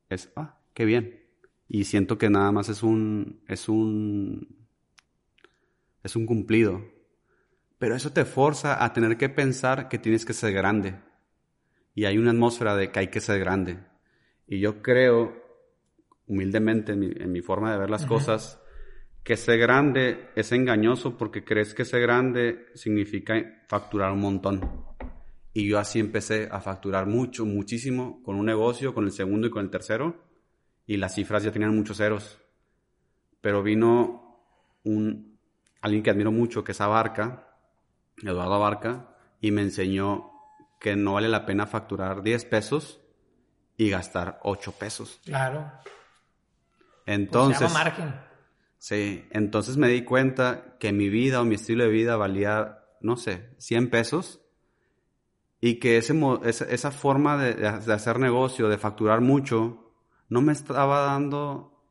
es, 0.08 0.30
ah, 0.36 0.58
qué 0.74 0.84
bien. 0.84 1.24
Y 1.68 1.84
siento 1.84 2.18
que 2.18 2.30
nada 2.30 2.52
más 2.52 2.68
es 2.68 2.82
un, 2.82 3.40
es 3.48 3.68
un, 3.68 4.66
es 6.02 6.14
un 6.14 6.26
cumplido. 6.26 6.84
Pero 7.78 7.96
eso 7.96 8.12
te 8.12 8.24
forza 8.24 8.84
a 8.84 8.92
tener 8.92 9.16
que 9.16 9.28
pensar 9.28 9.88
que 9.88 9.98
tienes 9.98 10.24
que 10.24 10.32
ser 10.32 10.52
grande. 10.52 11.00
Y 11.94 12.04
hay 12.04 12.18
una 12.18 12.30
atmósfera 12.30 12.76
de 12.76 12.90
que 12.90 13.00
hay 13.00 13.08
que 13.08 13.20
ser 13.20 13.40
grande. 13.40 13.78
Y 14.46 14.60
yo 14.60 14.82
creo, 14.82 15.34
humildemente, 16.26 16.92
en 16.92 17.32
mi, 17.32 17.40
forma 17.40 17.72
de 17.72 17.78
ver 17.78 17.90
las 17.90 18.06
cosas, 18.06 18.60
que 19.24 19.38
ser 19.38 19.58
grande 19.58 20.28
es 20.36 20.52
engañoso 20.52 21.16
porque 21.16 21.44
crees 21.44 21.74
que 21.74 21.86
ser 21.86 22.02
grande 22.02 22.66
significa 22.74 23.34
facturar 23.66 24.12
un 24.12 24.20
montón. 24.20 24.84
Y 25.54 25.66
yo 25.66 25.78
así 25.78 25.98
empecé 25.98 26.48
a 26.52 26.60
facturar 26.60 27.06
mucho, 27.06 27.46
muchísimo 27.46 28.22
con 28.22 28.36
un 28.36 28.44
negocio, 28.44 28.92
con 28.92 29.04
el 29.04 29.12
segundo 29.12 29.46
y 29.46 29.50
con 29.50 29.64
el 29.64 29.70
tercero. 29.70 30.22
Y 30.86 30.98
las 30.98 31.14
cifras 31.14 31.42
ya 31.42 31.52
tenían 31.52 31.74
muchos 31.74 31.96
ceros. 31.96 32.38
Pero 33.40 33.62
vino 33.62 34.42
un, 34.84 35.38
alguien 35.80 36.02
que 36.02 36.10
admiro 36.10 36.30
mucho, 36.30 36.62
que 36.62 36.72
es 36.72 36.80
Abarca, 36.82 37.56
Eduardo 38.22 38.54
Abarca, 38.54 39.16
y 39.40 39.52
me 39.52 39.62
enseñó 39.62 40.32
que 40.78 40.96
no 40.96 41.14
vale 41.14 41.28
la 41.28 41.46
pena 41.46 41.66
facturar 41.66 42.22
10 42.22 42.44
pesos 42.44 43.00
y 43.78 43.88
gastar 43.88 44.38
8 44.42 44.72
pesos. 44.72 45.20
Claro. 45.24 45.72
Entonces. 47.06 47.58
Pues 47.58 47.72
se 47.72 47.78
llama 47.78 47.90
margen. 47.90 48.33
Sí, 48.84 49.24
entonces 49.30 49.78
me 49.78 49.88
di 49.88 50.04
cuenta 50.04 50.76
que 50.78 50.92
mi 50.92 51.08
vida 51.08 51.40
o 51.40 51.46
mi 51.46 51.54
estilo 51.54 51.84
de 51.84 51.90
vida 51.90 52.16
valía, 52.16 52.84
no 53.00 53.16
sé, 53.16 53.48
100 53.56 53.88
pesos 53.88 54.42
y 55.58 55.76
que 55.76 55.96
ese, 55.96 56.14
esa, 56.44 56.90
forma 56.90 57.42
de, 57.42 57.66
hacer 57.66 58.18
negocio, 58.18 58.68
de 58.68 58.76
facturar 58.76 59.22
mucho, 59.22 59.90
no 60.28 60.42
me 60.42 60.52
estaba 60.52 61.00
dando 61.00 61.82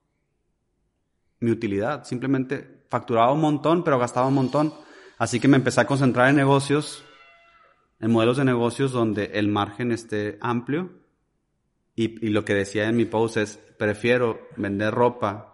mi 1.40 1.50
utilidad. 1.50 2.04
Simplemente 2.04 2.86
facturaba 2.92 3.34
un 3.34 3.42
montón, 3.42 3.84
pero 3.84 3.98
gastaba 3.98 4.28
un 4.28 4.36
montón. 4.36 4.72
Así 5.18 5.40
que 5.40 5.48
me 5.48 5.58
empecé 5.58 5.82
a 5.82 5.88
concentrar 5.88 6.30
en 6.30 6.36
negocios, 6.36 7.04
en 8.02 8.12
modelos 8.12 8.38
de 8.38 8.46
negocios 8.46 8.92
donde 8.92 9.32
el 9.34 9.48
margen 9.48 9.92
esté 9.92 10.38
amplio. 10.42 10.92
Y, 11.96 12.24
y 12.24 12.30
lo 12.30 12.46
que 12.46 12.54
decía 12.54 12.88
en 12.88 12.98
mi 12.98 13.06
post 13.06 13.38
es, 13.38 13.58
prefiero 13.80 14.48
vender 14.58 14.94
ropa, 14.94 15.53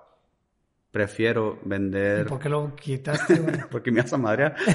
prefiero 0.92 1.60
vender... 1.64 2.26
¿Por 2.26 2.40
qué 2.40 2.50
lo 2.50 2.76
quitaste, 2.76 3.36
Porque 3.72 3.92
me 3.92 4.02
vas 4.02 4.12
a 4.14 4.18
madrear. 4.18 4.56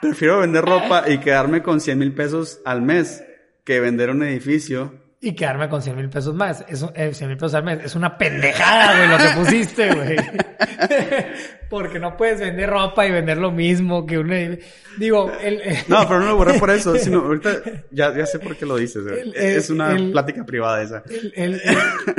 Prefiero 0.00 0.40
vender 0.40 0.64
ropa 0.64 1.04
y 1.08 1.18
quedarme 1.18 1.62
con 1.62 1.80
100 1.80 1.98
mil 1.98 2.12
pesos 2.12 2.60
al 2.64 2.82
mes 2.82 3.24
que 3.64 3.80
vender 3.80 4.10
un 4.10 4.24
edificio. 4.24 5.00
Y 5.20 5.36
quedarme 5.36 5.68
con 5.68 5.80
100 5.80 5.96
mil 5.96 6.08
pesos 6.08 6.34
más. 6.34 6.64
Eh, 6.68 7.14
100 7.14 7.28
mil 7.28 7.36
pesos 7.36 7.54
al 7.54 7.62
mes. 7.62 7.84
Es 7.84 7.94
una 7.94 8.18
pendejada, 8.18 8.96
güey, 8.96 9.08
lo 9.08 9.18
que 9.18 9.28
pusiste, 9.38 9.94
güey. 9.94 10.16
Porque 11.70 12.00
no 12.00 12.16
puedes 12.16 12.40
vender 12.40 12.68
ropa 12.68 13.06
y 13.06 13.12
vender 13.12 13.38
lo 13.38 13.52
mismo 13.52 14.04
que 14.04 14.18
un... 14.18 14.58
Digo, 14.98 15.30
el... 15.40 15.62
no, 15.86 16.08
pero 16.08 16.18
no 16.20 16.26
lo 16.26 16.36
borré 16.36 16.58
por 16.58 16.70
eso. 16.70 16.96
Sino 16.96 17.20
ahorita 17.20 17.50
ya, 17.92 18.12
ya 18.14 18.26
sé 18.26 18.40
por 18.40 18.56
qué 18.56 18.66
lo 18.66 18.76
dices. 18.76 19.04
es 19.36 19.70
una 19.70 19.94
plática 19.94 20.44
privada 20.44 20.82
esa. 20.82 21.04
El, 21.34 21.62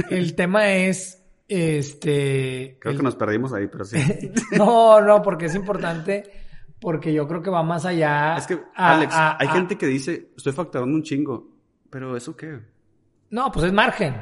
el, 0.09 0.33
tema 0.35 0.71
es... 0.71 1.22
Este... 1.55 2.77
Creo 2.79 2.97
que 2.97 3.03
nos 3.03 3.15
perdimos 3.15 3.53
ahí, 3.53 3.67
pero 3.67 3.85
sí. 3.85 3.97
no, 4.57 4.99
no, 5.01 5.21
porque 5.21 5.45
es 5.45 5.55
importante 5.55 6.23
porque 6.83 7.13
yo 7.13 7.27
creo 7.27 7.41
que 7.41 7.49
va 7.49 7.63
más 7.63 7.85
allá. 7.85 8.35
Es 8.35 8.45
que, 8.45 8.59
Alex, 8.75 9.15
hay 9.15 9.47
gente 9.47 9.77
que 9.77 9.85
dice, 9.85 10.31
estoy 10.35 10.51
facturando 10.51 10.93
un 10.93 11.03
chingo, 11.03 11.47
pero 11.89 12.17
¿eso 12.17 12.35
qué? 12.35 12.59
No, 13.29 13.51
pues 13.51 13.67
es 13.67 13.73
margen. 13.73 14.21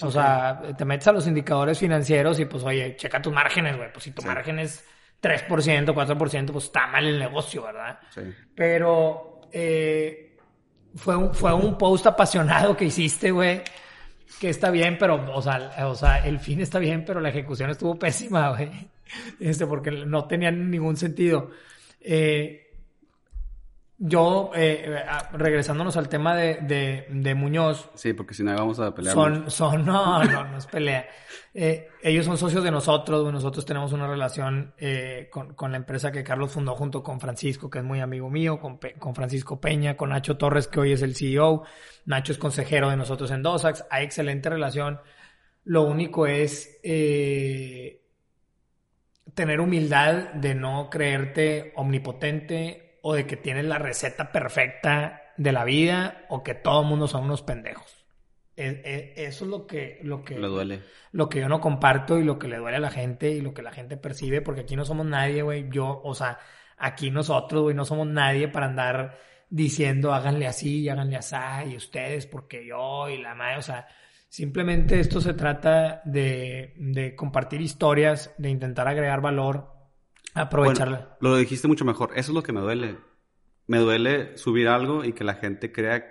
o 0.00 0.10
sea, 0.10 0.62
te 0.76 0.84
metes 0.84 1.06
a 1.06 1.12
los 1.12 1.26
indicadores 1.26 1.78
financieros 1.78 2.40
y 2.40 2.46
pues, 2.46 2.64
oye, 2.64 2.96
checa 2.96 3.22
tus 3.22 3.32
márgenes, 3.32 3.76
güey. 3.76 3.92
Pues 3.92 4.04
si 4.04 4.10
tu 4.10 4.22
margen 4.22 4.58
es 4.58 4.84
3%, 5.22 5.46
4%, 5.94 6.52
pues 6.52 6.64
está 6.64 6.86
mal 6.88 7.06
el 7.06 7.18
negocio, 7.18 7.62
¿verdad? 7.62 8.00
Sí. 8.10 8.22
Pero 8.54 9.42
eh, 9.52 10.36
fue, 10.96 11.16
un, 11.16 11.32
fue 11.34 11.52
un 11.52 11.78
post 11.78 12.06
apasionado 12.06 12.76
que 12.76 12.86
hiciste, 12.86 13.30
güey. 13.30 13.62
Que 14.40 14.48
está 14.48 14.70
bien, 14.70 14.96
pero, 14.98 15.32
o 15.32 15.42
sea, 15.42 15.86
o 15.86 15.94
sea, 15.94 16.26
el 16.26 16.38
fin 16.40 16.60
está 16.60 16.78
bien, 16.78 17.04
pero 17.04 17.20
la 17.20 17.28
ejecución 17.28 17.70
estuvo 17.70 17.98
pésima, 17.98 18.50
güey. 18.50 18.70
Este, 19.38 19.66
porque 19.66 19.90
no 19.90 20.26
tenía 20.26 20.50
ningún 20.50 20.96
sentido. 20.96 21.50
Eh, 22.00 22.71
yo, 24.04 24.50
eh, 24.52 25.04
regresándonos 25.32 25.96
al 25.96 26.08
tema 26.08 26.34
de, 26.34 27.06
de, 27.08 27.34
Muñoz. 27.36 27.88
Sí, 27.94 28.14
porque 28.14 28.34
si 28.34 28.42
no 28.42 28.52
vamos 28.52 28.80
a 28.80 28.92
pelear. 28.92 29.14
Son, 29.14 29.48
son, 29.48 29.86
no, 29.86 30.24
no, 30.24 30.44
no 30.50 30.58
es 30.58 30.66
pelea. 30.66 31.06
Eh, 31.54 31.86
ellos 32.02 32.26
son 32.26 32.36
socios 32.36 32.64
de 32.64 32.72
nosotros, 32.72 33.32
nosotros 33.32 33.64
tenemos 33.64 33.92
una 33.92 34.08
relación 34.08 34.74
con, 35.30 35.54
con, 35.54 35.70
la 35.70 35.76
empresa 35.76 36.10
que 36.10 36.24
Carlos 36.24 36.50
fundó 36.50 36.74
junto 36.74 37.00
con 37.00 37.20
Francisco, 37.20 37.70
que 37.70 37.78
es 37.78 37.84
muy 37.84 38.00
amigo 38.00 38.28
mío, 38.28 38.58
con, 38.58 38.80
con, 38.98 39.14
Francisco 39.14 39.60
Peña, 39.60 39.96
con 39.96 40.10
Nacho 40.10 40.36
Torres, 40.36 40.66
que 40.66 40.80
hoy 40.80 40.92
es 40.92 41.02
el 41.02 41.14
CEO. 41.14 41.62
Nacho 42.06 42.32
es 42.32 42.38
consejero 42.38 42.90
de 42.90 42.96
nosotros 42.96 43.30
en 43.30 43.44
Dosax. 43.44 43.84
Hay 43.88 44.04
excelente 44.04 44.50
relación. 44.50 44.98
Lo 45.62 45.84
único 45.84 46.26
es 46.26 46.80
tener 46.82 48.00
humildad 49.60 50.32
de 50.34 50.56
no 50.56 50.90
creerte 50.90 51.72
omnipotente 51.76 52.88
o 53.02 53.14
de 53.14 53.26
que 53.26 53.36
tienes 53.36 53.64
la 53.64 53.78
receta 53.78 54.32
perfecta 54.32 55.22
de 55.36 55.52
la 55.52 55.64
vida 55.64 56.24
o 56.28 56.42
que 56.42 56.54
todo 56.54 56.82
el 56.82 56.88
mundo 56.88 57.08
son 57.08 57.24
unos 57.24 57.42
pendejos. 57.42 58.06
E, 58.56 58.82
e, 59.16 59.24
eso 59.26 59.44
es 59.44 59.50
lo 59.50 59.66
que, 59.66 60.00
lo 60.02 60.24
que, 60.24 60.38
le 60.38 60.46
duele. 60.46 60.82
Lo 61.10 61.28
que 61.28 61.40
yo 61.40 61.48
no 61.48 61.60
comparto 61.60 62.18
y 62.18 62.24
lo 62.24 62.38
que 62.38 62.48
le 62.48 62.58
duele 62.58 62.76
a 62.76 62.80
la 62.80 62.90
gente 62.90 63.30
y 63.30 63.40
lo 63.40 63.54
que 63.54 63.62
la 63.62 63.72
gente 63.72 63.96
percibe, 63.96 64.40
porque 64.40 64.62
aquí 64.62 64.76
no 64.76 64.84
somos 64.84 65.06
nadie, 65.06 65.42
güey. 65.42 65.68
Yo, 65.70 66.00
o 66.04 66.14
sea, 66.14 66.38
aquí 66.78 67.10
nosotros, 67.10 67.62
güey, 67.62 67.74
no 67.74 67.84
somos 67.84 68.06
nadie 68.06 68.48
para 68.48 68.66
andar 68.66 69.18
diciendo 69.50 70.14
háganle 70.14 70.46
así 70.46 70.80
y 70.80 70.88
háganle 70.88 71.16
así 71.16 71.36
y 71.70 71.76
ustedes 71.76 72.26
porque 72.26 72.64
yo 72.66 73.10
y 73.10 73.20
la 73.20 73.34
madre, 73.34 73.58
o 73.58 73.62
sea, 73.62 73.86
Simplemente 74.32 74.98
esto 74.98 75.20
se 75.20 75.34
trata 75.34 76.00
de, 76.06 77.12
compartir 77.18 77.60
historias, 77.60 78.34
de 78.38 78.48
intentar 78.48 78.88
agregar 78.88 79.20
valor, 79.20 79.71
aprovecharla. 80.34 81.16
lo 81.20 81.36
dijiste 81.36 81.68
mucho 81.68 81.84
mejor. 81.84 82.10
Eso 82.12 82.30
es 82.32 82.34
lo 82.34 82.42
que 82.42 82.52
me 82.52 82.60
duele. 82.60 82.98
Me 83.66 83.78
duele 83.78 84.36
subir 84.36 84.68
algo 84.68 85.04
y 85.04 85.12
que 85.12 85.24
la 85.24 85.34
gente 85.34 85.72
crea 85.72 86.04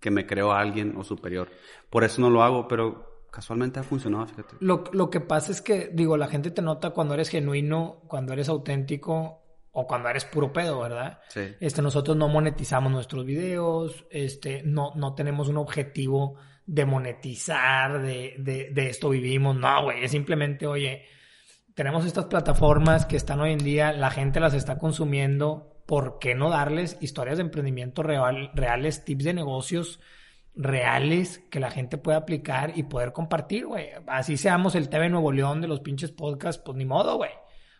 que 0.00 0.10
me 0.10 0.26
creo 0.26 0.52
a 0.52 0.60
alguien 0.60 0.94
o 0.96 1.04
superior. 1.04 1.48
Por 1.90 2.04
eso 2.04 2.20
no 2.20 2.30
lo 2.30 2.42
hago, 2.42 2.68
pero 2.68 3.26
casualmente 3.30 3.80
ha 3.80 3.82
funcionado, 3.82 4.26
fíjate. 4.26 4.56
Lo, 4.60 4.84
lo 4.92 5.10
que 5.10 5.20
pasa 5.20 5.52
es 5.52 5.62
que, 5.62 5.90
digo, 5.92 6.16
la 6.16 6.28
gente 6.28 6.50
te 6.50 6.60
nota 6.60 6.90
cuando 6.90 7.14
eres 7.14 7.30
genuino, 7.30 8.02
cuando 8.06 8.32
eres 8.32 8.48
auténtico 8.48 9.42
o 9.72 9.86
cuando 9.86 10.08
eres 10.08 10.24
puro 10.24 10.52
pedo, 10.52 10.80
¿verdad? 10.80 11.20
Sí. 11.28 11.54
Este, 11.58 11.80
nosotros 11.82 12.16
no 12.16 12.28
monetizamos 12.28 12.92
nuestros 12.92 13.24
videos, 13.24 14.04
este, 14.10 14.62
no, 14.64 14.92
no 14.96 15.14
tenemos 15.14 15.48
un 15.48 15.56
objetivo 15.56 16.36
de 16.66 16.84
monetizar, 16.84 18.02
de, 18.02 18.34
de, 18.38 18.70
de 18.70 18.88
esto 18.88 19.08
vivimos. 19.08 19.56
No, 19.56 19.84
güey, 19.84 20.04
es 20.04 20.10
simplemente, 20.10 20.66
oye, 20.66 21.04
tenemos 21.74 22.04
estas 22.04 22.26
plataformas 22.26 23.06
que 23.06 23.16
están 23.16 23.40
hoy 23.40 23.52
en 23.52 23.58
día, 23.58 23.92
la 23.92 24.10
gente 24.10 24.40
las 24.40 24.54
está 24.54 24.78
consumiendo, 24.78 25.82
¿por 25.86 26.18
qué 26.18 26.34
no 26.34 26.50
darles 26.50 26.98
historias 27.00 27.38
de 27.38 27.44
emprendimiento 27.44 28.02
real, 28.02 28.50
reales, 28.54 29.04
tips 29.04 29.24
de 29.24 29.34
negocios 29.34 30.00
reales 30.54 31.38
que 31.50 31.60
la 31.60 31.70
gente 31.70 31.96
pueda 31.96 32.18
aplicar 32.18 32.72
y 32.76 32.84
poder 32.84 33.12
compartir, 33.12 33.66
güey? 33.66 33.88
Así 34.06 34.36
seamos 34.36 34.74
el 34.74 34.88
TV 34.88 35.08
Nuevo 35.08 35.32
León 35.32 35.60
de 35.60 35.68
los 35.68 35.80
pinches 35.80 36.12
podcasts, 36.12 36.62
pues 36.64 36.76
ni 36.76 36.84
modo, 36.84 37.16
güey. 37.16 37.30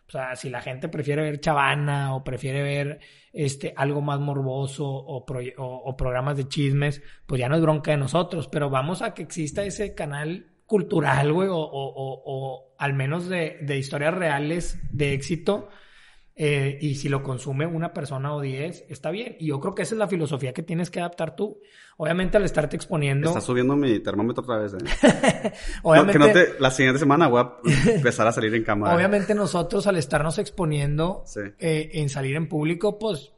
O 0.07 0.11
sea, 0.11 0.35
si 0.35 0.49
la 0.49 0.61
gente 0.61 0.89
prefiere 0.89 1.21
ver 1.21 1.39
Chavana 1.39 2.15
o 2.15 2.23
prefiere 2.23 2.61
ver 2.61 2.99
este, 3.31 3.73
algo 3.75 4.01
más 4.01 4.19
morboso 4.19 4.85
o, 4.85 5.25
o, 5.57 5.97
programas 5.97 6.35
de 6.37 6.47
chismes, 6.47 7.01
pues 7.25 7.39
ya 7.39 7.47
no 7.47 7.55
es 7.55 7.61
bronca 7.61 7.91
de 7.91 7.97
nosotros, 7.97 8.47
pero 8.47 8.69
vamos 8.69 9.01
a 9.01 9.13
que 9.13 9.23
exista 9.23 9.63
ese 9.63 9.95
canal 9.95 10.52
cultural, 10.73 11.31
güey, 11.31 11.49
o, 11.51 11.55
o, 11.55 12.73
al 12.79 12.95
menos 12.95 13.29
de, 13.29 13.59
de 13.61 13.77
historias 13.77 14.11
reales 14.11 14.79
de 14.91 15.13
éxito 15.13 15.69
eh, 16.35 16.79
y 16.81 16.95
si 16.95 17.09
lo 17.09 17.21
consume 17.21 17.67
una 17.67 17.93
persona 17.93 18.33
o 18.33 18.41
diez, 18.41 18.85
está 18.89 19.11
bien. 19.11 19.35
Y 19.39 19.49
yo 19.49 19.59
creo 19.59 19.75
que 19.75 19.83
esa 19.83 19.93
es 19.93 19.99
la 19.99 20.07
filosofía 20.07 20.51
que 20.51 20.63
tienes 20.63 20.89
que 20.89 20.99
adaptar 20.99 21.35
tú. 21.35 21.61
Obviamente 21.97 22.37
al 22.37 22.43
estarte 22.43 22.75
exponiendo... 22.75 23.27
Está 23.27 23.39
subiendo 23.39 23.75
mi 23.75 23.99
termómetro 23.99 24.41
otra 24.41 24.57
vez. 24.57 24.73
¿eh? 24.73 25.53
Obviamente... 25.83 26.13
que 26.13 26.17
no 26.17 26.31
te... 26.31 26.59
La 26.59 26.71
siguiente 26.71 26.97
semana 26.97 27.27
voy 27.27 27.43
a 27.43 27.53
empezar 27.91 28.25
a 28.25 28.31
salir 28.31 28.55
en 28.55 28.63
cámara. 28.63 28.95
Obviamente 28.95 29.35
nosotros 29.35 29.85
al 29.85 29.97
estarnos 29.97 30.39
exponiendo 30.39 31.23
eh, 31.59 31.91
en 31.93 32.09
salir 32.09 32.35
en 32.35 32.49
público, 32.49 32.97
pues 32.97 33.31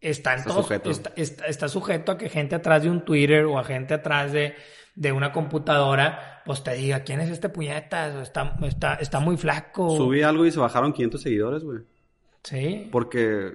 está, 0.00 0.34
está, 0.34 0.54
sujeto. 0.54 0.90
Está, 0.90 1.68
sujeto 1.68 2.10
a 2.10 2.18
que 2.18 2.28
gente 2.28 2.56
atrás 2.56 2.82
de 2.82 2.90
un 2.90 3.04
Twitter 3.04 3.44
o 3.44 3.60
a 3.60 3.62
gente 3.62 3.94
atrás 3.94 4.32
de, 4.32 4.56
de 4.94 5.12
una 5.12 5.32
computadora, 5.32 6.42
pues 6.44 6.62
te 6.62 6.74
diga, 6.74 7.00
¿quién 7.00 7.20
es 7.20 7.30
este 7.30 7.48
puñeta? 7.48 8.20
Está, 8.22 8.56
está, 8.62 8.94
está 8.94 9.20
muy 9.20 9.36
flaco. 9.36 9.96
Subí 9.96 10.22
algo 10.22 10.46
y 10.46 10.50
se 10.50 10.60
bajaron 10.60 10.92
500 10.92 11.20
seguidores, 11.20 11.64
güey. 11.64 11.80
Sí. 12.42 12.88
Porque 12.92 13.52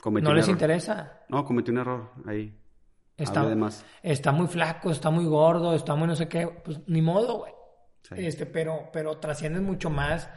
cometí 0.00 0.24
No 0.24 0.34
les 0.34 0.48
interesa. 0.48 1.20
No, 1.28 1.44
cometí 1.44 1.70
un 1.70 1.78
error 1.78 2.10
ahí. 2.26 2.54
Está, 3.16 3.52
está 4.02 4.30
muy 4.30 4.46
flaco, 4.46 4.92
está 4.92 5.10
muy 5.10 5.24
gordo, 5.24 5.74
está 5.74 5.96
muy 5.96 6.06
no 6.06 6.14
sé 6.14 6.28
qué. 6.28 6.46
Pues 6.64 6.80
ni 6.86 7.02
modo, 7.02 7.38
güey. 7.38 7.52
Este, 8.16 8.46
pero, 8.46 8.90
pero 8.92 9.18
trasciendes 9.18 9.62
mucho 9.62 9.90
más 9.90 10.30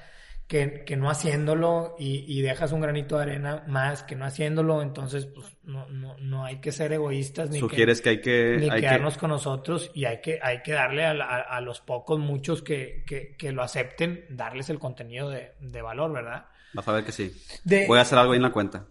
que, 0.52 0.84
que 0.84 0.97
no 0.97 1.10
haciéndolo 1.10 1.95
y, 1.97 2.26
y, 2.28 2.41
dejas 2.41 2.74
un 2.74 2.82
granito 2.82 3.16
de 3.16 3.24
arena 3.24 3.64
más 3.68 4.04
que 4.04 4.18
no 4.18 4.26
haciéndolo, 4.26 4.82
entonces 4.82 5.26
pues 5.26 5.47
no, 5.64 5.88
no, 5.88 6.18
no 6.18 6.43
hay 6.43 6.60
que 6.60 6.74
ser 6.74 6.91
egoístas 6.91 7.49
ni 7.49 7.60
Sugieres 7.60 8.02
que, 8.02 8.10
hay 8.10 8.20
que 8.20 8.58
ni 8.60 8.70
hay 8.70 8.82
quedarnos 8.82 9.18
con 9.18 9.30
nosotros 9.30 9.91
y 9.93 10.04
hay 10.04 10.20
que, 10.20 10.39
hay 10.43 10.62
que 10.62 10.74
darle 10.74 11.06
a, 11.06 11.12
a, 11.12 11.39
a 11.39 11.62
los 11.62 11.80
pocos, 11.80 12.20
muchos 12.20 12.62
que, 12.62 13.06
que, 13.08 13.38
que, 13.38 13.54
lo 13.54 13.64
acepten, 13.64 14.26
darles 14.30 14.70
el 14.70 14.78
contenido 14.78 15.30
de, 15.30 15.54
de 15.62 15.82
valor, 15.82 16.12
¿verdad? 16.12 16.47
Vas 16.74 16.86
a 16.86 16.91
ver 16.91 17.06
que 17.06 17.14
sí. 17.14 17.32
De, 17.64 17.88
Voy 17.88 17.99
a 17.99 18.02
hacer 18.02 18.20
algo 18.20 18.34
ahí 18.34 18.38
en 18.38 18.43
la 18.43 18.52
cuenta. 18.52 18.88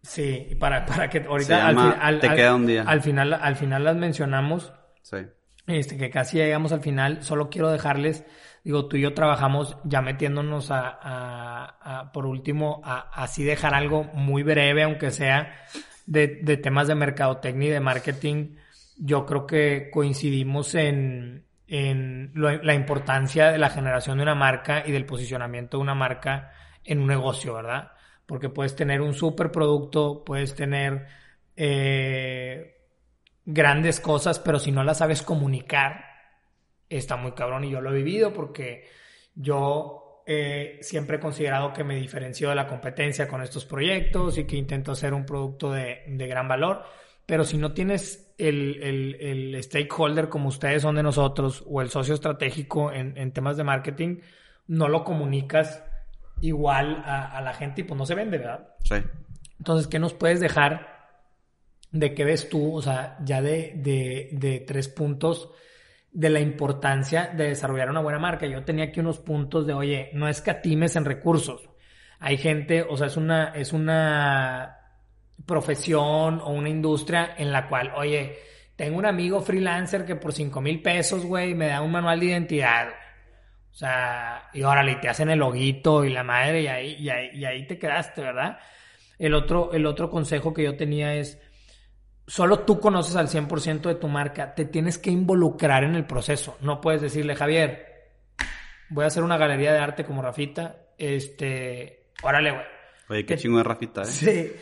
Sí, 0.00 0.56
para, 0.58 0.86
para 0.86 1.10
que 1.10 1.18
ahorita 1.18 1.68
al, 1.68 1.78
al, 1.78 2.20
te 2.20 2.34
queda 2.34 2.54
un 2.54 2.66
día. 2.66 2.84
al 2.86 3.02
final 3.02 3.34
al 3.34 3.56
final 3.56 3.84
las 3.84 3.96
mencionamos. 3.96 4.72
Sí. 5.02 5.18
Este, 5.66 5.98
que 5.98 6.08
casi 6.08 6.38
llegamos 6.38 6.72
al 6.72 6.80
final. 6.80 7.22
Solo 7.22 7.50
quiero 7.50 7.70
dejarles 7.70 8.24
digo, 8.64 8.86
tú 8.86 8.96
y 8.96 9.02
yo 9.02 9.14
trabajamos 9.14 9.76
ya 9.84 10.02
metiéndonos 10.02 10.70
a, 10.70 10.98
a, 11.02 12.00
a 12.00 12.12
por 12.12 12.26
último, 12.26 12.80
a, 12.84 13.10
así 13.22 13.44
dejar 13.44 13.74
algo 13.74 14.04
muy 14.14 14.42
breve, 14.42 14.82
aunque 14.82 15.10
sea 15.10 15.52
de, 16.06 16.40
de 16.42 16.56
temas 16.56 16.88
de 16.88 16.94
mercadotecnia 16.94 17.68
y 17.68 17.72
de 17.72 17.80
marketing. 17.80 18.56
Yo 18.96 19.24
creo 19.24 19.46
que 19.46 19.90
coincidimos 19.90 20.74
en, 20.74 21.46
en 21.66 22.32
la 22.34 22.74
importancia 22.74 23.52
de 23.52 23.58
la 23.58 23.70
generación 23.70 24.18
de 24.18 24.24
una 24.24 24.34
marca 24.34 24.82
y 24.84 24.92
del 24.92 25.06
posicionamiento 25.06 25.78
de 25.78 25.82
una 25.82 25.94
marca 25.94 26.52
en 26.84 27.00
un 27.00 27.06
negocio, 27.06 27.54
¿verdad? 27.54 27.92
Porque 28.26 28.48
puedes 28.48 28.76
tener 28.76 29.00
un 29.00 29.14
super 29.14 29.50
producto, 29.50 30.24
puedes 30.24 30.54
tener 30.54 31.06
eh, 31.56 32.76
grandes 33.44 34.00
cosas, 34.00 34.38
pero 34.38 34.58
si 34.58 34.72
no 34.72 34.84
las 34.84 34.98
sabes 34.98 35.22
comunicar, 35.22 36.09
está 36.98 37.16
muy 37.16 37.32
cabrón 37.32 37.64
y 37.64 37.70
yo 37.70 37.80
lo 37.80 37.90
he 37.90 37.94
vivido 37.94 38.32
porque 38.32 38.88
yo 39.34 40.22
eh, 40.26 40.78
siempre 40.82 41.16
he 41.16 41.20
considerado 41.20 41.72
que 41.72 41.84
me 41.84 41.96
diferencio 41.96 42.50
de 42.50 42.56
la 42.56 42.66
competencia 42.66 43.26
con 43.26 43.42
estos 43.42 43.64
proyectos 43.64 44.36
y 44.36 44.44
que 44.44 44.56
intento 44.56 44.92
hacer 44.92 45.14
un 45.14 45.24
producto 45.24 45.72
de, 45.72 46.02
de 46.06 46.26
gran 46.26 46.48
valor, 46.48 46.82
pero 47.24 47.44
si 47.44 47.56
no 47.56 47.72
tienes 47.72 48.34
el, 48.36 48.82
el, 48.82 49.14
el, 49.54 49.62
stakeholder 49.62 50.28
como 50.28 50.48
ustedes 50.48 50.82
son 50.82 50.96
de 50.96 51.02
nosotros 51.02 51.64
o 51.68 51.80
el 51.80 51.90
socio 51.90 52.14
estratégico 52.14 52.92
en, 52.92 53.16
en 53.16 53.32
temas 53.32 53.56
de 53.56 53.64
marketing, 53.64 54.18
no 54.66 54.88
lo 54.88 55.04
comunicas 55.04 55.84
igual 56.40 57.02
a, 57.04 57.36
a, 57.36 57.40
la 57.40 57.52
gente 57.54 57.82
y 57.82 57.84
pues 57.84 57.98
no 57.98 58.06
se 58.06 58.14
vende, 58.14 58.38
¿verdad? 58.38 58.68
Sí. 58.84 58.96
Entonces, 59.58 59.86
¿qué 59.86 59.98
nos 59.98 60.14
puedes 60.14 60.40
dejar 60.40 61.08
de 61.92 62.14
qué 62.14 62.24
ves 62.24 62.48
tú, 62.48 62.76
o 62.76 62.82
sea, 62.82 63.16
ya 63.24 63.42
de, 63.42 63.74
de, 63.76 64.30
de 64.32 64.60
tres 64.60 64.88
puntos? 64.88 65.50
De 66.12 66.30
la 66.30 66.40
importancia 66.40 67.30
de 67.34 67.48
desarrollar 67.48 67.90
una 67.90 68.00
buena 68.00 68.18
marca. 68.18 68.46
Yo 68.46 68.64
tenía 68.64 68.86
aquí 68.86 69.00
unos 69.00 69.18
puntos 69.18 69.66
de, 69.66 69.74
oye, 69.74 70.10
no 70.12 70.28
escatimes 70.28 70.96
en 70.96 71.04
recursos. 71.04 71.68
Hay 72.18 72.36
gente, 72.36 72.82
o 72.82 72.96
sea, 72.96 73.06
es 73.06 73.16
una, 73.16 73.52
es 73.54 73.72
una 73.72 74.76
profesión 75.46 76.40
o 76.40 76.50
una 76.50 76.68
industria 76.68 77.34
en 77.36 77.52
la 77.52 77.68
cual, 77.68 77.92
oye, 77.96 78.38
tengo 78.76 78.98
un 78.98 79.06
amigo 79.06 79.40
freelancer 79.40 80.04
que 80.04 80.16
por 80.16 80.32
cinco 80.32 80.60
mil 80.60 80.82
pesos, 80.82 81.24
güey, 81.24 81.54
me 81.54 81.68
da 81.68 81.82
un 81.82 81.92
manual 81.92 82.20
de 82.20 82.26
identidad. 82.26 82.88
O 83.70 83.74
sea, 83.74 84.48
y 84.52 84.62
órale, 84.62 84.96
te 84.96 85.08
hacen 85.08 85.30
el 85.30 85.38
loguito 85.38 86.04
y 86.04 86.10
la 86.10 86.24
madre 86.24 86.62
y 86.62 86.66
ahí, 86.66 86.96
y 86.98 87.08
ahí, 87.08 87.30
y 87.32 87.44
ahí 87.44 87.66
te 87.66 87.78
quedaste, 87.78 88.20
¿verdad? 88.20 88.58
El 89.18 89.34
otro, 89.34 89.72
el 89.72 89.86
otro 89.86 90.10
consejo 90.10 90.52
que 90.52 90.64
yo 90.64 90.76
tenía 90.76 91.14
es, 91.14 91.38
solo 92.30 92.60
tú 92.60 92.78
conoces 92.78 93.16
al 93.16 93.26
100% 93.26 93.80
de 93.80 93.96
tu 93.96 94.06
marca, 94.06 94.54
te 94.54 94.64
tienes 94.64 94.98
que 94.98 95.10
involucrar 95.10 95.82
en 95.82 95.96
el 95.96 96.06
proceso. 96.06 96.56
No 96.60 96.80
puedes 96.80 97.00
decirle, 97.00 97.34
Javier, 97.34 98.12
voy 98.88 99.02
a 99.02 99.08
hacer 99.08 99.24
una 99.24 99.36
galería 99.36 99.72
de 99.72 99.80
arte 99.80 100.04
como 100.04 100.22
Rafita, 100.22 100.76
este, 100.96 102.12
órale, 102.22 102.52
güey. 102.52 102.64
Oye, 103.08 103.26
qué 103.26 103.36
chingo 103.36 103.58
de 103.58 103.64
Rafita, 103.64 104.02
¿eh? 104.02 104.06
Sí, 104.06 104.52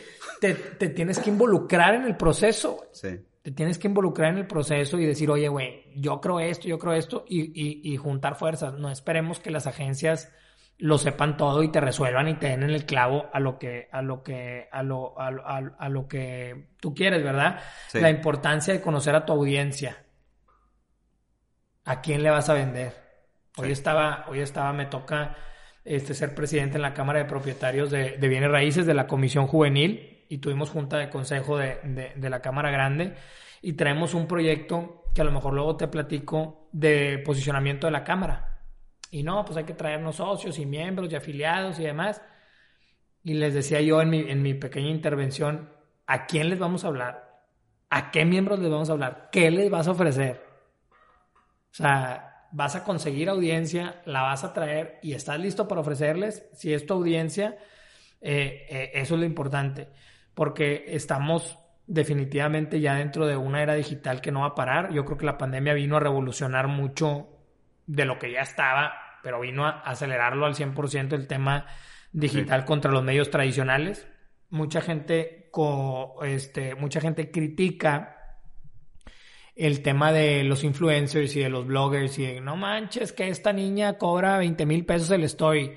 te, 0.41 0.55
te, 0.55 0.89
tienes 0.89 1.19
que 1.19 1.29
involucrar 1.29 1.93
en 1.93 2.05
el 2.05 2.17
proceso. 2.17 2.87
Sí. 2.91 3.19
Te 3.43 3.51
tienes 3.51 3.77
que 3.77 3.87
involucrar 3.87 4.31
en 4.31 4.39
el 4.39 4.47
proceso 4.47 4.97
y 4.97 5.05
decir, 5.05 5.29
oye, 5.29 5.47
güey, 5.47 5.91
yo 5.95 6.19
creo 6.19 6.39
esto, 6.39 6.67
yo 6.67 6.79
creo 6.79 6.93
esto, 6.93 7.23
y, 7.29 7.41
y, 7.53 7.81
y 7.83 7.97
juntar 7.97 8.35
fuerzas. 8.35 8.73
No 8.73 8.89
esperemos 8.89 9.39
que 9.39 9.51
las 9.51 9.67
agencias 9.67 10.33
lo 10.79 10.97
sepan 10.97 11.35
todo 11.35 11.61
y 11.61 11.71
te 11.71 11.81
resuelvan 11.81 12.29
y 12.29 12.35
te 12.35 12.47
den 12.47 12.63
en 12.63 12.69
el 12.69 12.85
clavo 12.85 13.29
a 13.33 13.39
lo 13.41 13.59
que 13.59 13.89
a 13.91 14.01
lo 14.01 14.23
que 14.23 14.69
a 14.71 14.81
lo 14.81 15.19
a, 15.19 15.27
a, 15.27 15.57
a 15.77 15.89
lo 15.89 16.07
que 16.07 16.69
tú 16.79 16.95
quieres, 16.95 17.21
¿verdad? 17.21 17.59
Sí. 17.87 17.99
La 17.99 18.09
importancia 18.09 18.73
de 18.73 18.81
conocer 18.81 19.13
a 19.13 19.25
tu 19.25 19.33
audiencia. 19.33 20.05
¿A 21.83 21.99
quién 22.01 22.23
le 22.23 22.29
vas 22.29 22.49
a 22.49 22.53
vender? 22.53 22.93
Hoy 23.57 23.67
sí. 23.67 23.71
estaba 23.73 24.25
hoy 24.29 24.39
estaba 24.39 24.71
me 24.71 24.85
toca 24.85 25.35
este 25.83 26.13
ser 26.13 26.33
presidente 26.33 26.77
en 26.77 26.83
la 26.83 26.93
Cámara 26.93 27.19
de 27.19 27.25
Propietarios 27.25 27.91
de, 27.91 28.17
de 28.17 28.27
Bienes 28.29 28.51
Raíces 28.51 28.85
de 28.85 28.93
la 28.93 29.05
Comisión 29.05 29.47
Juvenil 29.47 30.25
y 30.29 30.37
tuvimos 30.37 30.69
junta 30.69 30.97
de 30.97 31.09
consejo 31.09 31.57
de, 31.57 31.79
de, 31.83 32.13
de 32.15 32.29
la 32.29 32.41
Cámara 32.41 32.71
Grande 32.71 33.15
y 33.61 33.73
traemos 33.73 34.13
un 34.13 34.27
proyecto 34.27 35.03
que 35.13 35.19
a 35.19 35.25
lo 35.25 35.31
mejor 35.33 35.53
luego 35.53 35.75
te 35.75 35.89
platico 35.89 36.69
de 36.71 37.21
posicionamiento 37.25 37.87
de 37.87 37.91
la 37.91 38.05
Cámara 38.05 38.48
y 39.11 39.23
no, 39.23 39.43
pues 39.45 39.57
hay 39.57 39.63
que 39.63 39.73
traernos 39.73 40.17
socios 40.17 40.59
y 40.59 40.65
miembros 40.65 41.11
y 41.11 41.15
afiliados 41.15 41.79
y 41.79 41.83
demás. 41.83 42.21
Y 43.23 43.33
les 43.33 43.53
decía 43.53 43.81
yo 43.81 44.01
en 44.01 44.09
mi, 44.09 44.19
en 44.19 44.41
mi 44.41 44.53
pequeña 44.53 44.89
intervención, 44.89 45.69
¿a 46.05 46.25
quién 46.25 46.49
les 46.49 46.59
vamos 46.59 46.83
a 46.83 46.87
hablar? 46.87 47.43
¿A 47.89 48.11
qué 48.11 48.23
miembros 48.23 48.59
les 48.59 48.69
vamos 48.69 48.89
a 48.89 48.93
hablar? 48.93 49.29
¿Qué 49.31 49.49
les 49.49 49.69
vas 49.69 49.87
a 49.87 49.91
ofrecer? 49.91 50.41
O 51.71 51.73
sea, 51.73 52.47
vas 52.51 52.75
a 52.75 52.83
conseguir 52.83 53.29
audiencia, 53.29 54.01
la 54.05 54.21
vas 54.21 54.43
a 54.43 54.53
traer 54.53 54.99
y 55.01 55.13
estás 55.13 55.39
listo 55.39 55.67
para 55.67 55.81
ofrecerles. 55.81 56.47
Si 56.53 56.73
es 56.73 56.85
tu 56.85 56.93
audiencia, 56.93 57.57
eh, 58.21 58.67
eh, 58.69 58.91
eso 58.93 59.15
es 59.15 59.19
lo 59.19 59.25
importante. 59.25 59.89
Porque 60.35 60.85
estamos 60.87 61.57
definitivamente 61.87 62.79
ya 62.79 62.93
dentro 62.95 63.25
de 63.25 63.35
una 63.35 63.63
era 63.63 63.73
digital 63.73 64.21
que 64.21 64.31
no 64.31 64.41
va 64.41 64.47
a 64.47 64.55
parar. 64.55 64.93
Yo 64.93 65.03
creo 65.05 65.17
que 65.17 65.25
la 65.25 65.37
pandemia 65.37 65.73
vino 65.73 65.97
a 65.97 65.99
revolucionar 65.99 66.67
mucho 66.67 67.38
de 67.89 68.05
lo 68.05 68.19
que 68.19 68.31
ya 68.31 68.41
estaba, 68.41 68.93
pero 69.23 69.39
vino 69.39 69.65
a 69.65 69.81
acelerarlo 69.81 70.45
al 70.45 70.53
100% 70.53 71.13
el 71.13 71.27
tema 71.27 71.65
digital 72.11 72.61
sí. 72.61 72.67
contra 72.67 72.91
los 72.91 73.03
medios 73.03 73.31
tradicionales. 73.31 74.07
Mucha 74.49 74.81
gente, 74.81 75.49
co, 75.51 76.23
este, 76.23 76.75
mucha 76.75 77.01
gente 77.01 77.31
critica 77.31 78.15
el 79.55 79.81
tema 79.81 80.11
de 80.11 80.43
los 80.43 80.63
influencers 80.63 81.35
y 81.35 81.39
de 81.39 81.49
los 81.49 81.65
bloggers 81.65 82.17
y 82.19 82.27
de, 82.27 82.41
no 82.41 82.55
manches, 82.55 83.11
que 83.11 83.27
esta 83.27 83.51
niña 83.51 83.97
cobra 83.97 84.37
20 84.37 84.65
mil 84.67 84.85
pesos 84.85 85.09
el 85.09 85.23
story. 85.23 85.73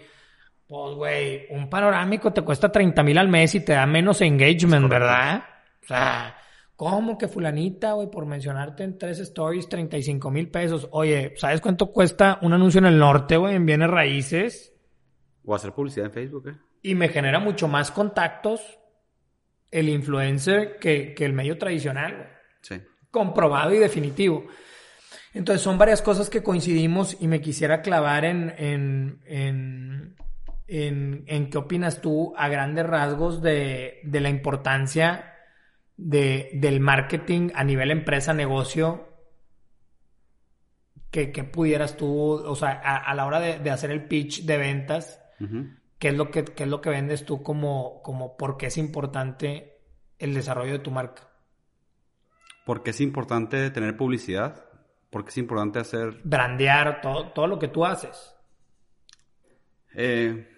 Pues, 0.66 0.94
güey, 0.94 1.46
un 1.48 1.68
panorámico 1.70 2.32
te 2.32 2.42
cuesta 2.42 2.70
30 2.70 3.02
mil 3.02 3.16
al 3.16 3.28
mes 3.28 3.54
y 3.54 3.64
te 3.64 3.72
da 3.72 3.86
menos 3.86 4.20
engagement, 4.20 4.88
¿verdad? 4.88 5.44
O 5.82 5.86
sea, 5.86 6.36
¿Cómo 6.76 7.18
que 7.18 7.28
fulanita, 7.28 7.92
güey, 7.92 8.10
por 8.10 8.26
mencionarte 8.26 8.82
en 8.82 8.98
tres 8.98 9.18
stories, 9.20 9.68
35 9.68 10.30
mil 10.30 10.50
pesos? 10.50 10.88
Oye, 10.90 11.34
¿sabes 11.36 11.60
cuánto 11.60 11.92
cuesta 11.92 12.38
un 12.42 12.52
anuncio 12.52 12.78
en 12.78 12.86
el 12.86 12.98
norte, 12.98 13.36
güey, 13.36 13.54
en 13.54 13.66
bienes 13.66 13.90
raíces? 13.90 14.74
O 15.44 15.54
hacer 15.54 15.72
publicidad 15.72 16.06
en 16.06 16.12
Facebook, 16.12 16.48
¿eh? 16.48 16.56
Y 16.82 16.94
me 16.94 17.08
genera 17.08 17.38
mucho 17.38 17.68
más 17.68 17.90
contactos 17.90 18.80
el 19.70 19.88
influencer 19.88 20.78
que, 20.78 21.14
que 21.14 21.24
el 21.24 21.32
medio 21.32 21.56
tradicional, 21.58 22.16
güey. 22.16 22.28
Sí. 22.62 22.82
Comprobado 23.10 23.72
y 23.74 23.78
definitivo. 23.78 24.46
Entonces 25.34 25.62
son 25.62 25.78
varias 25.78 26.02
cosas 26.02 26.28
que 26.28 26.42
coincidimos 26.42 27.16
y 27.20 27.28
me 27.28 27.40
quisiera 27.40 27.80
clavar 27.82 28.24
en, 28.24 28.54
en, 28.58 29.20
en, 29.26 30.16
en, 30.66 31.24
en 31.26 31.50
qué 31.50 31.58
opinas 31.58 32.00
tú 32.00 32.34
a 32.36 32.48
grandes 32.48 32.86
rasgos 32.86 33.40
de, 33.40 34.00
de 34.04 34.20
la 34.20 34.30
importancia 34.30 35.31
de, 36.04 36.50
del 36.54 36.80
marketing 36.80 37.50
a 37.54 37.64
nivel 37.64 37.90
empresa, 37.90 38.34
negocio, 38.34 39.08
que, 41.10 41.30
que 41.30 41.44
pudieras 41.44 41.96
tú, 41.96 42.32
o 42.32 42.56
sea, 42.56 42.80
a, 42.82 42.96
a 42.96 43.14
la 43.14 43.26
hora 43.26 43.38
de, 43.38 43.58
de, 43.58 43.70
hacer 43.70 43.90
el 43.90 44.06
pitch 44.06 44.44
de 44.44 44.56
ventas, 44.56 45.22
uh 45.40 45.44
-huh. 45.44 45.78
¿qué, 45.98 46.08
es 46.08 46.14
lo 46.14 46.30
que, 46.30 46.44
¿qué 46.44 46.64
es 46.64 46.68
lo 46.68 46.80
que 46.80 46.90
vendes 46.90 47.24
tú 47.24 47.42
como, 47.42 48.02
como 48.02 48.36
por 48.36 48.56
qué 48.56 48.66
es 48.66 48.78
importante 48.78 49.80
el 50.18 50.34
desarrollo 50.34 50.72
de 50.72 50.78
tu 50.80 50.90
marca? 50.90 51.28
¿Por 52.66 52.82
qué 52.82 52.90
es 52.90 53.00
importante 53.00 53.70
tener 53.70 53.96
publicidad? 53.96 54.64
¿Por 55.10 55.24
qué 55.24 55.30
es 55.30 55.38
importante 55.38 55.78
hacer... 55.78 56.20
Brandear, 56.24 57.00
todo, 57.00 57.32
todo 57.32 57.46
lo 57.46 57.58
que 57.58 57.68
tú 57.68 57.84
haces. 57.84 58.34
Eh, 59.94 60.48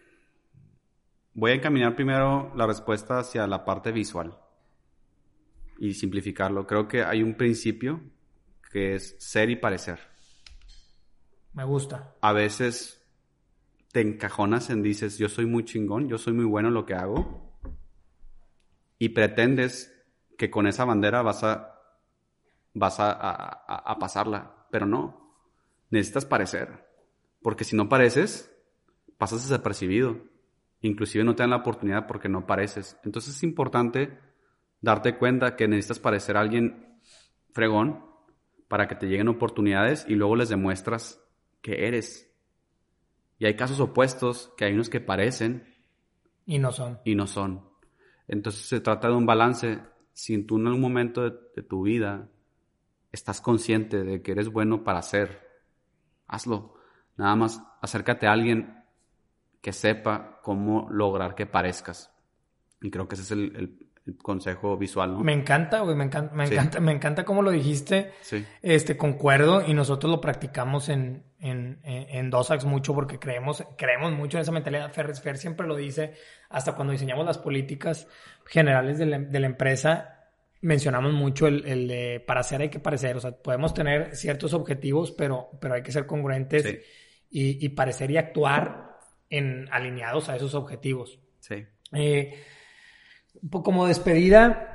voy 1.33 1.51
a 1.51 1.55
encaminar 1.55 1.97
primero 1.97 2.53
la 2.55 2.67
respuesta 2.67 3.19
hacia 3.19 3.47
la 3.49 3.65
parte 3.65 3.91
visual 3.91 4.39
y 5.79 5.95
simplificarlo. 5.95 6.67
Creo 6.67 6.89
que 6.89 7.03
hay 7.03 7.23
un 7.23 7.37
principio 7.37 8.01
que 8.71 8.95
es 8.95 9.17
ser 9.19 9.51
y 9.51 9.57
parecer. 9.57 10.01
Me 11.53 11.65
gusta. 11.65 12.15
A 12.21 12.33
veces 12.33 13.05
te 13.93 14.01
encajonas 14.01 14.71
en 14.71 14.83
dices, 14.83 15.19
yo 15.19 15.29
soy 15.29 15.47
muy 15.47 15.65
chingón, 15.65 16.09
yo 16.09 16.19
soy 16.19 16.33
muy 16.33 16.45
bueno 16.45 16.69
en 16.69 16.75
lo 16.75 16.85
que 16.85 16.95
hago. 16.95 17.59
Y 18.99 19.11
pretendes 19.11 19.95
que 20.37 20.51
con 20.51 20.67
esa 20.67 20.85
bandera 20.85 21.23
vas 21.23 21.45
a, 21.45 21.81
vas 22.73 22.99
a, 22.99 23.13
a, 23.13 23.93
a 23.93 23.99
pasarla. 23.99 24.67
Pero 24.71 24.87
no. 24.87 25.37
Necesitas 25.91 26.25
parecer. 26.25 26.89
Porque 27.43 27.65
si 27.65 27.77
no 27.77 27.89
pareces, 27.89 28.53
pasas 29.19 29.43
desapercibido. 29.43 30.19
Inclusive 30.81 31.25
no 31.25 31.37
te 31.37 31.45
dan 31.45 31.51
la 31.51 31.57
oportunidad 31.57 32.07
porque 32.07 32.29
no 32.29 32.47
pareces. 32.47 32.99
Entonces 33.05 33.37
es 33.37 33.43
importante 33.43 34.19
darte 34.85 35.17
cuenta 35.17 35.57
que 35.57 35.67
necesitas 35.67 35.99
parecer 35.99 36.37
a 36.37 36.41
alguien 36.41 37.01
fregón 37.53 38.05
para 38.69 38.87
que 38.87 38.95
te 38.95 39.07
lleguen 39.07 39.29
oportunidades 39.29 40.05
y 40.09 40.15
luego 40.15 40.37
les 40.37 40.51
demuestras 40.51 41.21
que 41.63 41.87
eres. 41.87 42.31
Y 43.39 43.47
hay 43.47 43.57
casos 43.57 43.81
opuestos, 43.81 44.53
que 44.57 44.67
hay 44.67 44.75
unos 44.75 44.91
que 44.91 45.01
parecen. 45.01 45.65
Y 46.47 46.59
no 46.59 46.71
son. 46.71 47.01
Y 47.05 47.15
no 47.15 47.27
son. 47.27 47.67
Entonces 48.29 48.67
se 48.67 48.81
trata 48.81 49.09
de 49.09 49.15
un 49.15 49.27
balance. 49.27 49.81
Si 50.13 50.43
tú 50.43 50.59
en 50.59 50.67
algún 50.67 50.83
momento 50.83 51.23
de, 51.23 51.37
de 51.57 51.63
tu 51.63 51.83
vida 51.83 52.29
estás 53.11 53.41
consciente 53.41 54.05
de 54.05 54.23
que 54.23 54.33
eres 54.33 54.51
bueno 54.51 54.85
para 54.85 54.99
hacer, 54.99 55.49
hazlo. 56.27 56.75
Nada 57.17 57.35
más 57.37 57.63
acércate 57.81 58.27
a 58.27 58.33
alguien 58.33 58.85
que 59.63 59.73
sepa 59.73 60.41
cómo 60.43 60.89
lograr 60.91 61.35
que 61.35 61.47
parezcas. 61.47 62.13
Y 62.83 62.91
creo 62.91 63.09
que 63.09 63.15
ese 63.15 63.23
es 63.25 63.31
el, 63.31 63.89
consejo 64.23 64.77
visual, 64.77 65.15
¿no? 65.15 65.21
Me 65.21 65.33
encanta, 65.33 65.81
güey, 65.81 65.97
me 65.97 66.05
encanta, 66.05 66.35
me 66.35 66.45
encanta, 66.45 66.81
me 66.81 66.93
encanta 66.93 67.25
cómo 67.25 67.43
lo 67.43 67.51
dijiste. 67.51 68.13
Sí. 68.21 68.45
Este, 68.61 68.97
concuerdo 68.97 69.67
y 69.67 69.73
nosotros 69.73 70.11
lo 70.11 70.21
practicamos 70.21 70.91
en, 70.91 71.25
en, 71.41 71.81
en, 71.83 72.31
Dosax 72.31 72.67
mucho 72.67 72.95
porque 72.95 73.19
creemos, 73.19 73.65
creemos 73.79 74.13
mucho 74.13 74.37
en 74.37 74.43
esa 74.43 74.53
mentalidad. 74.53 74.93
Fer, 74.93 75.15
Fer 75.17 75.39
siempre 75.39 75.67
lo 75.67 75.75
dice, 75.75 76.15
hasta 76.51 76.75
cuando 76.75 76.93
diseñamos 76.93 77.25
las 77.25 77.39
políticas 77.39 78.07
generales 78.45 78.99
de 78.99 79.07
la, 79.07 79.19
de 79.19 79.41
la 79.41 79.47
empresa, 79.47 80.29
mencionamos 80.61 81.13
mucho 81.13 81.47
el, 81.47 81.65
el, 81.67 81.89
de 81.89 82.25
para 82.27 82.41
hacer 82.41 82.61
hay 82.61 82.69
que 82.69 82.81
parecer. 82.81 83.17
O 83.17 83.21
sea, 83.21 83.33
podemos 83.33 83.73
tener 83.73 84.15
ciertos 84.15 84.53
objetivos, 84.53 85.13
pero, 85.13 85.51
pero 85.61 85.75
hay 85.75 85.83
que 85.83 85.93
ser 85.93 86.07
congruentes 86.07 86.67
y, 87.31 87.65
y 87.65 87.69
parecer 87.71 88.11
y 88.11 88.19
actuar 88.19 88.99
en, 89.31 89.67
alineados 89.71 90.29
a 90.29 90.37
esos 90.37 90.55
objetivos. 90.55 91.21
Sí. 91.41 91.65
Eh, 91.93 92.35
como 93.51 93.87
despedida, 93.87 94.75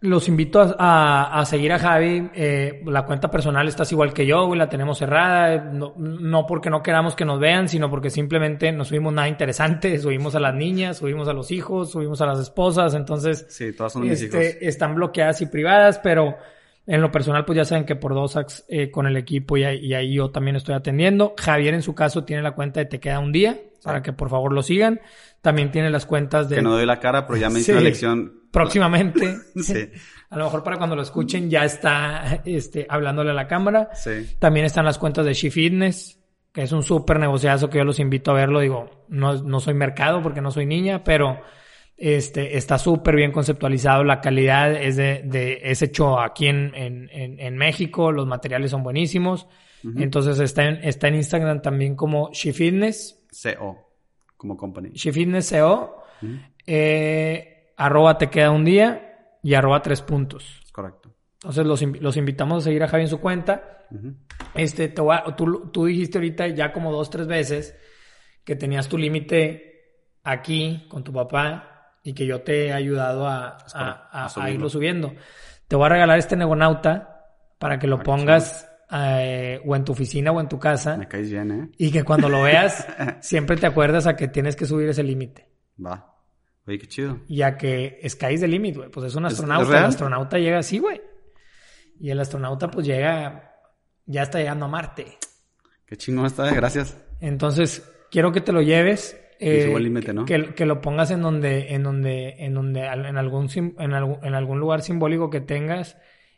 los 0.00 0.28
invito 0.28 0.74
a, 0.78 1.44
seguir 1.46 1.72
a 1.72 1.78
Javi. 1.78 2.30
Eh, 2.34 2.82
la 2.86 3.04
cuenta 3.04 3.30
personal 3.30 3.68
estás 3.68 3.92
igual 3.92 4.12
que 4.12 4.26
yo, 4.26 4.54
la 4.54 4.68
tenemos 4.68 4.98
cerrada. 4.98 5.70
No, 5.72 6.46
porque 6.46 6.70
no 6.70 6.82
queramos 6.82 7.14
que 7.14 7.24
nos 7.24 7.38
vean, 7.38 7.68
sino 7.68 7.90
porque 7.90 8.10
simplemente 8.10 8.72
no 8.72 8.84
subimos 8.84 9.12
nada 9.12 9.28
interesante. 9.28 9.98
Subimos 10.10 10.34
a 10.34 10.40
las 10.40 10.54
niñas, 10.54 10.98
subimos 10.98 11.28
a 11.28 11.32
los 11.32 11.50
hijos, 11.50 11.90
subimos 11.90 12.20
a 12.20 12.26
las 12.26 12.38
esposas. 12.40 12.94
Entonces, 12.94 13.46
sí, 13.48 13.72
todas 13.72 13.92
son 13.92 14.02
mis 14.02 14.20
este, 14.22 14.50
hijos. 14.50 14.56
están 14.62 14.94
bloqueadas 14.94 15.40
y 15.42 15.46
privadas, 15.46 15.98
pero 15.98 16.36
en 16.90 17.00
lo 17.00 17.12
personal, 17.12 17.44
pues 17.44 17.56
ya 17.56 17.64
saben 17.64 17.84
que 17.84 17.94
por 17.94 18.14
Dosax 18.14 18.64
eh, 18.68 18.90
con 18.90 19.06
el 19.06 19.16
equipo 19.16 19.56
y, 19.56 19.62
y, 19.62 19.94
ahí 19.94 20.14
yo 20.14 20.32
también 20.32 20.56
estoy 20.56 20.74
atendiendo. 20.74 21.34
Javier, 21.38 21.72
en 21.74 21.82
su 21.82 21.94
caso, 21.94 22.24
tiene 22.24 22.42
la 22.42 22.50
cuenta 22.50 22.80
de 22.80 22.86
Te 22.86 22.98
Queda 22.98 23.20
un 23.20 23.30
Día 23.30 23.60
para 23.84 24.02
que 24.02 24.12
por 24.12 24.28
favor 24.28 24.52
lo 24.52 24.60
sigan. 24.60 25.00
También 25.40 25.70
tiene 25.70 25.88
las 25.90 26.04
cuentas 26.04 26.48
de... 26.48 26.56
Que 26.56 26.62
no 26.62 26.72
doy 26.72 26.86
la 26.86 26.98
cara, 26.98 27.28
pero 27.28 27.38
ya 27.38 27.48
me 27.48 27.60
hice 27.60 27.74
la 27.74 27.80
lección. 27.80 28.40
Próximamente. 28.50 29.36
sí. 29.62 29.88
A 30.30 30.36
lo 30.36 30.46
mejor 30.46 30.64
para 30.64 30.78
cuando 30.78 30.96
lo 30.96 31.02
escuchen 31.02 31.48
ya 31.48 31.64
está 31.64 32.42
este, 32.44 32.86
hablándole 32.88 33.30
a 33.30 33.34
la 33.34 33.46
cámara. 33.46 33.90
Sí. 33.94 34.34
También 34.40 34.66
están 34.66 34.84
las 34.84 34.98
cuentas 34.98 35.24
de 35.24 35.32
She 35.32 35.52
Fitness, 35.52 36.18
que 36.52 36.62
es 36.62 36.72
un 36.72 36.82
súper 36.82 37.20
negociazo 37.20 37.70
que 37.70 37.78
yo 37.78 37.84
los 37.84 38.00
invito 38.00 38.32
a 38.32 38.34
verlo. 38.34 38.58
Digo, 38.58 39.06
no, 39.08 39.40
no 39.40 39.60
soy 39.60 39.74
mercado 39.74 40.22
porque 40.24 40.40
no 40.40 40.50
soy 40.50 40.66
niña, 40.66 41.04
pero 41.04 41.40
este, 42.00 42.56
está 42.56 42.78
súper 42.78 43.14
bien 43.14 43.30
conceptualizado. 43.30 44.04
La 44.04 44.22
calidad 44.22 44.72
es 44.72 44.96
de, 44.96 45.22
de 45.22 45.60
es 45.62 45.82
hecho 45.82 46.18
aquí 46.18 46.46
en, 46.46 46.74
en, 46.74 47.08
en, 47.12 47.56
México. 47.58 48.10
Los 48.10 48.26
materiales 48.26 48.70
son 48.70 48.82
buenísimos. 48.82 49.46
Entonces 49.96 50.40
está 50.40 50.64
en, 50.64 50.76
está 50.82 51.08
en 51.08 51.16
Instagram 51.16 51.60
también 51.60 51.96
como 51.96 52.30
She 52.32 52.54
Fitness 52.54 53.22
CO, 53.30 53.76
como 54.36 54.56
company. 54.56 54.92
Fitness 54.92 55.50
CO, 55.50 56.02
eh, 56.66 57.72
arroba 57.76 58.16
te 58.16 58.30
queda 58.30 58.50
un 58.50 58.64
día 58.64 59.36
y 59.42 59.52
arroba 59.52 59.82
tres 59.82 60.00
puntos. 60.00 60.62
Correcto. 60.72 61.14
Entonces 61.34 61.66
los, 61.66 61.82
los 62.00 62.16
invitamos 62.16 62.62
a 62.62 62.64
seguir 62.64 62.82
a 62.82 62.88
Javi 62.88 63.04
en 63.04 63.08
su 63.08 63.20
cuenta. 63.20 63.86
Este, 64.54 64.88
te 64.88 65.02
tú, 65.36 65.70
tú 65.70 65.84
dijiste 65.84 66.16
ahorita 66.16 66.48
ya 66.48 66.72
como 66.72 66.92
dos, 66.92 67.10
tres 67.10 67.26
veces 67.26 67.76
que 68.42 68.56
tenías 68.56 68.88
tu 68.88 68.96
límite 68.96 69.66
aquí 70.22 70.86
con 70.88 71.04
tu 71.04 71.12
papá 71.12 71.69
y 72.02 72.14
que 72.14 72.26
yo 72.26 72.42
te 72.42 72.66
he 72.66 72.72
ayudado 72.72 73.26
a, 73.26 73.58
a, 73.74 74.50
irlo 74.50 74.68
subiendo. 74.68 75.14
Te 75.68 75.76
voy 75.76 75.86
a 75.86 75.90
regalar 75.90 76.18
este 76.18 76.36
Negonauta 76.36 77.26
para 77.58 77.78
que 77.78 77.86
lo 77.86 78.02
pongas 78.02 78.68
eh, 78.92 79.60
o 79.64 79.76
en 79.76 79.84
tu 79.84 79.92
oficina 79.92 80.32
o 80.32 80.40
en 80.40 80.48
tu 80.48 80.58
casa. 80.58 80.96
Me 80.96 81.06
caes 81.06 81.30
bien, 81.30 81.50
¿eh? 81.50 81.70
Y 81.78 81.90
que 81.90 82.02
cuando 82.02 82.28
lo 82.28 82.42
veas, 82.42 82.86
siempre 83.20 83.56
te 83.56 83.66
acuerdas 83.66 84.06
a 84.06 84.16
que 84.16 84.28
tienes 84.28 84.56
que 84.56 84.66
subir 84.66 84.88
ese 84.88 85.02
límite. 85.02 85.48
Va. 85.84 86.16
Oye, 86.66 86.78
qué 86.78 86.86
chido. 86.86 87.20
Y 87.28 87.42
a 87.42 87.56
que 87.56 88.00
sky's 88.08 88.40
the 88.40 88.48
limit, 88.48 88.76
güey. 88.76 88.90
Pues 88.90 89.06
es 89.06 89.14
un 89.14 89.26
astronauta. 89.26 89.78
el 89.78 89.84
astronauta 89.84 90.38
llega 90.38 90.58
así, 90.58 90.78
güey. 90.78 91.00
Y 92.00 92.10
el 92.10 92.20
astronauta, 92.20 92.70
pues 92.70 92.86
llega, 92.86 93.54
ya 94.06 94.22
está 94.22 94.38
llegando 94.38 94.64
a 94.64 94.68
Marte. 94.68 95.18
Qué 95.84 95.96
chingón 95.96 96.26
está, 96.26 96.50
gracias. 96.54 96.96
Entonces, 97.20 97.86
quiero 98.10 98.32
que 98.32 98.40
te 98.40 98.52
lo 98.52 98.62
lleves. 98.62 99.20
Eh, 99.40 99.72
el 99.74 99.82
límite, 99.82 100.12
¿no? 100.12 100.26
Que, 100.26 100.52
que, 100.54 100.66
lo 100.66 100.82
pongas 100.82 101.10
en 101.10 101.22
donde, 101.22 101.74
en 101.74 101.82
donde, 101.82 102.36
en 102.38 102.52
donde, 102.52 102.84
en 102.84 103.16
algún, 103.16 103.48
en 103.56 103.94
algún, 103.94 104.18
en 104.22 104.34
algún 104.34 104.60
lugar 104.60 104.82
simbólico 104.82 105.30
que 105.30 105.40
tengas 105.40 105.96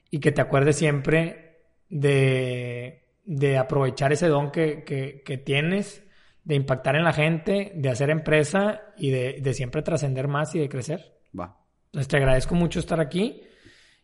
y 0.08 0.20
que 0.20 0.30
te 0.30 0.40
acuerdes 0.40 0.76
siempre 0.76 1.64
de, 1.88 3.08
de 3.24 3.58
aprovechar 3.58 4.12
ese 4.12 4.28
don 4.28 4.52
que, 4.52 4.84
que, 4.84 5.38
tienes, 5.38 6.04
de 6.44 6.54
impactar 6.54 6.94
en 6.94 7.02
la 7.02 7.12
gente, 7.12 7.72
de 7.74 7.88
hacer 7.88 8.08
empresa 8.08 8.82
y 8.96 9.10
de, 9.10 9.40
de 9.42 9.52
siempre 9.52 9.82
trascender 9.82 10.28
más 10.28 10.54
y 10.54 10.60
de 10.60 10.68
crecer. 10.68 11.18
Va. 11.38 11.58
Entonces 11.86 12.06
te 12.06 12.18
agradezco 12.18 12.54
mucho 12.54 12.78
estar 12.78 13.00
aquí 13.00 13.42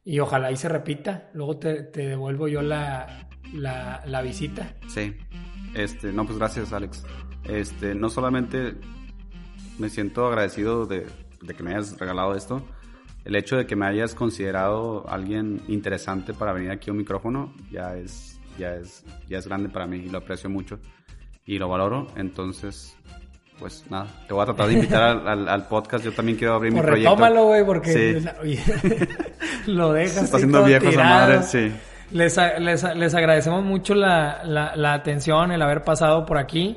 y 0.04 0.18
ojalá 0.18 0.50
y 0.50 0.56
se 0.56 0.68
repita. 0.68 1.30
Luego 1.34 1.58
te, 1.58 1.84
te 1.84 2.08
devuelvo 2.08 2.48
yo 2.48 2.62
la, 2.62 3.27
la, 3.52 4.02
la, 4.06 4.22
visita. 4.22 4.74
Sí. 4.88 5.14
Este, 5.74 6.12
no, 6.12 6.24
pues 6.24 6.38
gracias, 6.38 6.72
Alex. 6.72 7.04
Este, 7.44 7.94
no 7.94 8.10
solamente 8.10 8.74
me 9.78 9.88
siento 9.88 10.26
agradecido 10.26 10.86
de, 10.86 11.06
de 11.40 11.54
que 11.54 11.62
me 11.62 11.70
hayas 11.70 11.98
regalado 11.98 12.34
esto, 12.34 12.62
el 13.24 13.36
hecho 13.36 13.56
de 13.56 13.66
que 13.66 13.76
me 13.76 13.86
hayas 13.86 14.14
considerado 14.14 15.08
alguien 15.08 15.60
interesante 15.68 16.32
para 16.32 16.52
venir 16.52 16.70
aquí 16.70 16.90
a 16.90 16.92
un 16.92 16.98
micrófono 16.98 17.52
ya 17.70 17.96
es, 17.96 18.40
ya 18.58 18.74
es, 18.74 19.04
ya 19.28 19.38
es 19.38 19.46
grande 19.46 19.68
para 19.68 19.86
mí 19.86 19.98
y 19.98 20.08
lo 20.08 20.18
aprecio 20.18 20.48
mucho 20.48 20.78
y 21.44 21.58
lo 21.58 21.68
valoro. 21.68 22.06
Entonces, 22.16 22.96
pues 23.58 23.84
nada, 23.90 24.06
te 24.26 24.34
voy 24.34 24.42
a 24.42 24.46
tratar 24.46 24.68
de 24.68 24.74
invitar 24.74 25.28
al, 25.28 25.66
podcast. 25.68 26.04
Yo 26.04 26.12
también 26.12 26.38
quiero 26.38 26.54
abrir 26.54 26.72
mi 26.74 26.80
proyecto. 26.80 27.10
Retómalo, 27.10 27.46
güey, 27.46 27.64
porque 27.64 28.22
lo 29.66 29.92
dejas. 29.92 30.14
Se 30.14 30.24
está 30.24 30.36
haciendo 30.36 30.64
viejo 30.64 30.88
esa 30.88 31.04
madre, 31.04 31.42
sí. 31.42 31.72
Les, 32.10 32.36
les, 32.58 32.82
les 32.96 33.14
agradecemos 33.14 33.64
mucho 33.64 33.94
la, 33.94 34.42
la, 34.44 34.74
la, 34.76 34.94
atención, 34.94 35.52
el 35.52 35.60
haber 35.62 35.82
pasado 35.82 36.24
por 36.24 36.38
aquí. 36.38 36.76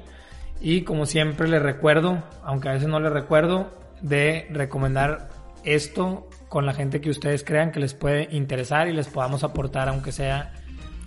Y 0.59 0.81
como 0.83 1.05
siempre 1.05 1.47
les 1.47 1.61
recuerdo, 1.61 2.23
aunque 2.43 2.69
a 2.69 2.73
veces 2.73 2.87
no 2.87 2.99
les 2.99 3.11
recuerdo, 3.11 3.71
de 4.01 4.47
recomendar 4.51 5.29
esto 5.63 6.27
con 6.49 6.65
la 6.65 6.73
gente 6.73 7.01
que 7.01 7.09
ustedes 7.09 7.43
crean 7.43 7.71
que 7.71 7.79
les 7.79 7.93
puede 7.93 8.27
interesar 8.31 8.87
y 8.87 8.93
les 8.93 9.07
podamos 9.07 9.43
aportar, 9.43 9.87
aunque 9.87 10.11
sea 10.11 10.53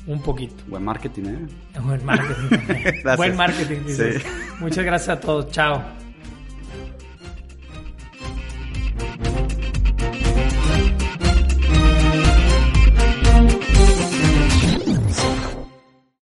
un 0.07 0.23
poquito. 0.23 0.55
Buen 0.69 0.85
marketing, 0.85 1.25
¿eh? 1.25 1.81
Buen 1.81 2.05
marketing. 2.05 3.03
Buen 3.17 3.37
marketing, 3.37 3.85
dices. 3.87 4.25
Muchas 4.61 4.85
gracias 4.85 5.19
a 5.19 5.21
todos. 5.21 5.51
Chao. 5.51 6.04